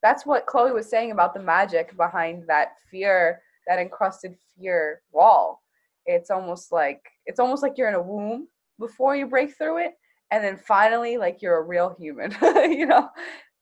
that's 0.03 0.27
what 0.27 0.47
Chloe 0.47 0.73
was 0.73 0.89
saying 0.91 1.13
about 1.13 1.35
the 1.35 1.41
magic 1.41 1.97
behind 1.97 2.45
that 2.49 2.73
fear, 2.91 3.43
that 3.67 3.79
encrusted 3.79 4.37
fear 4.59 5.03
wall. 5.13 5.63
It's 6.07 6.31
almost 6.31 6.73
like 6.73 7.03
it's 7.27 7.41
almost 7.41 7.63
like 7.63 7.79
you're 7.79 7.89
in 7.89 7.95
a 7.95 8.03
womb 8.03 8.49
before 8.79 9.17
you 9.17 9.27
break 9.27 9.57
through 9.57 9.79
it, 9.79 9.95
and 10.31 10.43
then 10.45 10.57
finally, 10.57 11.17
like 11.19 11.43
you're 11.43 11.59
a 11.59 11.63
real 11.63 11.95
human. 11.99 12.35
you 12.43 12.87
know, 12.87 13.09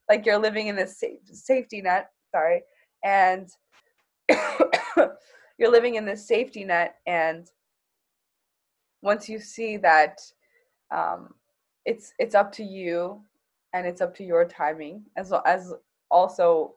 like 0.08 0.26
you're 0.26 0.38
living 0.38 0.68
in 0.68 0.76
this 0.76 0.98
safe, 0.98 1.20
safety 1.32 1.80
net. 1.82 2.10
Sorry, 2.30 2.62
and 3.04 3.48
you're 5.58 5.70
living 5.70 5.94
in 5.94 6.04
this 6.04 6.26
safety 6.26 6.64
net, 6.64 6.96
and 7.06 7.46
once 9.02 9.28
you 9.28 9.38
see 9.38 9.76
that 9.76 10.20
um, 10.90 11.34
it's 11.84 12.12
it's 12.18 12.34
up 12.34 12.50
to 12.52 12.64
you 12.64 13.20
and 13.72 13.86
it's 13.86 14.00
up 14.00 14.14
to 14.16 14.24
your 14.24 14.44
timing 14.44 15.02
as 15.16 15.30
well 15.30 15.42
as 15.46 15.72
also 16.10 16.74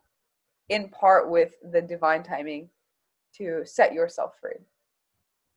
in 0.69 0.89
part 0.89 1.30
with 1.30 1.53
the 1.71 1.82
divine 1.82 2.23
timing 2.23 2.69
to 3.34 3.61
set 3.63 3.93
yourself 3.93 4.34
free. 4.41 4.59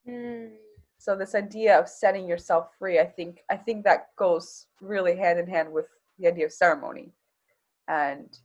Mm, 0.09 0.51
so 0.99 1.17
this 1.17 1.35
idea 1.35 1.79
of 1.79 1.89
setting 1.89 2.27
yourself 2.27 2.69
free 2.79 2.99
i 2.99 3.05
think 3.05 3.41
i 3.51 3.57
think 3.57 3.85
that 3.85 4.09
goes 4.17 4.67
really 4.81 5.15
hand 5.15 5.39
in 5.39 5.47
hand 5.47 5.71
with 5.71 5.87
the 6.21 6.29
idea 6.29 6.45
of 6.45 6.53
ceremony. 6.53 7.13
And 7.89 8.39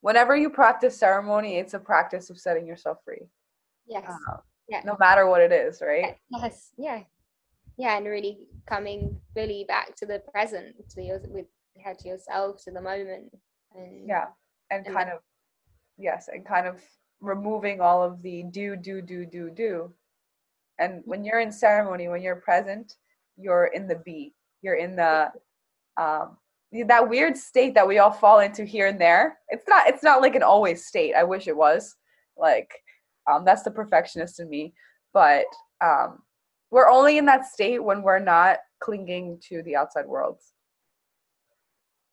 whenever 0.00 0.36
you 0.36 0.50
practice 0.50 0.98
ceremony 0.98 1.56
it's 1.56 1.74
a 1.74 1.78
practice 1.78 2.30
of 2.30 2.38
setting 2.38 2.66
yourself 2.66 2.98
free 3.04 3.28
yes. 3.86 4.04
uh, 4.08 4.36
yeah. 4.68 4.80
no 4.84 4.96
matter 4.98 5.26
what 5.26 5.40
it 5.40 5.52
is 5.52 5.80
right 5.80 6.16
Yes. 6.30 6.70
Yeah. 6.76 7.02
Yeah, 7.76 7.96
and 7.96 8.06
really 8.06 8.40
coming 8.66 9.18
fully 9.34 9.64
back 9.66 9.96
to 9.96 10.04
the 10.04 10.20
present, 10.34 10.76
to 10.90 11.02
your 11.02 11.18
with 11.28 11.46
yeah, 11.74 11.94
to 11.94 12.08
yourself, 12.08 12.62
to 12.64 12.70
the 12.70 12.82
moment. 12.82 13.32
And 13.74 14.06
yeah 14.06 14.26
and 14.70 14.86
And 14.86 14.94
kind 14.94 15.10
of 15.10 15.20
yes 15.98 16.28
and 16.32 16.44
kind 16.44 16.66
of 16.66 16.80
removing 17.20 17.80
all 17.80 18.02
of 18.02 18.22
the 18.22 18.44
do 18.44 18.76
do 18.76 19.02
do 19.02 19.26
do 19.26 19.50
do 19.50 19.92
and 20.78 21.02
when 21.04 21.24
you're 21.24 21.40
in 21.40 21.52
ceremony 21.52 22.08
when 22.08 22.22
you're 22.22 22.36
present 22.36 22.94
you're 23.36 23.66
in 23.66 23.86
the 23.86 23.96
be 23.96 24.34
you're 24.62 24.76
in 24.76 24.96
the 24.96 25.30
um 25.96 26.38
that 26.86 27.08
weird 27.08 27.36
state 27.36 27.74
that 27.74 27.86
we 27.86 27.98
all 27.98 28.12
fall 28.12 28.38
into 28.38 28.64
here 28.64 28.86
and 28.86 29.00
there 29.00 29.38
it's 29.48 29.68
not 29.68 29.88
it's 29.88 30.02
not 30.02 30.22
like 30.22 30.34
an 30.34 30.42
always 30.42 30.86
state. 30.86 31.14
I 31.14 31.24
wish 31.24 31.48
it 31.48 31.56
was. 31.56 31.96
Like 32.36 32.70
um 33.30 33.44
that's 33.44 33.62
the 33.62 33.70
perfectionist 33.70 34.40
in 34.40 34.48
me. 34.48 34.74
But 35.12 35.46
um 35.84 36.18
we're 36.70 36.88
only 36.88 37.18
in 37.18 37.26
that 37.26 37.46
state 37.46 37.82
when 37.82 38.02
we're 38.02 38.20
not 38.20 38.58
clinging 38.80 39.40
to 39.48 39.62
the 39.62 39.74
outside 39.74 40.06
world. 40.06 40.38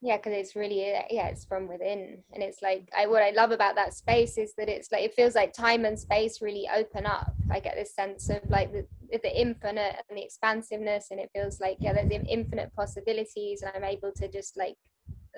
Yeah 0.02 0.18
because 0.18 0.34
it's 0.34 0.56
really 0.56 0.80
yeah 1.10 1.28
it's 1.28 1.46
from 1.46 1.68
within. 1.68 2.24
And 2.34 2.42
it's 2.42 2.62
like 2.64 2.90
i 2.98 3.06
what 3.06 3.22
i 3.22 3.30
love 3.32 3.52
about 3.52 3.76
that 3.76 3.94
space 3.94 4.40
is 4.40 4.54
that 4.58 4.70
it's 4.70 4.92
like 4.92 5.04
it 5.04 5.14
feels 5.14 5.36
like 5.36 5.54
time 5.54 5.86
and 5.86 6.00
space 6.00 6.42
really 6.42 6.68
open 6.76 7.06
up. 7.06 7.32
I 7.52 7.60
get 7.60 7.76
this 7.76 7.94
sense 7.94 8.30
of 8.30 8.40
like 8.50 8.72
the, 8.72 8.88
the 9.12 9.40
infinite 9.40 9.96
and 10.10 10.18
the 10.18 10.24
expansiveness 10.24 11.08
and 11.12 11.20
it 11.20 11.30
feels 11.34 11.60
like 11.60 11.78
yeah 11.80 11.94
there's 11.94 12.12
infinite 12.30 12.72
possibilities 12.76 13.62
and 13.62 13.72
i'm 13.76 13.84
able 13.84 14.12
to 14.12 14.28
just 14.28 14.58
like 14.58 14.76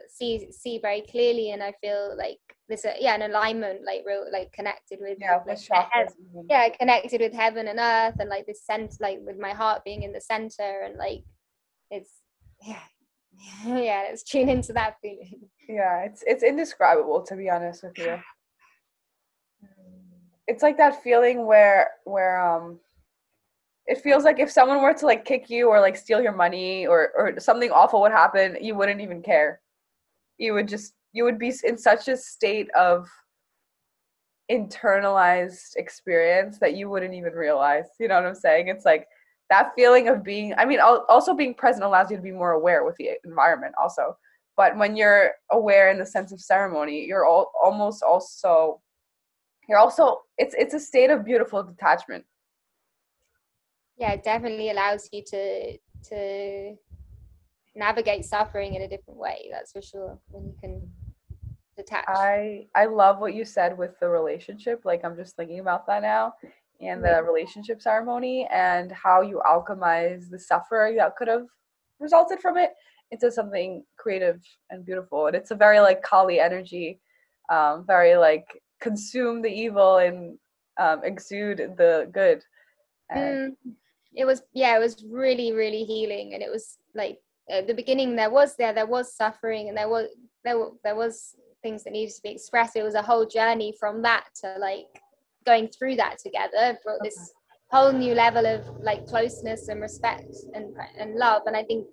see 0.08 0.52
see 0.52 0.80
very 0.80 1.02
clearly 1.02 1.52
and 1.52 1.62
i 1.62 1.74
feel 1.82 2.16
like 2.18 2.40
there's 2.68 2.86
a 2.86 2.94
yeah 3.00 3.16
an 3.16 3.22
alignment 3.24 3.84
like 3.86 4.04
real 4.06 4.26
like 4.32 4.52
connected 4.54 5.00
with 5.02 5.18
yeah 5.20 5.38
with, 5.46 5.58
with 5.58 5.70
heaven- 5.92 6.48
yeah 6.50 6.70
connected 6.70 7.22
with 7.22 7.34
heaven 7.34 7.68
and 7.68 7.80
earth 7.80 8.16
and 8.20 8.30
like 8.30 8.46
this 8.46 8.64
sense 8.64 8.98
like 9.00 9.20
with 9.26 9.38
my 9.38 9.52
heart 9.52 9.84
being 9.84 10.04
in 10.04 10.14
the 10.14 10.22
center 10.22 10.82
and 10.86 10.98
like 10.98 11.24
it's 11.92 12.22
yeah 12.66 12.80
yeah 13.66 14.06
let's 14.10 14.24
tune 14.24 14.50
into 14.50 14.74
that 14.74 14.96
feeling. 15.02 15.42
Yeah, 15.68 16.00
it's 16.04 16.24
it's 16.26 16.44
indescribable 16.44 17.22
to 17.24 17.36
be 17.36 17.50
honest 17.50 17.84
with 17.84 17.98
you. 17.98 18.18
It's 20.48 20.64
like 20.64 20.78
that 20.78 21.04
feeling 21.04 21.46
where 21.46 21.92
where 22.06 22.42
um 22.42 22.80
it 23.90 24.02
feels 24.02 24.24
like 24.24 24.40
if 24.40 24.52
someone 24.52 24.82
were 24.82 24.94
to 24.94 25.06
like 25.08 25.26
kick 25.26 25.50
you 25.50 25.68
or 25.68 25.82
like 25.82 25.98
steal 25.98 26.22
your 26.22 26.36
money 26.36 26.86
or 26.86 27.12
or 27.18 27.40
something 27.40 27.72
awful 27.72 28.02
would 28.02 28.12
happen, 28.12 28.58
you 28.62 28.76
wouldn't 28.76 29.02
even 29.02 29.24
care. 29.24 29.62
You 30.38 30.54
would 30.54 30.68
just 30.68 30.94
you 31.12 31.24
would 31.24 31.40
be 31.40 31.52
in 31.64 31.78
such 31.78 32.08
a 32.08 32.16
state 32.16 32.70
of 32.78 33.10
internalized 34.52 35.76
experience 35.76 36.60
that 36.60 36.76
you 36.76 36.88
wouldn't 36.88 37.16
even 37.16 37.34
realize. 37.34 37.86
You 38.00 38.08
know 38.08 38.16
what 38.16 38.28
I'm 38.28 38.36
saying? 38.36 38.68
It's 38.68 38.86
like 38.86 39.08
that 39.50 39.72
feeling 39.76 40.08
of 40.08 40.24
being 40.24 40.54
I 40.58 40.66
mean 40.66 40.80
also 40.80 41.34
being 41.34 41.56
present 41.56 41.84
allows 41.84 42.12
you 42.12 42.18
to 42.18 42.24
be 42.24 42.32
more 42.32 42.52
aware 42.52 42.86
with 42.86 42.96
the 42.98 43.12
environment 43.26 43.74
also 43.82 44.16
but 44.56 44.78
when 44.78 44.96
you're 44.96 45.32
aware 45.52 45.90
in 45.90 45.98
the 45.98 46.06
sense 46.06 46.32
of 46.32 46.40
ceremony 46.40 47.06
you're 47.06 47.26
all, 47.26 47.52
almost 47.64 48.04
also 48.04 48.80
you're 49.68 49.80
also 49.80 50.22
it's 50.38 50.56
it's 50.58 50.74
a 50.74 50.80
state 50.80 51.10
of 51.10 51.26
beautiful 51.26 51.64
detachment 51.64 52.24
yeah 54.00 54.12
it 54.12 54.24
definitely 54.24 54.70
allows 54.70 55.10
you 55.12 55.24
to 55.24 55.78
to 56.04 56.76
navigate 57.76 58.26
suffering 58.26 58.76
in 58.76 58.82
a 58.84 58.88
different 58.88 59.20
way 59.20 59.50
that's 59.52 59.72
for 59.72 59.82
sure 59.82 60.18
when 60.30 60.46
you 60.46 60.56
can 60.60 60.82
detach 61.78 62.06
i 62.08 62.66
i 62.76 62.86
love 62.86 63.20
what 63.20 63.34
you 63.34 63.46
said 63.46 63.78
with 63.78 63.98
the 64.00 64.08
relationship 64.08 64.82
like 64.86 65.02
i'm 65.04 65.16
just 65.16 65.36
thinking 65.36 65.60
about 65.60 65.86
that 65.86 66.02
now 66.02 66.34
and 66.82 67.04
the 67.04 67.22
relationship 67.24 67.82
ceremony 67.82 68.48
and 68.52 68.92
how 68.92 69.22
you 69.22 69.42
alchemize 69.46 70.30
the 70.30 70.40
suffering 70.40 70.96
that 70.96 71.16
could 71.16 71.28
have 71.28 71.46
resulted 72.00 72.40
from 72.40 72.58
it 72.58 72.72
into 73.12 73.32
something 73.32 73.84
creative 73.98 74.42
and 74.70 74.86
beautiful 74.86 75.28
and 75.28 75.36
it's 75.36 75.52
a 75.52 75.56
very 75.56 75.80
like 75.80 76.02
kali 76.02 76.40
energy 76.40 77.00
um 77.50 77.86
very 77.86 78.16
like 78.16 78.62
consume 78.80 79.42
the 79.42 79.50
evil 79.50 79.98
and 79.98 80.38
um, 80.80 81.02
exude 81.04 81.58
the 81.78 82.10
good. 82.12 82.44
And 83.10 83.58
mm, 83.68 83.74
it 84.16 84.26
was 84.26 84.42
yeah, 84.54 84.76
it 84.76 84.80
was 84.80 85.04
really 85.10 85.52
really 85.52 85.84
healing, 85.84 86.34
and 86.34 86.44
it 86.44 86.52
was 86.52 86.78
like 86.96 87.20
at 87.50 87.68
the 87.68 87.74
beginning 87.74 88.16
there 88.16 88.30
was 88.30 88.56
there 88.56 88.74
there 88.74 88.86
was 88.86 89.16
suffering, 89.16 89.70
and 89.70 89.78
there 89.78 89.90
was 89.90 90.08
there 90.44 90.58
were, 90.58 90.72
there 90.84 90.96
was 90.96 91.36
things 91.62 91.84
that 91.84 91.92
needed 91.92 92.16
to 92.16 92.22
be 92.22 92.30
expressed. 92.30 92.76
It 92.76 92.84
was 92.84 92.96
a 92.96 93.02
whole 93.02 93.26
journey 93.26 93.74
from 93.80 94.02
that 94.04 94.26
to 94.42 94.56
like 94.60 94.88
going 95.46 95.68
through 95.68 95.96
that 95.96 96.18
together 96.20 96.78
brought 96.84 97.04
this 97.04 97.34
whole 97.72 97.92
new 97.92 98.14
level 98.14 98.46
of 98.46 98.66
like 98.82 99.06
closeness 99.08 99.68
and 99.68 99.82
respect 99.82 100.36
and 100.54 100.76
and 100.98 101.16
love. 101.16 101.44
And 101.46 101.56
I 101.56 101.64
think 101.64 101.88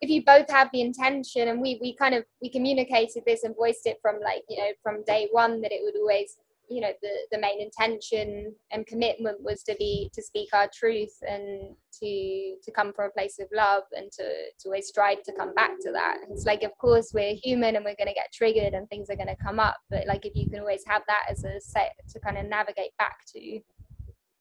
if 0.00 0.10
you 0.10 0.22
both 0.24 0.50
have 0.50 0.68
the 0.72 0.82
intention 0.82 1.48
and 1.48 1.60
we 1.60 1.78
we 1.80 1.94
kind 1.94 2.14
of 2.14 2.24
we 2.42 2.50
communicated 2.50 3.22
this 3.26 3.44
and 3.44 3.56
voiced 3.56 3.86
it 3.86 3.98
from 4.02 4.16
like 4.22 4.42
you 4.48 4.58
know 4.58 4.70
from 4.82 5.04
day 5.04 5.28
one 5.32 5.60
that 5.62 5.72
it 5.72 5.80
would 5.82 5.96
always 5.96 6.36
you 6.68 6.80
know 6.80 6.92
the 7.02 7.10
the 7.32 7.38
main 7.38 7.60
intention 7.60 8.54
and 8.72 8.86
commitment 8.86 9.42
was 9.42 9.62
to 9.62 9.74
be 9.78 10.10
to 10.12 10.22
speak 10.22 10.48
our 10.52 10.68
truth 10.74 11.14
and 11.28 11.74
to 12.02 12.56
to 12.62 12.70
come 12.72 12.92
from 12.92 13.06
a 13.06 13.12
place 13.12 13.38
of 13.38 13.48
love 13.54 13.84
and 13.92 14.10
to 14.12 14.24
to 14.58 14.66
always 14.68 14.88
strive 14.88 15.22
to 15.22 15.32
come 15.32 15.54
back 15.54 15.72
to 15.80 15.92
that. 15.92 16.18
It's 16.30 16.46
like 16.46 16.62
of 16.62 16.76
course 16.78 17.12
we're 17.14 17.34
human 17.34 17.76
and 17.76 17.84
we're 17.84 17.96
going 17.96 18.08
to 18.08 18.14
get 18.14 18.32
triggered 18.32 18.74
and 18.74 18.88
things 18.88 19.08
are 19.10 19.16
going 19.16 19.28
to 19.28 19.36
come 19.36 19.60
up 19.60 19.76
but 19.90 20.06
like 20.06 20.26
if 20.26 20.34
you 20.34 20.48
can 20.48 20.60
always 20.60 20.82
have 20.86 21.02
that 21.08 21.24
as 21.30 21.44
a 21.44 21.60
set 21.60 21.92
to 22.10 22.20
kind 22.20 22.38
of 22.38 22.46
navigate 22.46 22.96
back 22.98 23.18
to 23.34 23.60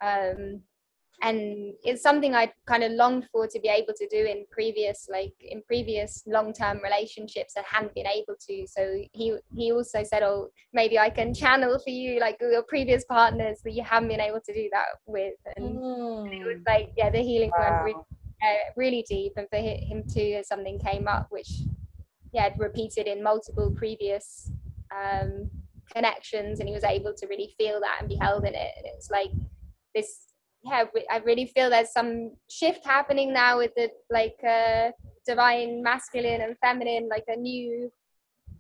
um 0.02 0.62
and 1.22 1.74
it's 1.84 2.02
something 2.02 2.36
I 2.36 2.52
kind 2.66 2.84
of 2.84 2.92
longed 2.92 3.28
for 3.32 3.48
to 3.48 3.60
be 3.60 3.70
able 3.70 3.94
to 3.96 4.08
do 4.10 4.26
in 4.26 4.46
previous 4.52 5.08
like 5.10 5.34
in 5.40 5.62
previous 5.66 6.24
long-term 6.28 6.82
relationships 6.84 7.54
I 7.58 7.64
hadn't 7.66 7.96
been 7.96 8.08
able 8.08 8.36
to. 8.48 8.68
So 8.68 9.02
he 9.14 9.38
he 9.56 9.72
also 9.72 10.04
said 10.04 10.24
oh 10.24 10.50
maybe 10.74 11.00
I 11.00 11.10
can 11.10 11.34
channel 11.34 11.80
for 11.80 11.90
you 11.90 12.20
like 12.20 12.38
your 12.42 12.64
previous 12.64 13.06
partners 13.06 13.60
that 13.64 13.72
you 13.72 13.84
haven't 13.84 14.10
been 14.10 14.22
able 14.22 14.42
to 14.42 14.54
do 14.54 14.70
that 14.74 14.86
with. 15.06 15.36
And 15.56 15.78
mm. 15.78 16.34
it 16.34 16.46
was 16.46 16.62
like 16.68 16.92
yeah 16.98 17.10
the 17.10 17.20
healing 17.20 17.52
wow. 17.58 17.72
went 17.72 17.84
really, 17.84 18.06
uh, 18.44 18.72
really 18.76 19.06
deep. 19.08 19.34
And 19.38 19.48
for 19.50 19.58
him 19.58 20.04
too 20.14 20.42
something 20.44 20.80
came 20.80 21.08
up 21.08 21.28
which 21.30 21.50
yeah 22.34 22.50
repeated 22.58 23.08
in 23.08 23.24
multiple 23.24 23.74
previous 23.76 24.52
um, 24.94 25.50
connections. 25.94 26.60
And 26.60 26.68
he 26.68 26.76
was 26.76 26.84
able 26.84 27.14
to 27.16 27.28
really 27.28 27.54
feel 27.58 27.80
that 27.80 27.98
and 28.00 28.10
be 28.10 28.16
held 28.16 28.44
in 28.44 28.54
it. 28.54 28.72
And 28.78 28.86
it's 28.86 29.10
like 29.10 29.32
this 29.94 30.35
yeah, 30.66 30.86
I 31.12 31.18
really 31.18 31.46
feel 31.46 31.70
there's 31.70 31.94
some 31.94 32.32
shift 32.50 32.86
happening 32.86 33.32
now 33.32 33.58
with 33.58 33.72
the 33.76 33.90
like 34.10 34.38
uh, 34.44 34.92
divine 35.26 35.84
masculine 35.84 36.42
and 36.42 36.58
feminine, 36.60 37.08
like 37.08 37.26
a 37.28 37.36
new 37.36 37.92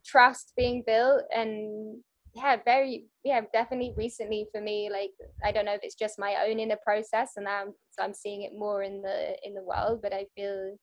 trust 0.06 0.54
being 0.56 0.84
built. 0.86 1.24
And 1.36 1.98
yeah, 2.36 2.58
very, 2.64 3.08
yeah, 3.24 3.42
definitely 3.52 3.94
recently 3.98 4.46
for 4.52 4.62
me, 4.62 4.90
like, 4.92 5.12
I 5.44 5.52
don't 5.52 5.66
know 5.66 5.74
if 5.74 5.80
it's 5.82 5.96
just 5.96 6.20
my 6.20 6.36
own 6.48 6.60
inner 6.60 6.78
process 6.86 7.32
and 7.38 7.48
I'm, 7.48 7.74
so 7.90 8.04
I'm 8.04 8.14
seeing 8.14 8.44
it 8.44 8.52
more 8.56 8.84
in 8.84 9.02
the, 9.02 9.36
in 9.44 9.56
the 9.56 9.64
world, 9.64 10.02
but 10.04 10.14
I 10.14 10.28
feel, 10.36 10.78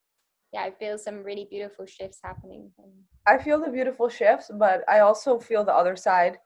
yeah, 0.53 0.63
I 0.63 0.73
feel 0.73 0.99
some 0.99 1.23
really 1.23 1.47
beautiful 1.49 1.87
shifts 1.87 2.19
happening. 2.25 2.73
I 3.29 3.39
feel 3.39 3.61
the 3.61 3.71
beautiful 3.71 4.09
shifts, 4.09 4.51
but 4.53 4.83
I 4.89 5.01
also 5.01 5.39
feel 5.39 5.65
the 5.65 5.75
other 5.75 5.95
side 5.95 6.39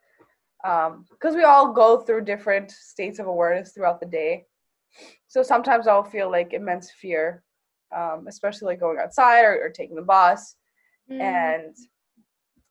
because 0.61 1.33
um, 1.33 1.35
we 1.35 1.43
all 1.43 1.73
go 1.73 2.01
through 2.01 2.25
different 2.25 2.69
states 2.69 3.17
of 3.17 3.25
awareness 3.25 3.71
throughout 3.71 3.99
the 3.99 4.05
day 4.05 4.45
so 5.27 5.43
sometimes 5.43 5.87
I'll 5.87 6.03
feel 6.03 6.31
like 6.31 6.53
immense 6.53 6.91
fear, 6.91 7.43
um, 7.95 8.25
especially 8.27 8.67
like 8.67 8.79
going 8.79 8.97
outside 8.99 9.43
or, 9.43 9.63
or 9.63 9.69
taking 9.69 9.95
the 9.95 10.01
bus. 10.01 10.55
Mm. 11.11 11.21
And 11.21 11.75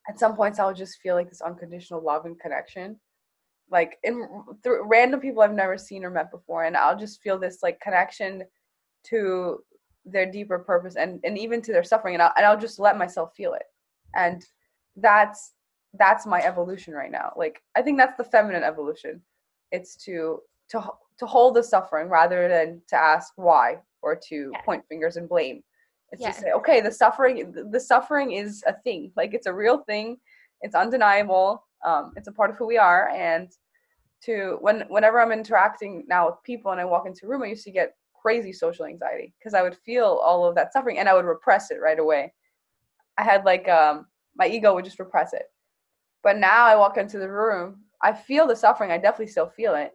at 0.09 0.19
some 0.19 0.35
points, 0.35 0.59
I'll 0.59 0.73
just 0.73 0.99
feel 0.99 1.15
like 1.15 1.29
this 1.29 1.41
unconditional 1.41 2.03
love 2.03 2.25
and 2.25 2.39
connection, 2.39 2.99
like 3.69 3.97
in 4.03 4.27
through 4.63 4.87
random 4.87 5.19
people 5.19 5.41
I've 5.41 5.53
never 5.53 5.77
seen 5.77 6.05
or 6.05 6.09
met 6.09 6.31
before, 6.31 6.63
and 6.63 6.77
I'll 6.77 6.97
just 6.97 7.21
feel 7.21 7.37
this 7.37 7.59
like 7.61 7.79
connection 7.81 8.43
to 9.05 9.59
their 10.05 10.31
deeper 10.31 10.59
purpose 10.59 10.95
and 10.95 11.19
and 11.23 11.37
even 11.37 11.61
to 11.63 11.73
their 11.73 11.83
suffering, 11.83 12.15
and 12.15 12.23
I'll, 12.23 12.33
and 12.37 12.45
I'll 12.45 12.59
just 12.59 12.79
let 12.79 12.97
myself 12.97 13.33
feel 13.35 13.53
it, 13.53 13.63
and 14.15 14.43
that's 14.95 15.53
that's 15.93 16.25
my 16.25 16.41
evolution 16.41 16.93
right 16.93 17.11
now. 17.11 17.33
Like 17.35 17.61
I 17.75 17.81
think 17.81 17.97
that's 17.97 18.17
the 18.17 18.23
feminine 18.23 18.63
evolution. 18.63 19.21
It's 19.71 19.95
to 20.05 20.39
to 20.69 20.89
to 21.19 21.25
hold 21.25 21.55
the 21.55 21.63
suffering 21.63 22.09
rather 22.09 22.47
than 22.47 22.81
to 22.89 22.95
ask 22.95 23.33
why 23.35 23.77
or 24.01 24.15
to 24.29 24.51
yeah. 24.53 24.61
point 24.61 24.83
fingers 24.87 25.17
and 25.17 25.27
blame. 25.27 25.63
It's 26.11 26.21
yeah. 26.21 26.31
to 26.31 26.39
say 26.39 26.51
okay 26.51 26.79
the 26.79 26.91
suffering 26.91 27.53
the 27.71 27.79
suffering 27.79 28.31
is 28.31 28.63
a 28.67 28.73
thing. 28.83 29.11
Like 29.17 29.33
it's 29.33 29.47
a 29.47 29.53
real 29.53 29.79
thing. 29.79 30.17
It's 30.61 30.75
undeniable. 30.75 31.63
Um, 31.85 32.13
it's 32.15 32.27
a 32.27 32.31
part 32.31 32.49
of 32.49 32.57
who 32.57 32.65
we 32.65 32.77
are. 32.77 33.09
And 33.09 33.49
to 34.23 34.57
when 34.61 34.83
whenever 34.89 35.19
i'm 35.21 35.31
interacting 35.31 36.03
now 36.07 36.25
with 36.25 36.35
people 36.43 36.71
and 36.71 36.81
i 36.81 36.85
walk 36.85 37.05
into 37.05 37.25
a 37.25 37.29
room 37.29 37.43
i 37.43 37.47
used 37.47 37.63
to 37.63 37.71
get 37.71 37.93
crazy 38.19 38.51
social 38.51 38.85
anxiety 38.85 39.33
because 39.37 39.53
i 39.53 39.61
would 39.61 39.77
feel 39.85 40.21
all 40.25 40.45
of 40.45 40.55
that 40.55 40.73
suffering 40.73 40.97
and 40.97 41.07
i 41.07 41.13
would 41.13 41.25
repress 41.25 41.71
it 41.71 41.79
right 41.81 41.99
away. 41.99 42.33
I 43.17 43.23
had 43.23 43.45
like 43.45 43.67
um 43.69 44.07
my 44.35 44.47
ego 44.47 44.73
would 44.73 44.85
just 44.85 44.99
repress 44.99 45.33
it. 45.33 45.43
But 46.23 46.37
now 46.37 46.65
i 46.65 46.75
walk 46.75 46.97
into 46.97 47.19
the 47.19 47.29
room 47.29 47.83
i 48.01 48.11
feel 48.11 48.47
the 48.47 48.55
suffering. 48.55 48.91
I 48.91 48.97
definitely 48.97 49.27
still 49.27 49.49
feel 49.49 49.75
it 49.75 49.91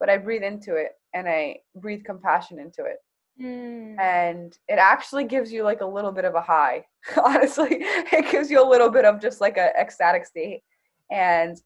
but 0.00 0.08
I 0.08 0.16
breathe 0.18 0.42
into 0.42 0.76
it 0.76 0.92
and 1.14 1.28
I 1.28 1.58
breathe 1.76 2.04
compassion 2.04 2.58
into 2.58 2.84
it. 2.84 2.96
Mm. 3.40 3.98
And 4.00 4.58
it 4.68 4.78
actually 4.78 5.24
gives 5.24 5.52
you 5.52 5.62
like 5.62 5.80
a 5.80 5.86
little 5.86 6.12
bit 6.12 6.24
of 6.24 6.34
a 6.34 6.40
high. 6.40 6.84
Honestly, 7.24 7.68
it 7.70 8.30
gives 8.30 8.50
you 8.50 8.62
a 8.62 8.68
little 8.68 8.90
bit 8.90 9.04
of 9.04 9.20
just 9.20 9.40
like 9.40 9.56
a 9.56 9.70
ecstatic 9.78 10.26
state. 10.26 10.62
And 11.10 11.56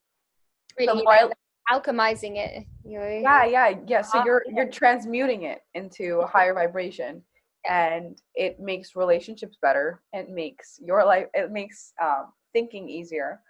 really 0.79 1.03
like 1.05 1.33
alchemizing 1.71 2.37
it. 2.37 2.65
You 2.85 2.99
know? 2.99 3.09
Yeah, 3.09 3.45
yeah, 3.45 3.75
yeah. 3.87 4.03
So 4.03 4.25
you're 4.25 4.43
you're 4.49 4.71
transmuting 4.71 5.45
it 5.45 5.61
into 5.75 6.21
a 6.21 6.27
higher 6.27 6.55
vibration, 6.55 7.23
and 7.69 8.21
it 8.35 8.61
makes 8.61 8.95
relationships 8.97 9.57
better. 9.61 10.03
It 10.13 10.29
makes 10.29 10.79
your 10.83 11.05
life. 11.05 11.27
It 11.35 11.51
makes 11.51 11.93
um, 12.03 12.33
thinking 12.53 12.89
easier 12.89 13.41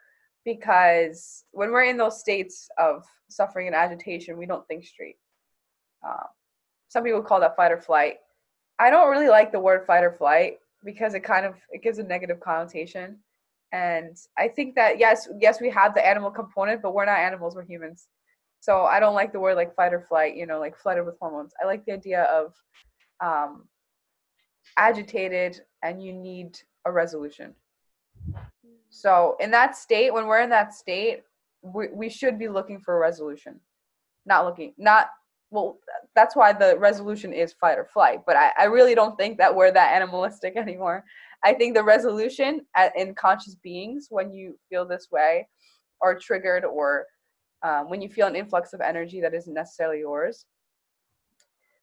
because 0.45 1.45
when 1.53 1.70
we're 1.70 1.84
in 1.84 1.97
those 1.97 2.20
states 2.20 2.68
of 2.78 3.05
suffering 3.28 3.66
and 3.66 3.76
agitation, 3.76 4.38
we 4.38 4.47
don't 4.47 4.66
think 4.66 4.84
straight. 4.84 5.16
Uh, 6.07 6.26
some 6.88 7.05
people 7.05 7.22
call 7.22 7.40
that 7.40 7.57
fight 7.57 7.72
or 7.72 7.80
flight. 7.80 8.16
I 8.78 8.90
don't 8.90 9.11
really 9.11 9.28
like 9.28 9.53
the 9.53 9.61
word 9.61 9.86
fight 9.86 10.05
or 10.05 10.12
flight 10.12 10.59
because 10.84 11.14
it 11.14 11.20
kind 11.20 11.47
of 11.47 11.55
it 11.70 11.82
gives 11.82 11.99
a 11.99 12.03
negative 12.03 12.40
connotation. 12.40 13.18
And 13.72 14.16
I 14.36 14.49
think 14.49 14.74
that 14.74 14.99
yes, 14.99 15.28
yes, 15.40 15.61
we 15.61 15.70
have 15.70 15.95
the 15.95 16.07
animal 16.07 16.30
component, 16.30 16.82
but 16.82 16.95
we're 16.95 17.07
not 17.07 17.18
animals, 17.18 17.55
we're 17.55 17.64
humans. 17.64 18.09
So 18.61 18.82
I 18.82 19.01
don't 19.01 19.14
like 19.14 19.32
the 19.32 19.40
word 19.40 19.57
like 19.57 19.74
fight 19.74 19.93
or 19.93 20.01
flight, 20.01 20.36
you 20.36 20.47
know, 20.47 20.61
like 20.61 20.76
flooded 20.76 21.07
with 21.07 21.16
hormones. 21.20 21.53
I 21.62 21.66
like 21.66 21.84
the 21.84 21.93
idea 21.93 22.24
of 22.24 22.55
um, 23.20 23.64
agitated 24.76 25.61
and 25.82 26.03
you 26.03 26.12
need 26.12 26.59
a 26.84 26.93
resolution. 26.93 27.55
So 28.93 29.36
in 29.40 29.51
that 29.53 29.74
state, 29.74 30.12
when 30.12 30.26
we're 30.26 30.43
in 30.43 30.51
that 30.51 30.74
state, 30.74 31.22
we, 31.62 31.88
we 31.93 32.11
should 32.11 32.38
be 32.38 32.49
looking 32.49 32.78
for 32.78 32.95
a 32.95 33.01
resolution. 33.01 33.59
Not 34.26 34.45
looking, 34.45 34.74
not 34.76 35.09
well, 35.51 35.78
that's 36.14 36.36
why 36.36 36.53
the 36.53 36.78
resolution 36.78 37.32
is 37.32 37.53
fight 37.53 37.78
or 37.78 37.86
flight. 37.93 38.20
But 38.26 38.36
I, 38.36 38.53
I 38.59 38.64
really 38.64 38.95
don't 38.95 39.16
think 39.16 39.38
that 39.38 39.55
we're 39.55 39.72
that 39.72 39.95
animalistic 39.95 40.57
anymore. 40.57 41.05
I 41.43 41.55
think 41.55 41.74
the 41.74 41.82
resolution 41.82 42.61
at, 42.76 42.97
in 42.97 43.14
conscious 43.14 43.55
beings, 43.57 44.07
when 44.11 44.32
you 44.32 44.59
feel 44.68 44.86
this 44.86 45.09
way, 45.11 45.49
or 46.01 46.18
triggered, 46.18 46.64
or 46.64 47.07
um, 47.62 47.88
when 47.88 48.03
you 48.03 48.09
feel 48.09 48.26
an 48.26 48.36
influx 48.36 48.72
of 48.74 48.80
energy 48.80 49.20
that 49.22 49.34
isn't 49.34 49.55
necessarily 49.55 50.01
yours, 50.01 50.45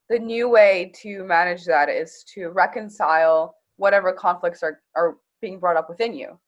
the 0.09 0.19
new 0.19 0.47
way 0.47 0.91
to 1.01 1.23
manage 1.23 1.65
that 1.65 1.89
is 1.89 2.23
to 2.35 2.49
reconcile 2.49 3.55
whatever 3.77 4.13
conflicts 4.13 4.61
are, 4.63 4.81
are 4.95 5.17
being 5.41 5.59
brought 5.59 5.77
up 5.77 5.89
within 5.89 6.13
you 6.13 6.39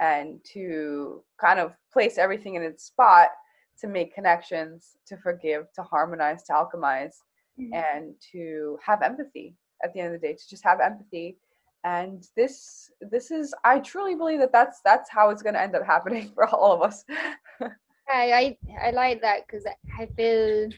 and 0.00 0.40
to 0.52 1.22
kind 1.40 1.60
of 1.60 1.72
place 1.92 2.18
everything 2.18 2.54
in 2.54 2.62
its 2.62 2.84
spot 2.84 3.28
to 3.80 3.88
make 3.88 4.14
connections, 4.14 4.96
to 5.06 5.16
forgive, 5.16 5.72
to 5.72 5.82
harmonize, 5.82 6.42
to 6.44 6.52
alchemize, 6.52 7.14
mm-hmm. 7.58 7.72
and 7.74 8.14
to 8.32 8.78
have 8.84 9.02
empathy 9.02 9.54
at 9.82 9.92
the 9.92 10.00
end 10.00 10.14
of 10.14 10.20
the 10.20 10.26
day, 10.26 10.34
to 10.34 10.48
just 10.48 10.64
have 10.64 10.80
empathy. 10.80 11.36
And 11.84 12.26
this, 12.36 12.90
this 13.10 13.30
is, 13.30 13.54
I 13.64 13.80
truly 13.80 14.14
believe 14.14 14.38
that 14.40 14.52
that's 14.52 14.80
that's 14.84 15.10
how 15.10 15.30
it's 15.30 15.42
going 15.42 15.54
to 15.54 15.60
end 15.60 15.76
up 15.76 15.84
happening 15.84 16.30
for 16.34 16.48
all 16.48 16.72
of 16.72 16.82
us. 16.82 17.04
I, 18.08 18.56
I 18.80 18.88
I 18.88 18.90
like 18.90 19.22
that 19.22 19.46
because 19.46 19.64
I 19.98 20.06
feel 20.06 20.68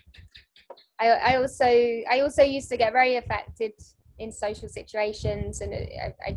I 1.01 1.09
I 1.09 1.37
also 1.37 1.65
I 1.67 2.21
also 2.21 2.43
used 2.43 2.69
to 2.71 2.77
get 2.77 2.93
very 2.93 3.17
affected 3.17 3.73
in 4.19 4.33
social 4.33 4.69
situations, 4.69 5.61
and 5.61 5.75
I, 5.75 6.15
I 6.25 6.37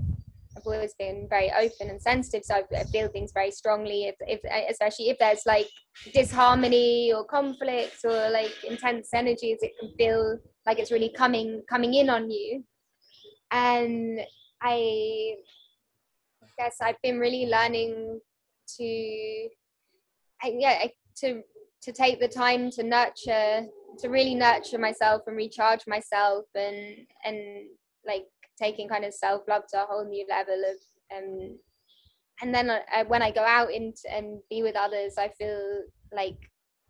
I've 0.60 0.74
always 0.74 0.94
been 1.00 1.28
very 1.30 1.52
open 1.52 1.90
and 1.90 2.02
sensitive, 2.02 2.44
so 2.44 2.56
I, 2.56 2.84
feel 2.86 3.08
things 3.08 3.32
very 3.34 3.52
strongly. 3.52 4.06
If, 4.06 4.16
if, 4.22 4.40
uh, 4.46 4.66
especially 4.70 5.10
if 5.10 5.18
there's 5.18 5.44
like 5.46 5.70
disharmony 6.14 7.14
or 7.14 7.26
conflict 7.26 7.98
or 8.04 8.30
like 8.30 8.54
intense 8.68 9.10
energies, 9.14 9.60
it 9.62 9.72
can 9.80 9.92
feel 9.98 10.38
like 10.66 10.80
it's 10.80 10.92
really 10.92 11.14
coming 11.16 11.62
coming 11.70 11.94
in 11.94 12.10
on 12.10 12.30
you. 12.30 12.64
And 13.52 14.20
I 14.62 15.36
guess 16.58 16.78
I've 16.82 17.02
been 17.02 17.20
really 17.20 17.46
learning 17.46 18.20
to, 18.78 19.50
yeah, 20.44 20.86
to 21.18 21.42
to 21.82 21.92
take 21.94 22.20
the 22.20 22.28
time 22.28 22.70
to 22.72 22.84
nurture 22.84 23.66
to 24.00 24.10
really 24.10 24.36
nurture 24.36 24.78
myself 24.78 25.22
and 25.28 25.38
recharge 25.38 25.82
myself 25.88 26.46
and 26.56 27.08
and 27.24 27.38
like 28.10 28.26
taking 28.62 28.90
kind 28.90 29.06
of 29.06 29.14
self 29.14 29.44
love 29.48 29.64
to 29.70 29.82
a 29.82 29.86
whole 29.86 30.06
new 30.06 30.26
level 30.30 30.62
of 30.72 31.18
um 31.18 31.58
and 32.42 32.54
then 32.54 32.70
I, 32.70 33.04
when 33.04 33.22
I 33.22 33.32
go 33.32 33.44
out 33.44 33.74
and 33.74 33.96
and 34.10 34.40
be 34.50 34.64
with 34.64 34.76
others, 34.76 35.16
I 35.18 35.30
feel 35.30 35.84
like 36.12 36.38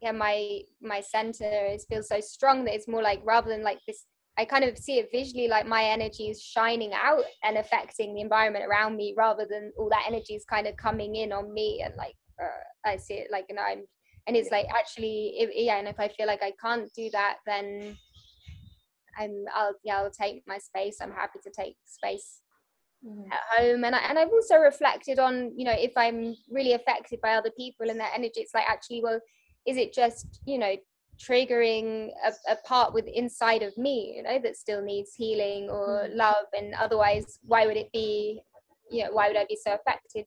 yeah 0.02 0.12
my 0.12 0.62
my 0.82 1.02
center 1.02 1.66
is 1.66 1.86
feels 1.86 2.08
so 2.08 2.20
strong 2.22 2.64
that 2.64 2.76
it's 2.76 2.88
more 2.88 3.02
like 3.02 3.20
rather 3.26 3.50
than 3.50 3.64
like 3.64 3.80
this 3.86 4.06
I 4.38 4.46
kind 4.46 4.64
of 4.64 4.78
see 4.78 5.00
it 5.00 5.10
visually 5.12 5.50
like 5.50 5.68
my 5.68 5.84
energy 5.84 6.30
is 6.30 6.42
shining 6.42 6.94
out 6.94 7.24
and 7.44 7.58
affecting 7.58 8.16
the 8.16 8.22
environment 8.22 8.64
around 8.70 8.96
me 8.96 9.14
rather 9.18 9.46
than 9.50 9.74
all 9.78 9.90
that 9.90 10.06
energy 10.08 10.36
is 10.36 10.46
kind 10.46 10.68
of 10.68 10.78
coming 10.78 11.16
in 11.16 11.34
on 11.34 11.54
me 11.54 11.82
and 11.84 11.94
like 11.98 12.16
uh, 12.42 12.90
I 12.90 12.96
see 12.96 13.16
it 13.16 13.28
like 13.30 13.48
and 13.50 13.60
I'm 13.60 13.84
and 14.28 14.38
it's 14.38 14.52
like 14.52 14.68
actually 14.74 15.34
if, 15.40 15.50
yeah 15.54 15.78
and 15.78 15.88
if 15.90 16.00
I 16.00 16.08
feel 16.08 16.28
like 16.28 16.44
I 16.44 16.54
can't 16.62 16.90
do 16.96 17.10
that 17.12 17.38
then 17.46 17.98
I'm 19.20 19.46
I'll 19.54 19.76
yeah 19.84 19.98
I'll 19.98 20.12
take 20.12 20.44
my 20.48 20.58
space. 20.58 20.98
I'm 21.02 21.12
happy 21.12 21.40
to 21.44 21.52
take 21.52 21.76
space 21.86 22.42
mm-hmm. 23.06 23.32
at 23.32 23.40
home. 23.58 23.84
And, 23.84 23.96
I, 23.96 24.00
and 24.00 24.18
I've 24.18 24.30
also 24.30 24.56
reflected 24.58 25.20
on 25.20 25.52
you 25.56 25.66
know 25.66 25.76
if 25.78 25.92
I'm 25.98 26.36
really 26.50 26.74
affected 26.74 27.20
by 27.22 27.34
other 27.34 27.52
people 27.56 27.90
and 27.90 28.00
their 28.00 28.10
energy 28.14 28.42
it's 28.42 28.54
like 28.54 28.68
actually 28.68 29.02
well 29.04 29.20
is 29.68 29.78
it 29.78 29.94
just 29.94 30.42
you 30.46 30.58
know 30.58 30.76
triggering 31.20 32.10
a, 32.26 32.32
a, 32.50 32.56
part 32.66 32.94
with 32.94 33.06
inside 33.08 33.62
of 33.62 33.78
me 33.78 34.14
you 34.16 34.24
know 34.24 34.40
that 34.42 34.56
still 34.56 34.82
needs 34.82 35.14
healing 35.14 35.70
or 35.70 36.08
mm. 36.08 36.16
love? 36.16 36.46
And 36.58 36.74
otherwise 36.76 37.40
why 37.44 37.66
would 37.66 37.78
it 37.78 37.92
be 37.92 38.42
you 38.90 39.04
know 39.04 39.12
why 39.12 39.28
would 39.28 39.38
i 39.38 39.46
be 39.48 39.58
so 39.62 39.74
affected 39.74 40.26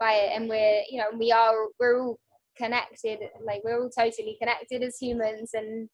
by 0.00 0.12
it? 0.12 0.32
And 0.34 0.48
we're 0.48 0.82
you 0.90 0.98
know 0.98 1.16
we 1.18 1.32
are 1.32 1.54
we're 1.78 2.00
all 2.00 2.18
connected 2.56 3.18
like 3.44 3.62
we're 3.64 3.80
all 3.80 3.90
totally 3.90 4.36
connected 4.38 4.82
as 4.82 4.98
humans. 4.98 5.50
And 5.54 5.88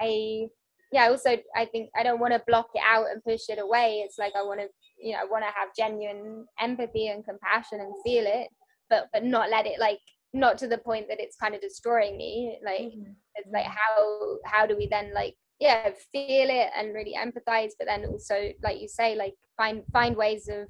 i 0.00 0.48
yeah 0.92 1.08
also 1.08 1.36
i 1.56 1.64
think 1.64 1.90
i 1.96 2.02
don't 2.02 2.20
want 2.20 2.32
to 2.32 2.42
block 2.46 2.68
it 2.74 2.82
out 2.86 3.06
and 3.12 3.22
push 3.24 3.48
it 3.48 3.58
away. 3.58 4.02
It's 4.04 4.18
like 4.18 4.32
i 4.36 4.42
want 4.42 4.60
to 4.60 4.68
you 4.98 5.12
know 5.12 5.20
i 5.20 5.24
want 5.24 5.44
to 5.44 5.50
have 5.58 5.68
genuine 5.76 6.46
empathy 6.60 7.08
and 7.08 7.24
compassion 7.24 7.80
and 7.80 7.94
feel 8.04 8.24
it 8.26 8.48
but 8.90 9.08
but 9.12 9.24
not 9.24 9.50
let 9.50 9.66
it 9.66 9.78
like 9.78 10.00
not 10.32 10.58
to 10.58 10.68
the 10.68 10.78
point 10.78 11.06
that 11.08 11.20
it's 11.20 11.36
kind 11.36 11.54
of 11.54 11.60
destroying 11.60 12.16
me. 12.16 12.58
Like 12.64 12.80
mm-hmm. 12.80 13.12
it's 13.34 13.50
like 13.52 13.66
how 13.66 14.38
how 14.44 14.66
do 14.66 14.76
we 14.76 14.86
then 14.86 15.12
like 15.14 15.34
yeah 15.58 15.88
feel 16.12 16.48
it 16.50 16.70
and 16.76 16.94
really 16.94 17.14
empathize 17.16 17.72
but 17.78 17.86
then 17.86 18.04
also 18.04 18.52
like 18.62 18.80
you 18.80 18.88
say 18.88 19.16
like 19.16 19.34
find 19.56 19.82
find 19.92 20.16
ways 20.16 20.48
of 20.48 20.68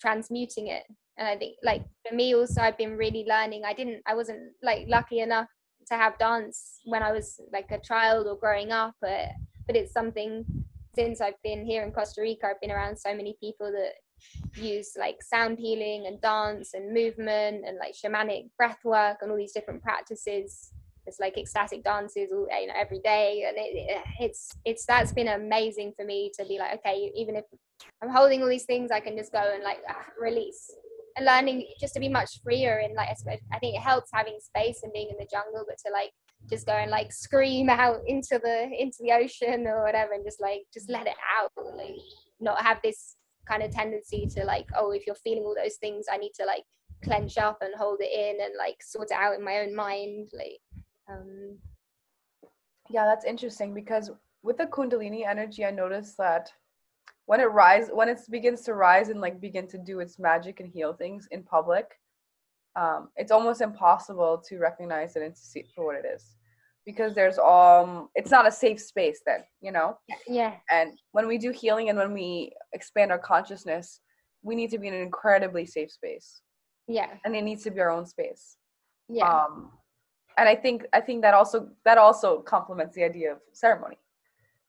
transmuting 0.00 0.68
it. 0.68 0.84
And 1.18 1.26
i 1.26 1.36
think 1.36 1.56
like 1.62 1.82
for 2.06 2.14
me 2.14 2.34
also 2.34 2.60
i've 2.60 2.78
been 2.78 2.96
really 2.96 3.24
learning. 3.28 3.62
I 3.64 3.74
didn't 3.74 4.02
i 4.06 4.14
wasn't 4.14 4.52
like 4.62 4.86
lucky 4.88 5.20
enough 5.20 5.48
to 5.86 5.94
have 5.94 6.18
dance 6.18 6.80
when 6.84 7.02
i 7.02 7.12
was 7.12 7.40
like 7.52 7.70
a 7.70 7.80
child 7.80 8.26
or 8.26 8.36
growing 8.36 8.72
up 8.72 8.94
but 9.00 9.28
but 9.66 9.76
it's 9.76 9.92
something 9.92 10.44
since 10.94 11.20
i've 11.20 11.40
been 11.42 11.64
here 11.64 11.82
in 11.84 11.92
costa 11.92 12.20
rica 12.20 12.46
i've 12.48 12.60
been 12.60 12.70
around 12.70 12.96
so 12.96 13.14
many 13.14 13.36
people 13.40 13.70
that 13.70 13.92
use 14.54 14.92
like 14.98 15.22
sound 15.22 15.58
healing 15.58 16.06
and 16.06 16.20
dance 16.20 16.74
and 16.74 16.92
movement 16.92 17.64
and 17.66 17.78
like 17.78 17.94
shamanic 17.94 18.48
breath 18.56 18.78
work 18.84 19.18
and 19.20 19.30
all 19.30 19.36
these 19.36 19.52
different 19.52 19.82
practices. 19.82 20.72
It's 21.06 21.20
like 21.20 21.38
ecstatic 21.38 21.84
dances 21.84 22.30
all 22.32 22.48
you 22.60 22.66
know 22.66 22.74
every 22.76 22.98
day 22.98 23.44
and 23.46 23.56
it, 23.56 24.02
it's 24.18 24.50
it's 24.64 24.84
that's 24.86 25.12
been 25.12 25.28
amazing 25.28 25.92
for 25.96 26.04
me 26.04 26.32
to 26.36 26.44
be 26.46 26.58
like 26.58 26.80
okay 26.80 27.12
even 27.14 27.36
if 27.36 27.44
i'm 28.02 28.08
holding 28.08 28.42
all 28.42 28.48
these 28.48 28.64
things 28.64 28.90
i 28.90 28.98
can 28.98 29.16
just 29.16 29.30
go 29.30 29.52
and 29.54 29.62
like 29.62 29.78
ah, 29.88 30.04
release 30.20 30.68
and 31.16 31.24
learning 31.24 31.66
just 31.80 31.94
to 31.94 32.00
be 32.00 32.08
much 32.08 32.40
freer 32.42 32.82
and 32.84 32.94
like 32.94 33.08
i 33.52 33.58
think 33.58 33.74
it 33.74 33.80
helps 33.80 34.10
having 34.12 34.38
space 34.38 34.80
and 34.82 34.92
being 34.92 35.08
in 35.10 35.16
the 35.18 35.26
jungle 35.30 35.64
but 35.66 35.78
to 35.78 35.90
like 35.92 36.10
just 36.48 36.66
go 36.66 36.72
and 36.72 36.90
like 36.90 37.12
scream 37.12 37.68
out 37.68 38.00
into 38.06 38.38
the 38.42 38.68
into 38.78 38.98
the 39.00 39.12
ocean 39.12 39.66
or 39.66 39.82
whatever 39.82 40.12
and 40.12 40.24
just 40.24 40.40
like 40.40 40.62
just 40.72 40.90
let 40.90 41.06
it 41.06 41.16
out 41.40 41.50
like 41.76 41.96
not 42.40 42.62
have 42.62 42.78
this 42.82 43.16
kind 43.48 43.62
of 43.62 43.70
tendency 43.70 44.26
to 44.26 44.44
like 44.44 44.66
oh 44.76 44.90
if 44.90 45.06
you're 45.06 45.16
feeling 45.16 45.44
all 45.44 45.54
those 45.54 45.76
things 45.76 46.06
i 46.12 46.16
need 46.16 46.32
to 46.34 46.44
like 46.44 46.64
clench 47.04 47.38
up 47.38 47.58
and 47.60 47.74
hold 47.76 47.98
it 48.00 48.12
in 48.12 48.44
and 48.44 48.54
like 48.58 48.76
sort 48.82 49.10
it 49.10 49.16
out 49.16 49.34
in 49.34 49.44
my 49.44 49.58
own 49.60 49.74
mind 49.74 50.28
like 50.32 50.60
um. 51.08 51.56
Yeah 52.90 53.04
that's 53.04 53.24
interesting 53.24 53.74
because 53.74 54.10
with 54.42 54.58
the 54.58 54.66
kundalini 54.66 55.26
energy 55.26 55.64
i 55.64 55.70
noticed 55.70 56.16
that 56.18 56.50
when 57.26 57.40
it 57.40 57.44
rise 57.44 57.88
when 57.92 58.08
it 58.08 58.20
begins 58.30 58.62
to 58.62 58.74
rise 58.74 59.08
and 59.08 59.20
like 59.20 59.40
begin 59.40 59.66
to 59.68 59.78
do 59.78 60.00
its 60.00 60.18
magic 60.18 60.60
and 60.60 60.68
heal 60.68 60.92
things 60.94 61.28
in 61.30 61.42
public 61.42 61.86
um 62.76 63.08
it's 63.16 63.32
almost 63.32 63.60
impossible 63.60 64.42
to 64.48 64.58
recognize 64.58 65.16
it 65.16 65.22
and 65.22 65.34
to 65.34 65.40
see 65.40 65.60
it 65.60 65.68
for 65.74 65.84
what 65.84 65.96
it 65.96 66.06
is. 66.06 66.36
Because 66.84 67.14
there's 67.14 67.38
um 67.38 68.08
it's 68.14 68.30
not 68.30 68.46
a 68.46 68.52
safe 68.52 68.80
space 68.80 69.20
then 69.26 69.40
you 69.60 69.72
know? 69.72 69.98
Yeah 70.26 70.54
and 70.70 70.98
when 71.12 71.26
we 71.26 71.36
do 71.36 71.50
healing 71.50 71.88
and 71.90 71.98
when 71.98 72.12
we 72.12 72.52
expand 72.72 73.10
our 73.10 73.18
consciousness 73.18 74.00
we 74.42 74.54
need 74.54 74.70
to 74.70 74.78
be 74.78 74.88
in 74.88 74.94
an 74.94 75.02
incredibly 75.02 75.66
safe 75.66 75.90
space. 75.90 76.40
Yeah. 76.86 77.08
And 77.24 77.34
it 77.34 77.42
needs 77.42 77.64
to 77.64 77.72
be 77.72 77.80
our 77.80 77.90
own 77.90 78.06
space. 78.06 78.56
Yeah. 79.08 79.28
Um 79.28 79.72
and 80.38 80.48
i 80.48 80.54
think 80.54 80.84
i 80.92 81.00
think 81.00 81.22
that 81.22 81.34
also 81.34 81.68
that 81.84 81.98
also 81.98 82.40
complements 82.40 82.94
the 82.94 83.02
idea 83.02 83.32
of 83.32 83.38
ceremony 83.52 83.96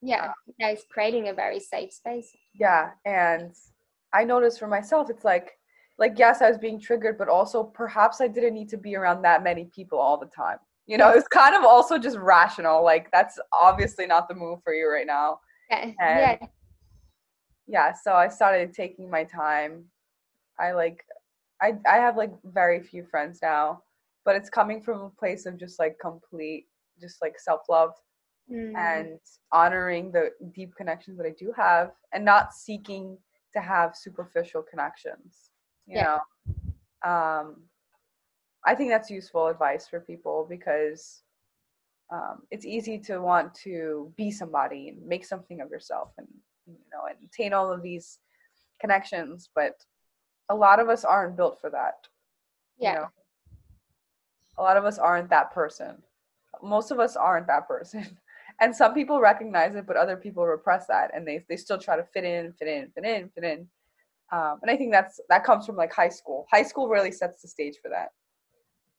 yeah 0.02 0.26
uh, 0.26 0.52
yeah 0.58 0.68
it's 0.68 0.84
creating 0.90 1.28
a 1.28 1.32
very 1.32 1.60
safe 1.60 1.92
space. 1.92 2.34
Yeah 2.54 2.90
and 3.04 3.52
i 4.12 4.24
noticed 4.24 4.58
for 4.58 4.68
myself 4.68 5.10
it's 5.10 5.24
like 5.24 5.52
like 5.98 6.14
yes 6.18 6.40
i 6.40 6.48
was 6.48 6.58
being 6.58 6.80
triggered 6.80 7.18
but 7.18 7.28
also 7.28 7.62
perhaps 7.62 8.20
i 8.20 8.28
didn't 8.28 8.54
need 8.54 8.68
to 8.68 8.76
be 8.76 8.96
around 8.96 9.22
that 9.22 9.42
many 9.42 9.64
people 9.74 9.98
all 9.98 10.16
the 10.16 10.26
time. 10.26 10.58
You 10.86 10.96
know 10.98 11.10
it's 11.10 11.28
kind 11.28 11.54
of 11.54 11.64
also 11.64 11.98
just 11.98 12.16
rational 12.16 12.82
like 12.82 13.10
that's 13.10 13.38
obviously 13.52 14.06
not 14.06 14.28
the 14.28 14.34
move 14.34 14.60
for 14.62 14.72
you 14.72 14.90
right 14.90 15.06
now. 15.06 15.40
Yeah 15.70 15.92
yeah. 16.00 16.36
yeah 17.66 17.92
so 17.92 18.14
i 18.14 18.28
started 18.28 18.72
taking 18.72 19.10
my 19.10 19.24
time. 19.24 19.84
I 20.60 20.72
like 20.72 21.04
i 21.60 21.74
i 21.86 21.96
have 21.96 22.16
like 22.16 22.32
very 22.44 22.80
few 22.80 23.04
friends 23.04 23.40
now 23.42 23.82
but 24.24 24.36
it's 24.36 24.50
coming 24.50 24.82
from 24.82 25.00
a 25.00 25.10
place 25.10 25.46
of 25.46 25.56
just 25.56 25.78
like 25.78 25.96
complete 26.00 26.66
just 27.00 27.22
like 27.22 27.38
self-love 27.38 27.92
mm. 28.50 28.76
and 28.76 29.18
honoring 29.52 30.10
the 30.10 30.30
deep 30.54 30.74
connections 30.74 31.16
that 31.16 31.26
i 31.26 31.34
do 31.38 31.52
have 31.56 31.92
and 32.12 32.24
not 32.24 32.52
seeking 32.52 33.16
to 33.52 33.60
have 33.60 33.96
superficial 33.96 34.62
connections 34.62 35.50
you 35.86 35.96
yeah. 35.96 36.18
know 37.04 37.10
um 37.10 37.56
I 38.68 38.74
think 38.74 38.90
that's 38.90 39.10
useful 39.10 39.46
advice 39.46 39.88
for 39.88 40.00
people 40.00 40.46
because 40.48 41.22
um, 42.12 42.42
it's 42.50 42.66
easy 42.66 42.98
to 42.98 43.18
want 43.18 43.54
to 43.62 44.12
be 44.16 44.30
somebody 44.30 44.90
and 44.90 45.06
make 45.06 45.24
something 45.24 45.60
of 45.60 45.70
yourself 45.70 46.12
and 46.18 46.26
you 46.66 46.74
know 46.92 47.06
and 47.08 47.16
attain 47.24 47.54
all 47.54 47.72
of 47.72 47.82
these 47.82 48.18
connections, 48.80 49.48
but 49.54 49.84
a 50.50 50.54
lot 50.54 50.80
of 50.80 50.88
us 50.88 51.04
aren't 51.04 51.36
built 51.36 51.58
for 51.60 51.70
that. 51.70 52.06
Yeah. 52.78 52.92
You 52.92 52.98
know? 52.98 53.08
A 54.58 54.62
lot 54.62 54.76
of 54.76 54.84
us 54.84 54.98
aren't 54.98 55.30
that 55.30 55.52
person. 55.52 56.02
Most 56.62 56.90
of 56.90 56.98
us 56.98 57.16
aren't 57.16 57.46
that 57.46 57.68
person. 57.68 58.18
And 58.60 58.74
some 58.74 58.92
people 58.92 59.20
recognize 59.20 59.74
it, 59.76 59.86
but 59.86 59.96
other 59.96 60.16
people 60.16 60.44
repress 60.44 60.86
that 60.88 61.12
and 61.14 61.26
they, 61.26 61.44
they 61.48 61.56
still 61.56 61.78
try 61.78 61.96
to 61.96 62.04
fit 62.04 62.24
in, 62.24 62.52
fit 62.52 62.68
in, 62.68 62.90
fit 62.90 63.04
in, 63.04 63.28
fit 63.28 63.44
in. 63.44 63.68
Um, 64.32 64.58
and 64.62 64.70
I 64.70 64.76
think 64.76 64.92
that's 64.92 65.20
that 65.30 65.44
comes 65.44 65.64
from 65.64 65.76
like 65.76 65.92
high 65.92 66.08
school. 66.08 66.46
High 66.50 66.64
school 66.64 66.88
really 66.88 67.12
sets 67.12 67.42
the 67.42 67.48
stage 67.48 67.76
for 67.82 67.88
that 67.88 68.08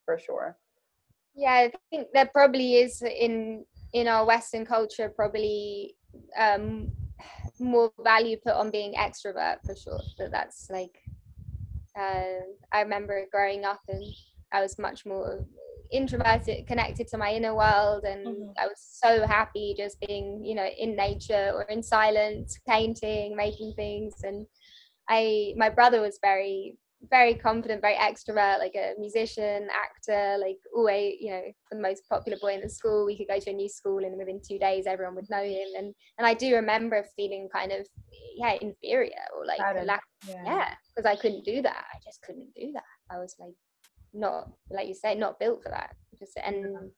for 0.04 0.18
sure. 0.18 0.56
Yeah, 1.34 1.52
I 1.52 1.72
think 1.90 2.08
there 2.12 2.26
probably 2.26 2.76
is 2.76 3.02
in 3.02 3.64
in 3.92 4.08
our 4.08 4.26
Western 4.26 4.66
culture 4.66 5.08
probably 5.08 5.94
um, 6.36 6.90
more 7.60 7.92
value 8.02 8.36
put 8.44 8.54
on 8.54 8.70
being 8.70 8.94
extrovert 8.94 9.58
for 9.64 9.76
sure. 9.76 10.00
But 10.18 10.32
that's 10.32 10.68
like 10.70 10.98
uh, 11.96 12.42
I 12.72 12.80
remember 12.80 13.26
growing 13.30 13.64
up 13.64 13.80
and 13.88 14.02
I 14.52 14.62
was 14.62 14.78
much 14.78 15.06
more 15.06 15.44
introverted, 15.92 16.66
connected 16.66 17.08
to 17.08 17.18
my 17.18 17.32
inner 17.32 17.54
world, 17.54 18.04
and 18.04 18.26
mm-hmm. 18.26 18.50
I 18.58 18.66
was 18.66 18.78
so 18.78 19.26
happy 19.26 19.74
just 19.76 20.00
being, 20.00 20.44
you 20.44 20.54
know, 20.54 20.66
in 20.78 20.96
nature 20.96 21.52
or 21.54 21.62
in 21.64 21.82
silence, 21.82 22.58
painting, 22.68 23.36
making 23.36 23.74
things. 23.74 24.14
And 24.22 24.46
I, 25.08 25.54
my 25.56 25.68
brother 25.68 26.00
was 26.00 26.18
very 26.22 26.76
very 27.08 27.34
confident, 27.34 27.80
very 27.80 27.94
extrovert, 27.94 28.58
like 28.58 28.74
a 28.74 28.92
musician, 28.98 29.68
actor, 29.72 30.36
like 30.38 30.58
always, 30.74 31.16
you 31.20 31.30
know, 31.30 31.42
the 31.70 31.78
most 31.78 32.02
popular 32.08 32.36
boy 32.40 32.54
in 32.54 32.60
the 32.60 32.68
school. 32.68 33.06
We 33.06 33.16
could 33.16 33.28
go 33.28 33.38
to 33.38 33.50
a 33.50 33.54
new 33.54 33.68
school 33.68 34.04
and 34.04 34.18
within 34.18 34.40
two 34.46 34.58
days 34.58 34.86
everyone 34.86 35.14
would 35.14 35.30
know 35.30 35.42
him. 35.42 35.68
And 35.76 35.94
and 36.18 36.26
I 36.26 36.34
do 36.34 36.54
remember 36.54 37.04
feeling 37.16 37.48
kind 37.52 37.72
of 37.72 37.86
yeah, 38.36 38.56
inferior 38.60 39.12
or 39.36 39.46
like 39.46 39.60
lack, 39.86 40.02
yeah, 40.28 40.74
because 40.94 41.04
yeah, 41.04 41.10
I 41.10 41.16
couldn't 41.16 41.44
do 41.44 41.62
that. 41.62 41.84
I 41.92 41.98
just 42.04 42.22
couldn't 42.22 42.52
do 42.54 42.72
that. 42.74 42.84
I 43.10 43.18
was 43.18 43.34
like 43.38 43.54
not 44.12 44.50
like 44.70 44.88
you 44.88 44.94
say, 44.94 45.14
not 45.14 45.38
built 45.38 45.62
for 45.62 45.70
that. 45.70 45.94
Just 46.18 46.38
and 46.42 46.90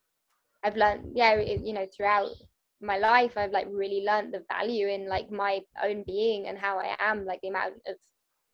I've 0.65 0.77
learned, 0.77 1.13
yeah, 1.15 1.33
it, 1.33 1.61
you 1.61 1.73
know, 1.73 1.87
throughout 1.95 2.29
my 2.81 2.99
life 2.99 3.37
I've 3.37 3.53
like 3.53 3.69
really 3.71 4.05
learned 4.05 4.35
the 4.35 4.45
value 4.51 4.89
in 4.89 5.09
like 5.09 5.31
my 5.31 5.61
own 5.83 6.03
being 6.07 6.49
and 6.49 6.59
how 6.59 6.79
I 6.79 6.97
am, 6.99 7.25
like 7.25 7.41
the 7.43 7.49
amount 7.49 7.75
of 7.87 7.97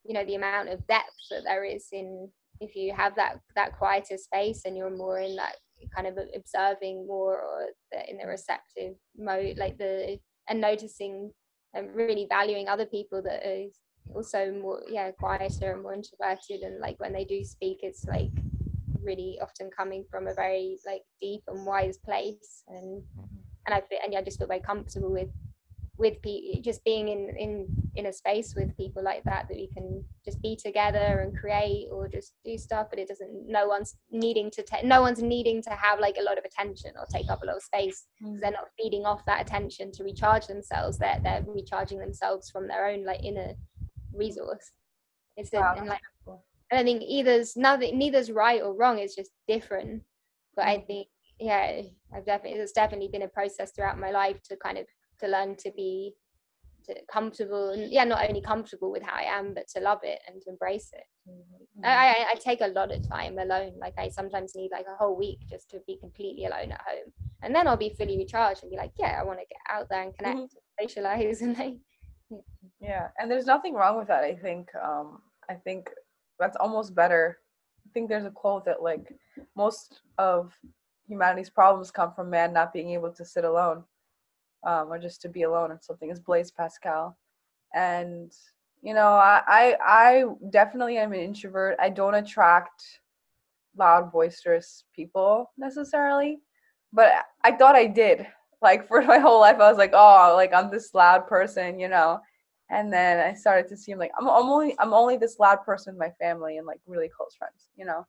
you 0.05 0.15
know 0.15 0.25
the 0.25 0.35
amount 0.35 0.69
of 0.69 0.87
depth 0.87 1.07
that 1.31 1.45
there 1.45 1.65
is 1.65 1.87
in 1.93 2.29
if 2.61 2.75
you 2.75 2.93
have 2.95 3.15
that 3.17 3.39
that 3.55 3.77
quieter 3.77 4.17
space 4.17 4.63
and 4.65 4.77
you're 4.77 4.97
more 4.97 5.21
in 5.21 5.37
that 5.37 5.57
kind 5.95 6.07
of 6.09 6.19
observing 6.35 7.07
more 7.07 7.41
or 7.41 7.67
the, 7.93 8.11
in 8.11 8.17
the 8.17 8.25
mm. 8.25 8.29
receptive 8.29 8.95
mode 9.17 9.57
like 9.59 9.79
the 9.79 10.19
and 10.49 10.61
noticing 10.61 11.31
and 11.75 11.95
really 11.95 12.27
valuing 12.29 12.69
other 12.69 12.87
people 12.87 13.23
that 13.23 13.47
are 13.47 13.67
also 14.15 14.51
more 14.53 14.83
yeah 14.89 15.11
quieter 15.13 15.73
and 15.73 15.83
more 15.83 15.95
introverted 15.95 16.63
and 16.63 16.81
like 16.81 16.99
when 16.99 17.13
they 17.13 17.25
do 17.25 17.45
speak 17.45 17.79
it's 17.83 18.05
like 18.07 18.31
really 19.03 19.39
often 19.41 19.71
coming 19.77 20.05
from 20.11 20.27
a 20.27 20.35
very 20.35 20.79
like 20.87 21.03
deep 21.21 21.43
and 21.49 21.67
wise 21.67 21.99
place. 21.99 22.65
And 22.69 23.03
and 23.67 23.75
I 23.75 23.81
feel, 23.81 23.99
and 24.05 24.17
I 24.17 24.23
just 24.23 24.39
feel 24.39 24.49
very 24.49 24.61
comfortable 24.61 25.13
with 25.13 25.31
with 25.99 26.23
people 26.23 26.63
just 26.63 26.83
being 26.85 27.09
in 27.09 27.35
in 27.37 27.67
in 27.97 28.07
a 28.07 28.13
space 28.13 28.55
with 28.55 28.77
people 28.77 29.03
like 29.03 29.25
that 29.25 29.49
that 29.49 29.57
we 29.57 29.69
can 29.75 30.05
just 30.25 30.41
be 30.41 30.57
together 30.57 31.21
and 31.21 31.37
create 31.37 31.89
or 31.91 32.09
just 32.09 32.35
do 32.45 32.57
stuff 32.57 32.87
but 32.89 33.01
it 33.01 33.09
doesn't 33.09 33.49
no 33.49 33.67
one's 33.67 33.97
needing 34.11 34.49
to 34.49 34.63
take 34.63 34.85
no 34.85 35.03
one's 35.03 35.21
needing 35.21 35.61
to 35.61 35.71
have 35.71 35.99
like 35.99 36.17
a 36.19 36.23
lot 36.23 36.39
of 36.39 36.45
attention 36.45 36.93
or 36.97 37.05
take 37.07 37.29
up 37.29 37.43
a 37.43 37.47
lot 37.47 37.57
of 37.57 37.63
space. 37.63 38.07
Mm. 38.25 38.41
they're 38.41 38.53
not 38.53 38.69
feeding 38.79 39.05
off 39.05 39.27
that 39.27 39.41
attention 39.41 39.91
to 39.93 40.05
recharge 40.05 40.47
themselves. 40.47 40.99
They're 40.99 41.21
they're 41.23 41.45
recharging 41.47 41.99
themselves 41.99 42.49
from 42.49 42.69
their 42.69 42.87
own 42.87 43.05
like 43.05 43.25
inner 43.25 43.55
resource. 44.15 44.71
It's 45.37 45.53
wow, 45.53 45.75
and 45.77 45.89
like 45.89 46.01
I 46.73 46.83
think 46.83 47.03
either's 47.03 47.57
nothing 47.57 47.99
neither's 47.99 48.31
right 48.31 48.63
or 48.63 48.75
wrong 48.75 48.99
it's 48.99 49.17
just 49.17 49.31
different 49.47 50.03
but 50.55 50.67
mm. 50.67 50.69
I 50.69 50.79
think 50.87 51.09
yeah 51.41 51.83
I've 52.15 52.27
definitely 52.27 52.59
it's 52.61 52.73
definitely 52.73 53.09
been 53.09 53.23
a 53.23 53.29
process 53.29 53.73
throughout 53.73 53.99
my 53.99 54.11
life 54.11 54.43
to 54.45 54.57
kind 54.57 54.79
of 54.79 54.87
to 55.21 55.29
learn 55.29 55.57
to 55.57 55.71
be 55.77 56.15
to 56.89 56.95
comfortable 57.11 57.71
and 57.71 57.91
yeah 57.93 58.05
not 58.05 58.27
only 58.29 58.41
comfortable 58.41 58.91
with 58.91 59.03
how 59.03 59.15
i 59.15 59.23
am 59.23 59.55
but 59.55 59.69
to 59.69 59.81
love 59.81 60.01
it 60.03 60.21
and 60.27 60.41
to 60.43 60.51
embrace 60.51 60.91
it 60.93 61.05
mm-hmm. 61.29 61.85
I, 61.85 62.09
I, 62.09 62.27
I 62.33 62.35
take 62.35 62.61
a 62.61 62.69
lot 62.69 62.93
of 62.93 63.09
time 63.09 63.39
alone 63.39 63.75
like 63.79 63.95
i 63.99 64.09
sometimes 64.09 64.55
need 64.55 64.71
like 64.73 64.87
a 64.87 64.97
whole 64.97 65.17
week 65.17 65.41
just 65.49 65.71
to 65.71 65.81
be 65.87 65.97
completely 65.97 66.47
alone 66.47 66.73
at 66.73 66.81
home 66.81 67.13
and 67.43 67.55
then 67.55 67.69
i'll 67.69 67.77
be 67.77 67.95
fully 67.97 68.17
recharged 68.17 68.63
and 68.63 68.71
be 68.71 68.77
like 68.77 68.93
yeah 68.99 69.19
i 69.21 69.25
want 69.25 69.39
to 69.39 69.47
get 69.47 69.59
out 69.71 69.89
there 69.91 70.03
and 70.03 70.17
connect 70.17 70.39
mm-hmm. 70.39 70.85
socialize 70.85 71.43
and 71.43 71.59
like 71.59 71.77
yeah. 72.31 72.39
yeah 72.81 73.09
and 73.19 73.31
there's 73.31 73.47
nothing 73.47 73.75
wrong 73.75 73.97
with 73.99 74.09
that 74.09 74.25
i 74.25 74.35
think 74.35 74.69
um 74.83 75.21
i 75.49 75.55
think 75.55 75.91
that's 76.39 76.57
almost 76.57 76.95
better 76.95 77.39
i 77.87 77.89
think 77.93 78.09
there's 78.09 78.25
a 78.25 78.31
quote 78.31 78.65
that 78.65 78.83
like 78.83 79.13
most 79.57 80.01
of 80.19 80.53
humanity's 81.07 81.51
problems 81.51 81.91
come 81.91 82.13
from 82.13 82.31
man 82.31 82.53
not 82.53 82.73
being 82.73 82.91
able 82.91 83.11
to 83.11 83.25
sit 83.25 83.45
alone 83.45 83.83
um, 84.65 84.93
or 84.93 84.99
just 84.99 85.23
to 85.23 85.29
be 85.29 85.43
alone 85.43 85.71
or 85.71 85.79
something 85.83 86.11
is 86.11 86.21
Blaise 86.21 86.51
Pascal. 86.51 87.17
And 87.75 88.33
you 88.83 88.95
know, 88.95 89.09
I, 89.09 89.43
I 89.47 89.77
I 89.85 90.25
definitely 90.51 90.99
am 90.99 91.13
an 91.13 91.21
introvert. 91.21 91.77
I 91.81 91.91
don't 91.91 92.15
attract 92.15 92.83
loud, 93.77 94.13
boisterous 94.13 94.85
people 94.95 95.53
necessarily, 95.57 96.39
but 96.93 97.13
I 97.43 97.53
thought 97.53 97.77
I 97.77 97.87
did. 97.87 98.27
Like 98.63 98.89
for 98.89 99.03
my 99.03 99.19
whole 99.19 99.41
life, 99.41 99.57
I 99.61 99.69
was 99.69 99.79
like, 99.79 99.93
oh, 99.95 100.33
like 100.37 100.53
I'm 100.55 100.71
this 100.71 100.95
loud 100.95 101.27
person, 101.27 101.79
you 101.79 101.89
know. 101.89 102.21
And 102.71 102.93
then 102.93 103.19
I 103.19 103.35
started 103.35 103.69
to 103.69 103.77
seem 103.77 103.99
like 103.99 104.11
I'm, 104.19 104.29
I'm 104.29 104.49
only 104.49 104.77
I'm 104.79 104.93
only 104.93 105.17
this 105.17 105.39
loud 105.39 105.65
person 105.65 105.95
in 105.95 105.99
my 105.99 106.11
family 106.21 106.59
and 106.59 106.67
like 106.67 106.81
really 106.87 107.09
close 107.09 107.35
friends, 107.35 107.71
you 107.77 107.87
know. 107.87 108.07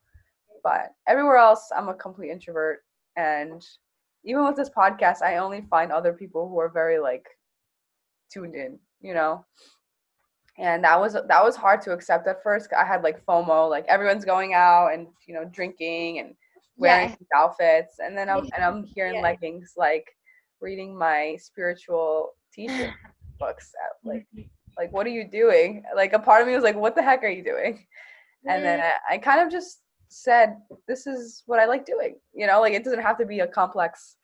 But 0.62 0.92
everywhere 1.08 1.38
else, 1.38 1.70
I'm 1.74 1.88
a 1.88 1.94
complete 1.94 2.30
introvert, 2.30 2.84
and 3.16 3.64
even 4.24 4.44
with 4.44 4.56
this 4.56 4.68
podcast, 4.68 5.22
I 5.22 5.38
only 5.38 5.62
find 5.70 5.90
other 5.90 6.12
people 6.12 6.48
who 6.48 6.58
are 6.60 6.68
very 6.68 6.98
like 6.98 7.26
tuned 8.30 8.54
in, 8.54 8.78
you 9.00 9.14
know. 9.14 9.44
And 10.58 10.84
that 10.84 11.00
was 11.00 11.14
that 11.14 11.44
was 11.44 11.56
hard 11.56 11.80
to 11.82 11.92
accept 11.92 12.28
at 12.28 12.42
first. 12.42 12.68
I 12.78 12.84
had 12.84 13.02
like 13.02 13.24
FOMO, 13.24 13.70
like 13.70 13.86
everyone's 13.88 14.26
going 14.26 14.52
out 14.52 14.88
and 14.92 15.06
you 15.26 15.32
know 15.32 15.46
drinking 15.46 16.18
and 16.18 16.34
wearing 16.76 17.10
yeah. 17.10 17.38
outfits, 17.38 17.98
and 17.98 18.16
then 18.16 18.28
I'm 18.28 18.46
and 18.54 18.62
I'm 18.62 18.84
here 18.84 19.06
in 19.06 19.14
yeah. 19.14 19.22
leggings, 19.22 19.72
like 19.78 20.06
reading 20.60 20.96
my 20.96 21.38
spiritual 21.40 22.34
teacher 22.52 22.92
books. 23.40 23.72
At, 23.84 24.08
like, 24.08 24.26
mm-hmm. 24.36 24.48
like 24.78 24.92
what 24.92 25.06
are 25.06 25.10
you 25.10 25.28
doing? 25.28 25.82
Like 25.96 26.12
a 26.12 26.18
part 26.20 26.42
of 26.42 26.46
me 26.46 26.54
was 26.54 26.62
like, 26.62 26.76
what 26.76 26.94
the 26.94 27.02
heck 27.02 27.24
are 27.24 27.28
you 27.28 27.42
doing? 27.42 27.84
And 28.46 28.64
then 28.64 28.80
I, 28.80 29.14
I 29.14 29.18
kind 29.18 29.40
of 29.40 29.50
just 29.50 29.80
said 30.08 30.56
this 30.88 31.06
is 31.06 31.42
what 31.46 31.58
I 31.58 31.66
like 31.66 31.84
doing. 31.84 32.16
You 32.32 32.46
know, 32.46 32.60
like 32.60 32.74
it 32.74 32.84
doesn't 32.84 33.02
have 33.02 33.18
to 33.18 33.26
be 33.26 33.40
a 33.40 33.46
complex 33.46 34.16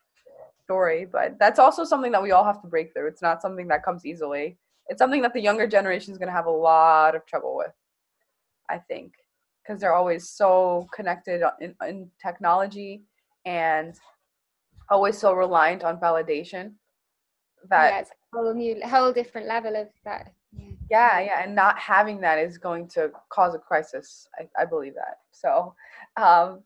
story, 0.64 1.06
but 1.10 1.38
that's 1.38 1.58
also 1.58 1.84
something 1.84 2.12
that 2.12 2.22
we 2.22 2.32
all 2.32 2.44
have 2.44 2.62
to 2.62 2.68
break 2.68 2.92
through. 2.92 3.08
It's 3.08 3.22
not 3.22 3.42
something 3.42 3.68
that 3.68 3.84
comes 3.84 4.04
easily. 4.04 4.58
It's 4.88 4.98
something 4.98 5.22
that 5.22 5.32
the 5.32 5.40
younger 5.40 5.66
generation 5.66 6.12
is 6.12 6.18
going 6.18 6.28
to 6.28 6.34
have 6.34 6.46
a 6.46 6.50
lot 6.50 7.14
of 7.14 7.26
trouble 7.26 7.56
with, 7.56 7.72
I 8.70 8.78
think, 8.78 9.12
because 9.62 9.80
they're 9.80 9.94
always 9.94 10.28
so 10.28 10.86
connected 10.94 11.42
in, 11.60 11.74
in 11.86 12.10
technology 12.24 13.02
and 13.44 13.94
always 14.90 15.18
so 15.18 15.32
reliant 15.32 15.84
on 15.84 15.98
validation 15.98 16.72
that 17.70 17.92
yeah, 17.92 18.00
it's 18.00 18.10
a 18.10 18.36
whole 18.36 18.54
new 18.54 18.80
whole 18.86 19.12
different 19.12 19.46
level 19.46 19.76
of 19.76 19.88
that. 20.04 20.32
Yeah 20.90 21.20
yeah 21.20 21.42
and 21.42 21.54
not 21.54 21.78
having 21.78 22.20
that 22.20 22.38
is 22.38 22.56
going 22.56 22.88
to 22.88 23.10
cause 23.28 23.54
a 23.54 23.58
crisis 23.58 24.28
i, 24.38 24.62
I 24.62 24.64
believe 24.64 24.94
that. 24.94 25.18
So 25.32 25.74
um, 26.16 26.62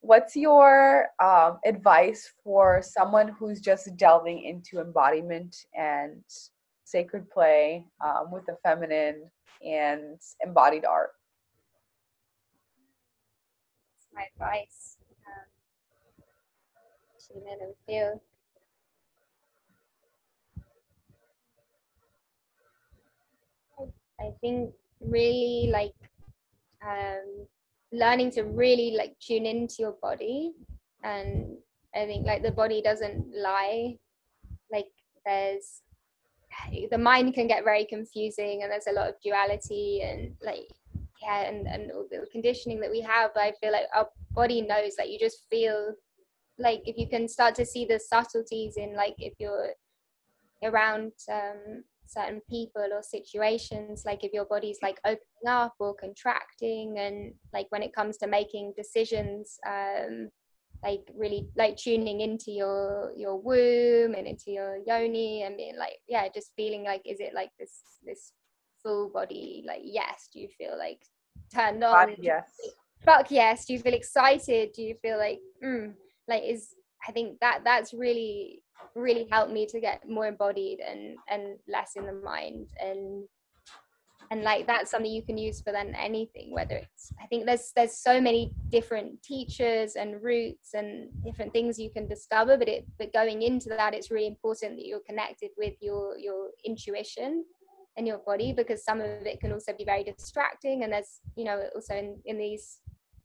what's 0.00 0.36
your 0.36 1.08
um, 1.22 1.58
advice 1.64 2.32
for 2.42 2.82
someone 2.82 3.28
who's 3.28 3.60
just 3.60 3.96
delving 3.96 4.42
into 4.44 4.80
embodiment 4.80 5.56
and 5.74 6.22
sacred 6.84 7.30
play 7.30 7.86
um, 8.04 8.30
with 8.30 8.44
the 8.46 8.56
feminine 8.62 9.30
and 9.64 10.18
embodied 10.44 10.84
art? 10.84 11.10
That's 13.94 14.08
my 14.14 14.24
advice 14.34 14.96
um, 15.26 15.44
tune 17.26 17.42
in 17.46 17.58
and 17.62 17.74
feel 17.86 18.20
I 24.20 24.32
think 24.40 24.72
really 25.00 25.70
like 25.72 25.94
um, 26.86 27.46
learning 27.92 28.30
to 28.32 28.42
really 28.42 28.94
like 28.96 29.16
tune 29.18 29.46
into 29.46 29.76
your 29.78 29.96
body. 30.02 30.52
And 31.02 31.56
I 31.94 32.06
think 32.06 32.26
like 32.26 32.42
the 32.42 32.52
body 32.52 32.82
doesn't 32.82 33.26
lie. 33.34 33.96
Like 34.70 34.90
there's 35.24 35.82
the 36.90 36.98
mind 36.98 37.34
can 37.34 37.46
get 37.46 37.64
very 37.64 37.84
confusing 37.84 38.62
and 38.62 38.70
there's 38.70 38.88
a 38.88 38.92
lot 38.92 39.08
of 39.08 39.14
duality 39.24 40.02
and 40.02 40.34
like 40.42 40.68
yeah 41.22 41.42
and, 41.42 41.66
and 41.66 41.92
all 41.92 42.06
the 42.10 42.26
conditioning 42.30 42.80
that 42.80 42.90
we 42.90 43.00
have. 43.00 43.30
But 43.34 43.44
I 43.44 43.52
feel 43.60 43.72
like 43.72 43.86
our 43.94 44.08
body 44.32 44.60
knows 44.60 44.96
that 44.96 45.04
like, 45.04 45.10
you 45.10 45.18
just 45.18 45.46
feel 45.48 45.94
like 46.58 46.82
if 46.84 46.96
you 46.98 47.08
can 47.08 47.26
start 47.28 47.54
to 47.56 47.64
see 47.64 47.84
the 47.84 47.98
subtleties 47.98 48.76
in 48.76 48.94
like 48.94 49.14
if 49.18 49.32
you're 49.38 49.70
around 50.62 51.12
um, 51.32 51.84
certain 52.12 52.40
people 52.48 52.86
or 52.92 53.02
situations 53.02 54.02
like 54.04 54.24
if 54.24 54.32
your 54.32 54.44
body's 54.46 54.78
like 54.82 54.98
opening 55.04 55.48
up 55.48 55.74
or 55.78 55.94
contracting 55.94 56.98
and 56.98 57.32
like 57.52 57.66
when 57.70 57.82
it 57.82 57.94
comes 57.94 58.16
to 58.16 58.26
making 58.26 58.72
decisions 58.76 59.58
um 59.66 60.28
like 60.82 61.02
really 61.14 61.46
like 61.56 61.76
tuning 61.76 62.20
into 62.20 62.50
your 62.50 63.12
your 63.16 63.40
womb 63.40 64.14
and 64.14 64.26
into 64.26 64.50
your 64.50 64.78
yoni 64.86 65.42
and 65.42 65.56
being 65.56 65.76
like 65.78 65.98
yeah 66.08 66.26
just 66.34 66.52
feeling 66.56 66.84
like 66.84 67.02
is 67.04 67.20
it 67.20 67.34
like 67.34 67.50
this 67.58 67.82
this 68.04 68.32
full 68.82 69.10
body 69.10 69.62
like 69.66 69.82
yes 69.84 70.28
do 70.32 70.40
you 70.40 70.48
feel 70.56 70.76
like 70.78 71.02
turned 71.52 71.82
on? 71.84 72.14
Yes. 72.20 72.48
fuck 73.04 73.30
yes. 73.30 73.66
Do 73.66 73.74
you 73.74 73.80
feel 73.80 73.94
excited? 73.94 74.72
Do 74.72 74.82
you 74.82 74.94
feel 75.02 75.18
like 75.18 75.40
mm, 75.62 75.92
like 76.28 76.44
is 76.44 76.74
i 77.06 77.12
think 77.12 77.38
that 77.40 77.60
that's 77.64 77.92
really 77.92 78.62
really 78.94 79.28
helped 79.30 79.52
me 79.52 79.66
to 79.66 79.80
get 79.80 80.08
more 80.08 80.26
embodied 80.26 80.80
and 80.80 81.16
and 81.28 81.58
less 81.68 81.92
in 81.96 82.06
the 82.06 82.12
mind. 82.12 82.68
And 82.78 83.24
and 84.32 84.42
like 84.42 84.66
that's 84.66 84.90
something 84.90 85.10
you 85.10 85.22
can 85.22 85.36
use 85.36 85.60
for 85.60 85.72
then 85.72 85.92
anything 85.96 86.52
whether 86.52 86.76
it's 86.76 87.12
i 87.20 87.26
think 87.26 87.46
there's 87.46 87.72
there's 87.74 87.96
so 87.96 88.20
many 88.20 88.52
different 88.68 89.20
teachers 89.24 89.96
and 89.96 90.22
routes 90.22 90.74
and 90.74 91.08
different 91.24 91.52
things 91.52 91.80
you 91.80 91.90
can 91.90 92.06
discover 92.06 92.56
but 92.56 92.68
it 92.68 92.86
but 92.96 93.12
going 93.12 93.42
into 93.42 93.68
that 93.68 93.92
it's 93.92 94.08
really 94.08 94.28
important 94.28 94.76
that 94.76 94.86
you're 94.86 95.00
connected 95.00 95.50
with 95.58 95.74
your 95.80 96.16
your 96.16 96.50
intuition 96.64 97.44
and 97.96 98.06
your 98.06 98.18
body 98.18 98.52
because 98.52 98.84
some 98.84 99.00
of 99.00 99.26
it 99.26 99.40
can 99.40 99.52
also 99.52 99.72
be 99.76 99.84
very 99.84 100.04
distracting. 100.04 100.84
And 100.84 100.92
there's 100.92 101.20
you 101.36 101.44
know 101.44 101.68
also 101.74 101.94
in 101.94 102.18
in 102.24 102.38
these 102.38 102.80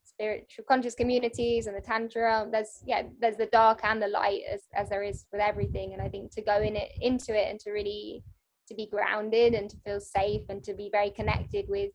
spiritual 0.05 0.63
conscious 0.67 0.95
communities 0.95 1.67
and 1.67 1.75
the 1.75 1.81
tantra 1.81 2.47
there's 2.51 2.81
yeah 2.85 3.03
there's 3.19 3.37
the 3.37 3.47
dark 3.47 3.79
and 3.83 4.01
the 4.01 4.07
light 4.07 4.41
as, 4.51 4.61
as 4.73 4.89
there 4.89 5.03
is 5.03 5.25
with 5.31 5.41
everything. 5.41 5.93
And 5.93 6.01
i 6.01 6.07
think 6.07 6.31
to 6.35 6.41
go 6.41 6.61
in 6.61 6.75
it 6.75 6.91
into 7.01 7.35
it 7.35 7.49
and 7.49 7.59
to 7.61 7.71
really 7.71 8.23
to 8.67 8.75
be 8.75 8.87
grounded 8.87 9.53
and 9.53 9.69
to 9.69 9.77
feel 9.85 9.99
safe 9.99 10.41
and 10.49 10.63
to 10.63 10.73
be 10.73 10.89
very 10.91 11.11
connected 11.11 11.65
with 11.67 11.91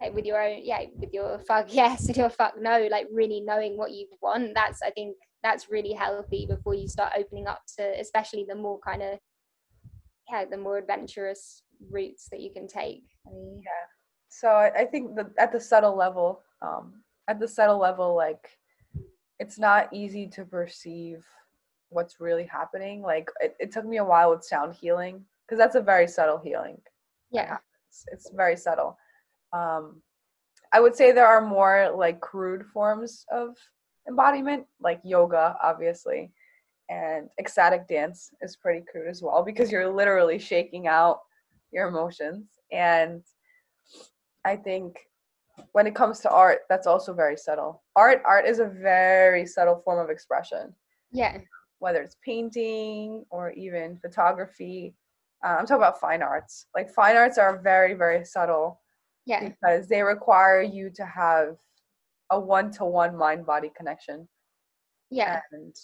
like 0.00 0.14
with 0.14 0.24
your 0.24 0.40
own 0.40 0.60
yeah 0.62 0.84
with 0.96 1.12
your 1.12 1.38
fuck 1.40 1.66
yes 1.74 2.06
and 2.06 2.16
your 2.16 2.30
fuck 2.30 2.54
no 2.60 2.88
like 2.90 3.06
really 3.12 3.40
knowing 3.40 3.76
what 3.76 3.92
you 3.92 4.06
want 4.22 4.54
that's 4.54 4.80
i 4.82 4.90
think 4.90 5.16
that's 5.42 5.70
really 5.70 5.92
healthy 5.92 6.46
before 6.48 6.74
you 6.74 6.88
start 6.88 7.12
opening 7.16 7.46
up 7.46 7.62
to 7.76 8.00
especially 8.00 8.44
the 8.48 8.54
more 8.54 8.78
kind 8.80 9.02
of 9.02 9.18
yeah 10.30 10.44
the 10.44 10.56
more 10.56 10.78
adventurous 10.78 11.62
routes 11.90 12.28
that 12.30 12.40
you 12.40 12.50
can 12.50 12.66
take. 12.66 13.04
I 13.26 13.30
mean, 13.30 13.60
yeah. 13.64 13.86
So 14.28 14.48
I, 14.48 14.70
I 14.80 14.84
think 14.84 15.16
that 15.16 15.30
at 15.38 15.52
the 15.52 15.60
subtle 15.60 15.96
level 15.96 16.42
um 16.62 17.02
at 17.28 17.38
the 17.38 17.46
subtle 17.48 17.78
level 17.78 18.16
like 18.16 18.58
it's 19.38 19.58
not 19.58 19.88
easy 19.92 20.26
to 20.26 20.44
perceive 20.44 21.24
what's 21.90 22.20
really 22.20 22.44
happening. 22.44 23.02
Like 23.02 23.28
it, 23.40 23.54
it 23.60 23.72
took 23.72 23.86
me 23.86 23.98
a 23.98 24.04
while 24.04 24.30
with 24.30 24.44
sound 24.44 24.74
healing 24.74 25.24
because 25.46 25.58
that's 25.58 25.76
a 25.76 25.80
very 25.80 26.08
subtle 26.08 26.38
healing. 26.38 26.80
Yeah. 27.30 27.58
It's, 27.88 28.04
it's 28.12 28.30
very 28.34 28.56
subtle. 28.56 28.98
Um, 29.52 30.02
I 30.72 30.80
would 30.80 30.96
say 30.96 31.12
there 31.12 31.26
are 31.26 31.40
more 31.40 31.92
like 31.96 32.20
crude 32.20 32.66
forms 32.66 33.24
of 33.32 33.56
embodiment, 34.08 34.66
like 34.80 35.00
yoga, 35.04 35.56
obviously, 35.62 36.32
and 36.90 37.28
ecstatic 37.38 37.86
dance 37.88 38.30
is 38.42 38.56
pretty 38.56 38.84
crude 38.90 39.08
as 39.08 39.22
well 39.22 39.42
because 39.42 39.70
you're 39.70 39.92
literally 39.92 40.38
shaking 40.38 40.86
out 40.86 41.20
your 41.72 41.88
emotions. 41.88 42.46
And 42.72 43.22
I 44.44 44.56
think 44.56 44.96
when 45.72 45.86
it 45.86 45.94
comes 45.94 46.20
to 46.20 46.30
art, 46.30 46.60
that's 46.68 46.86
also 46.86 47.12
very 47.12 47.36
subtle. 47.36 47.82
Art, 47.96 48.22
art 48.24 48.46
is 48.46 48.58
a 48.58 48.66
very 48.66 49.46
subtle 49.46 49.80
form 49.84 49.98
of 49.98 50.10
expression. 50.10 50.74
Yeah. 51.10 51.38
Whether 51.78 52.02
it's 52.02 52.16
painting 52.24 53.24
or 53.30 53.52
even 53.52 53.98
photography, 53.98 54.94
uh, 55.44 55.56
I'm 55.58 55.66
talking 55.66 55.82
about 55.82 56.00
fine 56.00 56.22
arts. 56.22 56.66
Like 56.74 56.90
fine 56.90 57.16
arts 57.16 57.38
are 57.38 57.58
very, 57.58 57.94
very 57.94 58.24
subtle 58.24 58.80
Yeah. 59.24 59.48
because 59.48 59.88
they 59.88 60.02
require 60.02 60.62
you 60.62 60.90
to 60.90 61.04
have 61.04 61.56
a 62.30 62.38
one-to-one 62.38 63.16
mind-body 63.16 63.70
connection 63.76 64.28
Yeah. 65.10 65.40
and 65.52 65.74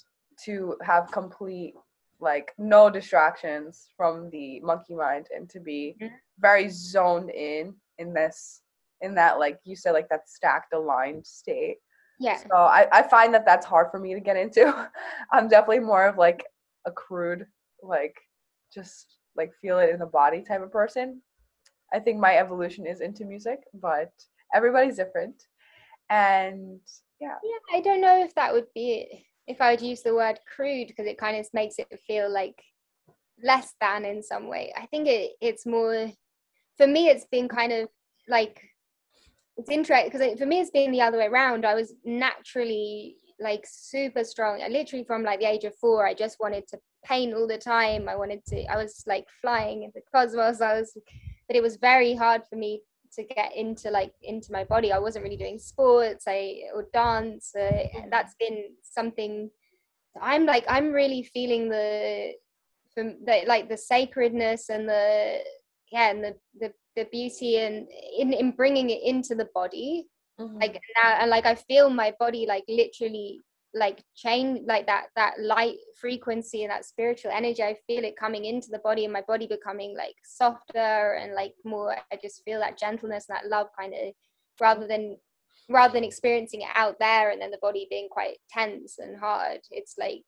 to 0.44 0.76
have 0.82 1.10
complete 1.12 1.74
like 2.20 2.52
no 2.58 2.90
distractions 2.90 3.88
from 3.96 4.30
the 4.30 4.60
monkey 4.60 4.94
mind 4.94 5.28
and 5.34 5.48
to 5.50 5.60
be 5.60 5.96
Mhm. 6.00 6.10
very 6.38 6.68
zoned 6.68 7.30
in 7.30 7.80
in 7.98 8.12
this 8.12 8.62
in 9.00 9.14
that 9.14 9.38
like 9.38 9.58
you 9.64 9.76
said 9.76 9.92
like 9.92 10.08
that 10.08 10.28
stacked 10.28 10.72
aligned 10.72 11.26
state 11.26 11.76
Yeah. 12.18 12.38
so 12.38 12.56
I, 12.56 12.86
I 12.92 13.02
find 13.02 13.32
that 13.34 13.44
that's 13.46 13.66
hard 13.66 13.88
for 13.90 13.98
me 13.98 14.14
to 14.14 14.20
get 14.20 14.36
into 14.36 14.88
i'm 15.32 15.48
definitely 15.48 15.80
more 15.80 16.06
of 16.06 16.16
like 16.16 16.44
a 16.86 16.92
crude 16.92 17.46
like 17.82 18.16
just 18.72 19.18
like 19.36 19.52
feel 19.60 19.78
it 19.78 19.90
in 19.90 19.98
the 19.98 20.06
body 20.06 20.42
type 20.42 20.62
of 20.62 20.72
person 20.72 21.20
i 21.92 21.98
think 21.98 22.18
my 22.18 22.36
evolution 22.36 22.86
is 22.86 23.00
into 23.00 23.24
music 23.24 23.60
but 23.74 24.12
everybody's 24.54 24.96
different 24.96 25.42
and 26.10 26.80
yeah 27.20 27.36
Yeah, 27.42 27.76
I 27.76 27.80
don't 27.80 28.00
know 28.00 28.22
if 28.22 28.34
that 28.34 28.52
would 28.52 28.66
be 28.74 28.92
it. 28.92 29.22
If 29.46 29.60
I 29.60 29.70
would 29.70 29.82
use 29.82 30.02
the 30.02 30.14
word 30.14 30.38
crude 30.54 30.88
because 30.88 31.06
it 31.06 31.18
kind 31.18 31.36
of 31.36 31.46
makes 31.52 31.78
it 31.78 32.00
feel 32.06 32.30
like 32.32 32.62
less 33.42 33.74
than 33.80 34.04
in 34.04 34.22
some 34.22 34.48
way. 34.48 34.72
I 34.76 34.86
think 34.86 35.06
it 35.08 35.32
it's 35.40 35.66
more 35.66 36.10
for 36.76 36.86
me. 36.86 37.08
It's 37.08 37.26
been 37.26 37.48
kind 37.48 37.72
of 37.72 37.88
like 38.28 38.62
it's 39.56 39.70
interesting 39.70 40.10
because 40.10 40.38
for 40.38 40.46
me 40.46 40.60
it's 40.60 40.70
been 40.70 40.92
the 40.92 41.00
other 41.00 41.18
way 41.18 41.26
around. 41.26 41.64
I 41.64 41.74
was 41.74 41.94
naturally 42.04 43.16
like 43.40 43.64
super 43.68 44.24
strong. 44.24 44.62
I 44.62 44.68
literally 44.68 45.04
from 45.04 45.22
like 45.22 45.40
the 45.40 45.50
age 45.50 45.64
of 45.64 45.74
four, 45.76 46.06
I 46.06 46.14
just 46.14 46.38
wanted 46.40 46.66
to 46.68 46.78
paint 47.04 47.34
all 47.34 47.46
the 47.46 47.58
time. 47.58 48.08
I 48.08 48.16
wanted 48.16 48.44
to. 48.46 48.64
I 48.66 48.76
was 48.76 49.04
like 49.06 49.26
flying 49.40 49.84
in 49.84 49.92
the 49.94 50.02
cosmos. 50.12 50.60
I 50.60 50.78
was, 50.78 50.96
but 51.46 51.56
it 51.56 51.62
was 51.62 51.76
very 51.76 52.14
hard 52.14 52.42
for 52.48 52.56
me 52.56 52.82
to 53.14 53.24
get 53.24 53.54
into 53.54 53.90
like 53.90 54.12
into 54.22 54.52
my 54.52 54.64
body 54.64 54.92
i 54.92 54.98
wasn't 54.98 55.22
really 55.22 55.36
doing 55.36 55.58
sports 55.58 56.24
i 56.26 56.62
or 56.74 56.86
dance 56.92 57.54
uh, 57.54 57.86
that's 58.10 58.34
been 58.38 58.64
something 58.82 59.50
i'm 60.20 60.46
like 60.46 60.64
i'm 60.68 60.92
really 60.92 61.22
feeling 61.22 61.68
the 61.68 62.32
from 62.94 63.16
the 63.24 63.42
like 63.46 63.68
the 63.68 63.76
sacredness 63.76 64.68
and 64.68 64.88
the 64.88 65.38
yeah 65.90 66.10
and 66.10 66.22
the 66.24 66.34
the, 66.60 66.72
the 66.96 67.06
beauty 67.10 67.58
and 67.58 67.88
in 68.18 68.32
in 68.32 68.50
bringing 68.52 68.90
it 68.90 69.02
into 69.02 69.34
the 69.34 69.48
body. 69.54 70.06
Mm-hmm. 70.40 70.58
Like 70.58 70.80
now 70.96 71.18
and 71.20 71.30
like 71.30 71.46
i 71.46 71.54
feel 71.54 71.88
my 71.88 72.12
body 72.18 72.44
like 72.44 72.64
literally 72.68 73.42
like 73.72 74.02
change 74.16 74.62
like 74.66 74.84
that 74.86 75.04
that 75.14 75.34
light 75.38 75.76
frequency 76.00 76.64
and 76.64 76.72
that 76.72 76.84
spiritual 76.84 77.30
energy 77.30 77.62
i 77.62 77.76
feel 77.86 78.02
it 78.02 78.16
coming 78.16 78.44
into 78.44 78.66
the 78.72 78.80
body 78.80 79.04
and 79.04 79.12
my 79.12 79.22
body 79.28 79.46
becoming 79.46 79.96
like 79.96 80.16
softer 80.24 81.20
and 81.20 81.34
like 81.34 81.54
more 81.64 81.94
i 82.12 82.18
just 82.20 82.42
feel 82.44 82.58
that 82.58 82.76
gentleness 82.76 83.26
and 83.28 83.36
that 83.36 83.48
love 83.48 83.68
kind 83.78 83.94
of 83.94 84.12
rather 84.60 84.88
than 84.88 85.16
rather 85.68 85.94
than 85.94 86.04
experiencing 86.04 86.62
it 86.62 86.68
out 86.74 86.98
there 86.98 87.30
and 87.30 87.40
then 87.40 87.50
the 87.50 87.58
body 87.58 87.86
being 87.90 88.08
quite 88.10 88.36
tense 88.50 88.98
and 88.98 89.18
hard. 89.18 89.60
It's 89.70 89.94
like 89.98 90.22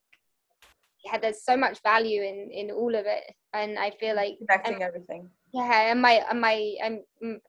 yeah 1.05 1.17
there's 1.19 1.43
so 1.43 1.55
much 1.55 1.81
value 1.83 2.23
in 2.23 2.49
in 2.51 2.71
all 2.71 2.95
of 2.95 3.05
it. 3.05 3.23
And 3.53 3.77
i 3.77 3.91
feel 3.91 4.15
like 4.15 4.37
connecting 4.39 4.75
um, 4.75 4.81
everything 4.81 5.29
yeah 5.53 5.91
and 5.91 6.01
my 6.01 6.23
and 6.29 6.41
my 6.41 6.75
I'm, 6.83 6.99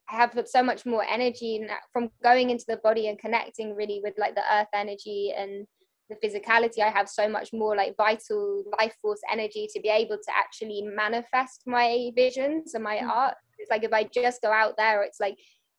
i 0.09 0.15
have 0.15 0.37
so 0.45 0.63
much 0.63 0.85
more 0.85 1.03
energy 1.03 1.65
from 1.91 2.09
going 2.23 2.49
into 2.49 2.65
the 2.67 2.77
body 2.77 3.07
and 3.07 3.19
connecting 3.19 3.75
really 3.75 3.99
with 4.03 4.13
like 4.17 4.35
the 4.35 4.43
earth 4.53 4.67
energy 4.73 5.33
and 5.37 5.67
the 6.09 6.15
physicality. 6.15 6.79
I 6.79 6.89
have 6.89 7.07
so 7.07 7.29
much 7.29 7.53
more 7.53 7.75
like 7.75 7.95
vital 7.95 8.63
life 8.79 8.95
force 9.01 9.21
energy 9.31 9.67
to 9.73 9.79
be 9.79 9.89
able 9.89 10.17
to 10.17 10.31
actually 10.35 10.81
manifest 10.81 11.63
my 11.67 12.11
visions 12.15 12.73
and 12.73 12.83
my 12.83 12.97
Mhm. 12.97 13.09
art. 13.09 13.37
It's 13.59 13.69
like 13.69 13.83
if 13.83 13.93
i 13.93 14.05
just 14.05 14.41
go 14.41 14.51
out 14.51 14.77
there 14.77 15.03
it's 15.03 15.19
like 15.19 15.37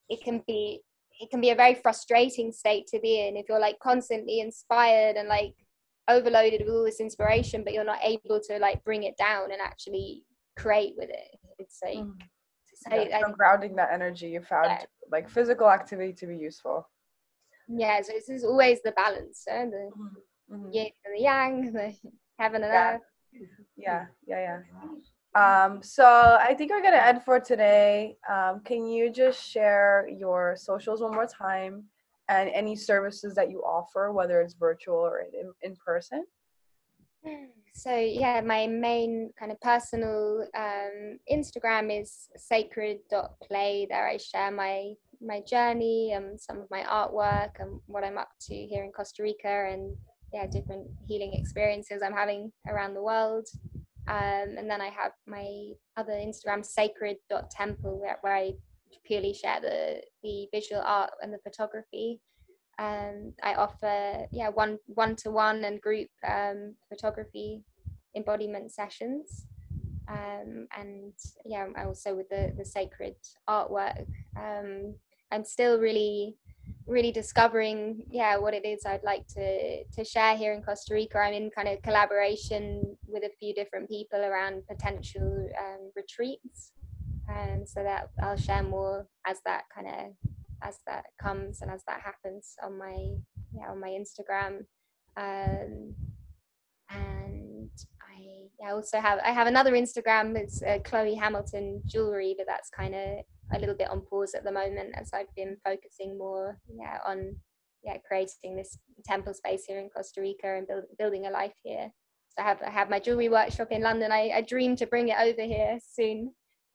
it 0.09 0.23
can 0.23 0.41
be 0.47 0.83
it 1.19 1.31
can 1.31 1.41
be 1.41 1.51
a 1.51 1.55
very 1.55 1.75
frustrating 1.75 2.53
state 2.53 2.87
to 2.89 3.01
be 3.01 3.27
in 3.27 3.37
if 3.37 3.47
you're 3.49 3.59
like 3.59 3.79
constantly 3.79 4.41
inspired 4.41 5.17
and 5.17 5.29
like 5.29 5.55
overloaded 6.09 6.61
with 6.61 6.75
all 6.75 6.85
this 6.85 7.01
inspiration 7.01 7.65
but 7.65 7.73
you're 7.73 7.85
not 7.85 8.01
able 8.03 8.41
to 8.41 8.59
like 8.59 8.85
bring 8.85 9.05
it 9.05 9.17
down 9.17 9.51
and 9.51 9.61
actually 9.63 10.25
create 10.57 10.95
with 10.99 11.09
it 11.09 11.40
it's 11.61 11.79
like 11.85 11.99
so 12.75 12.95
Yeah, 12.95 13.17
I 13.17 13.21
from 13.21 13.31
think, 13.31 13.39
grounding 13.39 13.77
that 13.77 13.93
energy 13.93 14.29
you 14.29 14.41
found 14.43 14.71
Yeah. 14.71 14.85
like 15.11 15.29
physical 15.29 15.69
activity 15.71 16.13
to 16.15 16.27
be 16.27 16.37
useful 16.37 16.89
yeah 17.69 18.01
so 18.03 18.13
this 18.13 18.29
is 18.29 18.45
always 18.45 18.79
the 18.83 18.93
balance 18.93 19.45
eh? 19.49 19.65
the 19.67 19.91
Mhm. 20.51 20.75
yin 20.75 20.91
and 21.05 21.15
the 21.15 21.21
yang 21.21 21.73
the 21.79 21.95
heaven 22.39 22.65
and 22.65 22.73
Yeah. 22.73 22.91
earth 22.95 23.03
yeah 23.77 24.07
yeah 24.27 24.41
yeah 24.49 24.61
um 25.43 25.83
so 25.83 26.05
i 26.41 26.55
think 26.55 26.71
we're 26.71 26.83
gonna 26.83 26.97
end 27.11 27.23
for 27.23 27.39
today 27.39 28.17
um 28.29 28.61
can 28.65 28.81
you 28.87 29.11
just 29.13 29.41
share 29.55 30.09
your 30.23 30.57
socials 30.57 31.01
one 31.01 31.13
more 31.15 31.27
time 31.47 31.85
and 32.29 32.49
any 32.51 32.75
services 32.75 33.35
that 33.35 33.51
you 33.51 33.61
offer 33.63 34.13
whether 34.13 34.41
it's 34.41 34.55
virtual 34.55 34.97
or 35.11 35.21
in, 35.21 35.53
in 35.63 35.77
person 35.77 36.25
so 37.75 37.97
yeah 37.97 38.41
my 38.41 38.67
main 38.67 39.31
kind 39.39 39.53
of 39.53 39.61
personal 39.61 40.47
um, 40.57 41.19
instagram 41.31 42.01
is 42.01 42.29
sacred.play 42.37 43.87
there 43.89 44.09
i 44.09 44.17
share 44.17 44.51
my 44.51 44.93
my 45.21 45.41
journey 45.49 46.13
and 46.15 46.41
some 46.41 46.59
of 46.59 46.71
my 46.71 46.83
artwork 46.83 47.51
and 47.59 47.81
what 47.87 48.05
i'm 48.05 48.19
up 48.19 48.31
to 48.41 48.55
here 48.55 48.85
in 48.85 48.93
costa 48.93 49.23
rica 49.23 49.69
and 49.73 49.97
yeah 50.33 50.47
different 50.47 50.87
healing 51.07 51.33
experiences 51.35 52.03
i'm 52.05 52.13
having 52.15 52.53
around 52.69 52.95
the 52.95 53.03
world. 53.03 53.47
Um, 54.09 54.57
and 54.59 54.69
then 54.69 54.81
i 54.81 54.89
have 54.89 55.13
my 55.27 55.47
other 55.97 56.13
instagram 56.13 56.65
sacred.temple 56.65 58.01
where, 58.01 58.19
where 58.23 58.35
i 58.35 58.53
purely 59.05 59.35
share 59.35 59.61
the 59.61 60.01
the 60.23 60.49
visual 60.53 60.83
art 60.85 61.11
and 61.23 61.33
the 61.33 61.39
photography 61.45 62.21
um, 62.81 63.35
I 63.43 63.55
offer 63.55 64.27
yeah 64.33 64.49
one 64.49 64.79
one 64.87 65.15
to 65.17 65.31
one 65.31 65.65
and 65.65 65.81
group 65.81 66.09
um, 66.27 66.75
photography 66.89 67.63
embodiment 68.17 68.73
sessions. 68.73 69.47
Um, 70.09 70.67
and 70.77 71.13
yeah 71.45 71.67
also 71.77 72.17
with 72.17 72.29
the 72.31 72.53
the 72.57 72.65
sacred 72.65 73.17
artwork. 73.49 74.09
Um, 74.37 74.95
I'm 75.31 75.45
still 75.45 75.79
really 75.79 76.37
really 76.87 77.13
discovering 77.13 78.03
yeah 78.11 78.37
what 78.39 78.55
it 78.55 78.65
is 78.65 78.87
I'd 78.87 79.05
like 79.05 79.27
to 79.35 79.85
to 79.85 80.05
share 80.05 80.35
here 80.37 80.55
in 80.55 80.63
Costa 80.63 80.95
Rica. 80.95 81.19
I'm 81.19 81.35
in 81.35 81.51
kind 81.51 81.69
of 81.69 81.83
collaboration 81.83 82.97
with 83.07 83.25
a 83.25 83.37
few 83.39 83.53
different 83.55 83.89
people 83.89 84.21
around 84.21 84.67
potential 84.67 85.49
um, 85.59 85.93
retreats. 85.95 86.73
And 87.29 87.69
so 87.69 87.85
that 87.85 88.09
I'll 88.21 88.37
share 88.37 88.65
more 88.65 89.07
as 89.25 89.39
that 89.45 89.65
kind 89.73 89.87
of 89.87 90.31
as 90.63 90.79
that 90.87 91.05
comes 91.21 91.63
and 91.63 91.71
as 91.71 91.83
that 91.87 92.01
happens 92.01 92.55
on 92.63 92.79
my 92.79 92.97
yeah 93.53 93.71
on 93.71 93.81
my 93.81 93.89
Instagram. 93.89 94.65
Um, 95.17 95.95
and 96.91 97.71
I, 98.01 98.67
I 98.69 98.73
also 98.73 99.01
have 99.01 99.19
I 99.25 99.31
have 99.31 99.47
another 99.47 99.73
Instagram. 99.73 100.37
It's 100.37 100.63
uh, 100.63 100.79
Chloe 100.85 101.15
Hamilton 101.15 101.83
jewelry 101.87 102.35
but 102.37 102.47
that's 102.47 102.71
kind 102.71 102.95
of 102.95 103.19
a 103.53 103.59
little 103.59 103.75
bit 103.75 103.91
on 103.91 104.03
pause 104.03 104.35
at 104.35 104.45
the 104.45 104.53
moment 104.53 104.95
as 104.95 105.11
I've 105.13 105.35
been 105.35 105.57
focusing 105.65 106.17
more 106.17 106.57
yeah 106.73 106.99
on 107.07 107.35
yeah 107.83 107.97
creating 108.07 108.57
this 108.57 108.79
temple 109.05 109.35
space 109.35 109.65
here 109.67 109.81
in 109.81 109.89
Costa 109.89 110.21
Rica 110.21 110.57
and 110.57 110.67
build, 110.67 110.85
building 110.99 111.27
a 111.27 111.31
life 111.31 111.55
here. 111.63 111.91
So 112.29 112.43
I 112.43 112.47
have 112.47 112.63
I 112.63 112.71
have 112.71 112.91
my 112.91 113.01
jewelry 113.01 113.29
workshop 113.29 113.69
in 113.73 113.83
London. 113.83 114.13
I, 114.13 114.31
I 114.35 114.41
dream 114.43 114.77
to 114.77 114.87
bring 114.87 115.09
it 115.09 115.17
over 115.19 115.43
here 115.43 115.79
soon 115.85 116.33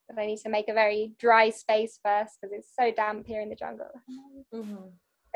but 0.08 0.20
I 0.20 0.26
need 0.26 0.40
to 0.40 0.50
make 0.50 0.68
a 0.70 0.74
very 0.74 1.14
dry 1.20 1.50
space 1.50 2.00
first 2.04 2.38
because 2.42 2.54
it's 2.54 2.70
so 2.80 2.92
damp 2.92 3.26
here 3.26 3.42
in 3.42 3.50
the 3.50 3.56
jungle. 3.56 3.90
mm-hmm. 4.54 4.76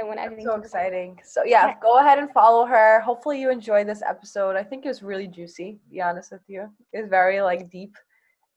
I 0.02 0.06
want 0.06 0.20
everything 0.20 0.46
so 0.46 0.56
exciting 0.56 1.20
so 1.26 1.44
yeah, 1.44 1.68
Yeah. 1.68 1.76
go 1.82 1.98
ahead 2.00 2.20
and 2.20 2.32
follow 2.32 2.66
her 2.66 3.02
hopefully 3.02 3.42
you 3.42 3.50
enjoyed 3.52 3.86
this 3.86 4.02
episode 4.02 4.56
i 4.56 4.64
think 4.64 4.86
it 4.86 4.88
was 4.88 5.04
really 5.04 5.28
juicy 5.28 5.74
to 5.74 5.90
be 5.90 6.02
honest 6.02 6.32
with 6.32 6.40
you 6.48 6.70
it's 6.94 7.10
very 7.10 7.42
like 7.42 7.70
deep 7.70 7.94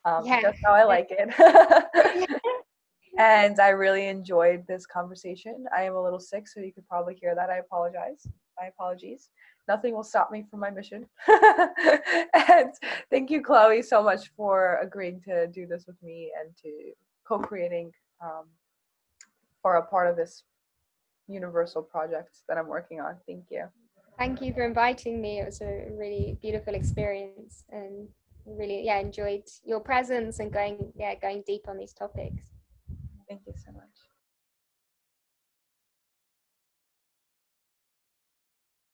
um 0.04 0.24
Yeah. 0.24 0.40
just 0.40 0.58
how 0.64 0.72
i 0.72 0.84
like 0.84 1.08
it 1.10 1.34
and 3.18 3.60
I 3.60 3.68
really 3.70 4.06
enjoyed 4.08 4.64
this 4.66 4.86
conversation. 4.86 5.66
I 5.76 5.82
am 5.82 5.94
a 5.94 6.02
little 6.02 6.20
sick, 6.20 6.48
so 6.48 6.60
you 6.60 6.72
could 6.72 6.88
probably 6.88 7.14
hear 7.14 7.34
that. 7.34 7.50
I 7.50 7.58
apologize. 7.58 8.26
My 8.58 8.68
apologies. 8.68 9.28
Nothing 9.68 9.94
will 9.94 10.02
stop 10.02 10.30
me 10.30 10.44
from 10.50 10.60
my 10.60 10.70
mission. 10.70 11.06
and 11.28 12.72
thank 13.10 13.30
you, 13.30 13.42
Chloe, 13.42 13.82
so 13.82 14.02
much 14.02 14.30
for 14.36 14.78
agreeing 14.82 15.20
to 15.22 15.46
do 15.46 15.66
this 15.66 15.86
with 15.86 16.00
me 16.02 16.30
and 16.40 16.54
to 16.62 16.92
co-creating 17.26 17.92
um, 18.20 18.46
for 19.60 19.76
a 19.76 19.86
part 19.86 20.10
of 20.10 20.16
this 20.16 20.42
universal 21.28 21.82
project 21.82 22.38
that 22.48 22.58
I'm 22.58 22.66
working 22.66 23.00
on. 23.00 23.16
Thank 23.26 23.44
you. 23.50 23.66
Thank 24.18 24.42
you 24.42 24.52
for 24.52 24.64
inviting 24.64 25.20
me. 25.20 25.40
It 25.40 25.46
was 25.46 25.60
a 25.60 25.86
really 25.92 26.38
beautiful 26.40 26.74
experience 26.74 27.64
and 27.70 28.08
really 28.44 28.84
yeah 28.84 28.98
enjoyed 28.98 29.44
your 29.64 29.80
presence 29.80 30.40
and 30.40 30.52
going 30.52 30.92
yeah 30.96 31.14
going 31.14 31.42
deep 31.46 31.62
on 31.68 31.78
these 31.78 31.92
topics. 31.92 32.50
Thank 33.28 33.42
you 33.46 33.54
so 33.56 33.72
much. 33.72 33.91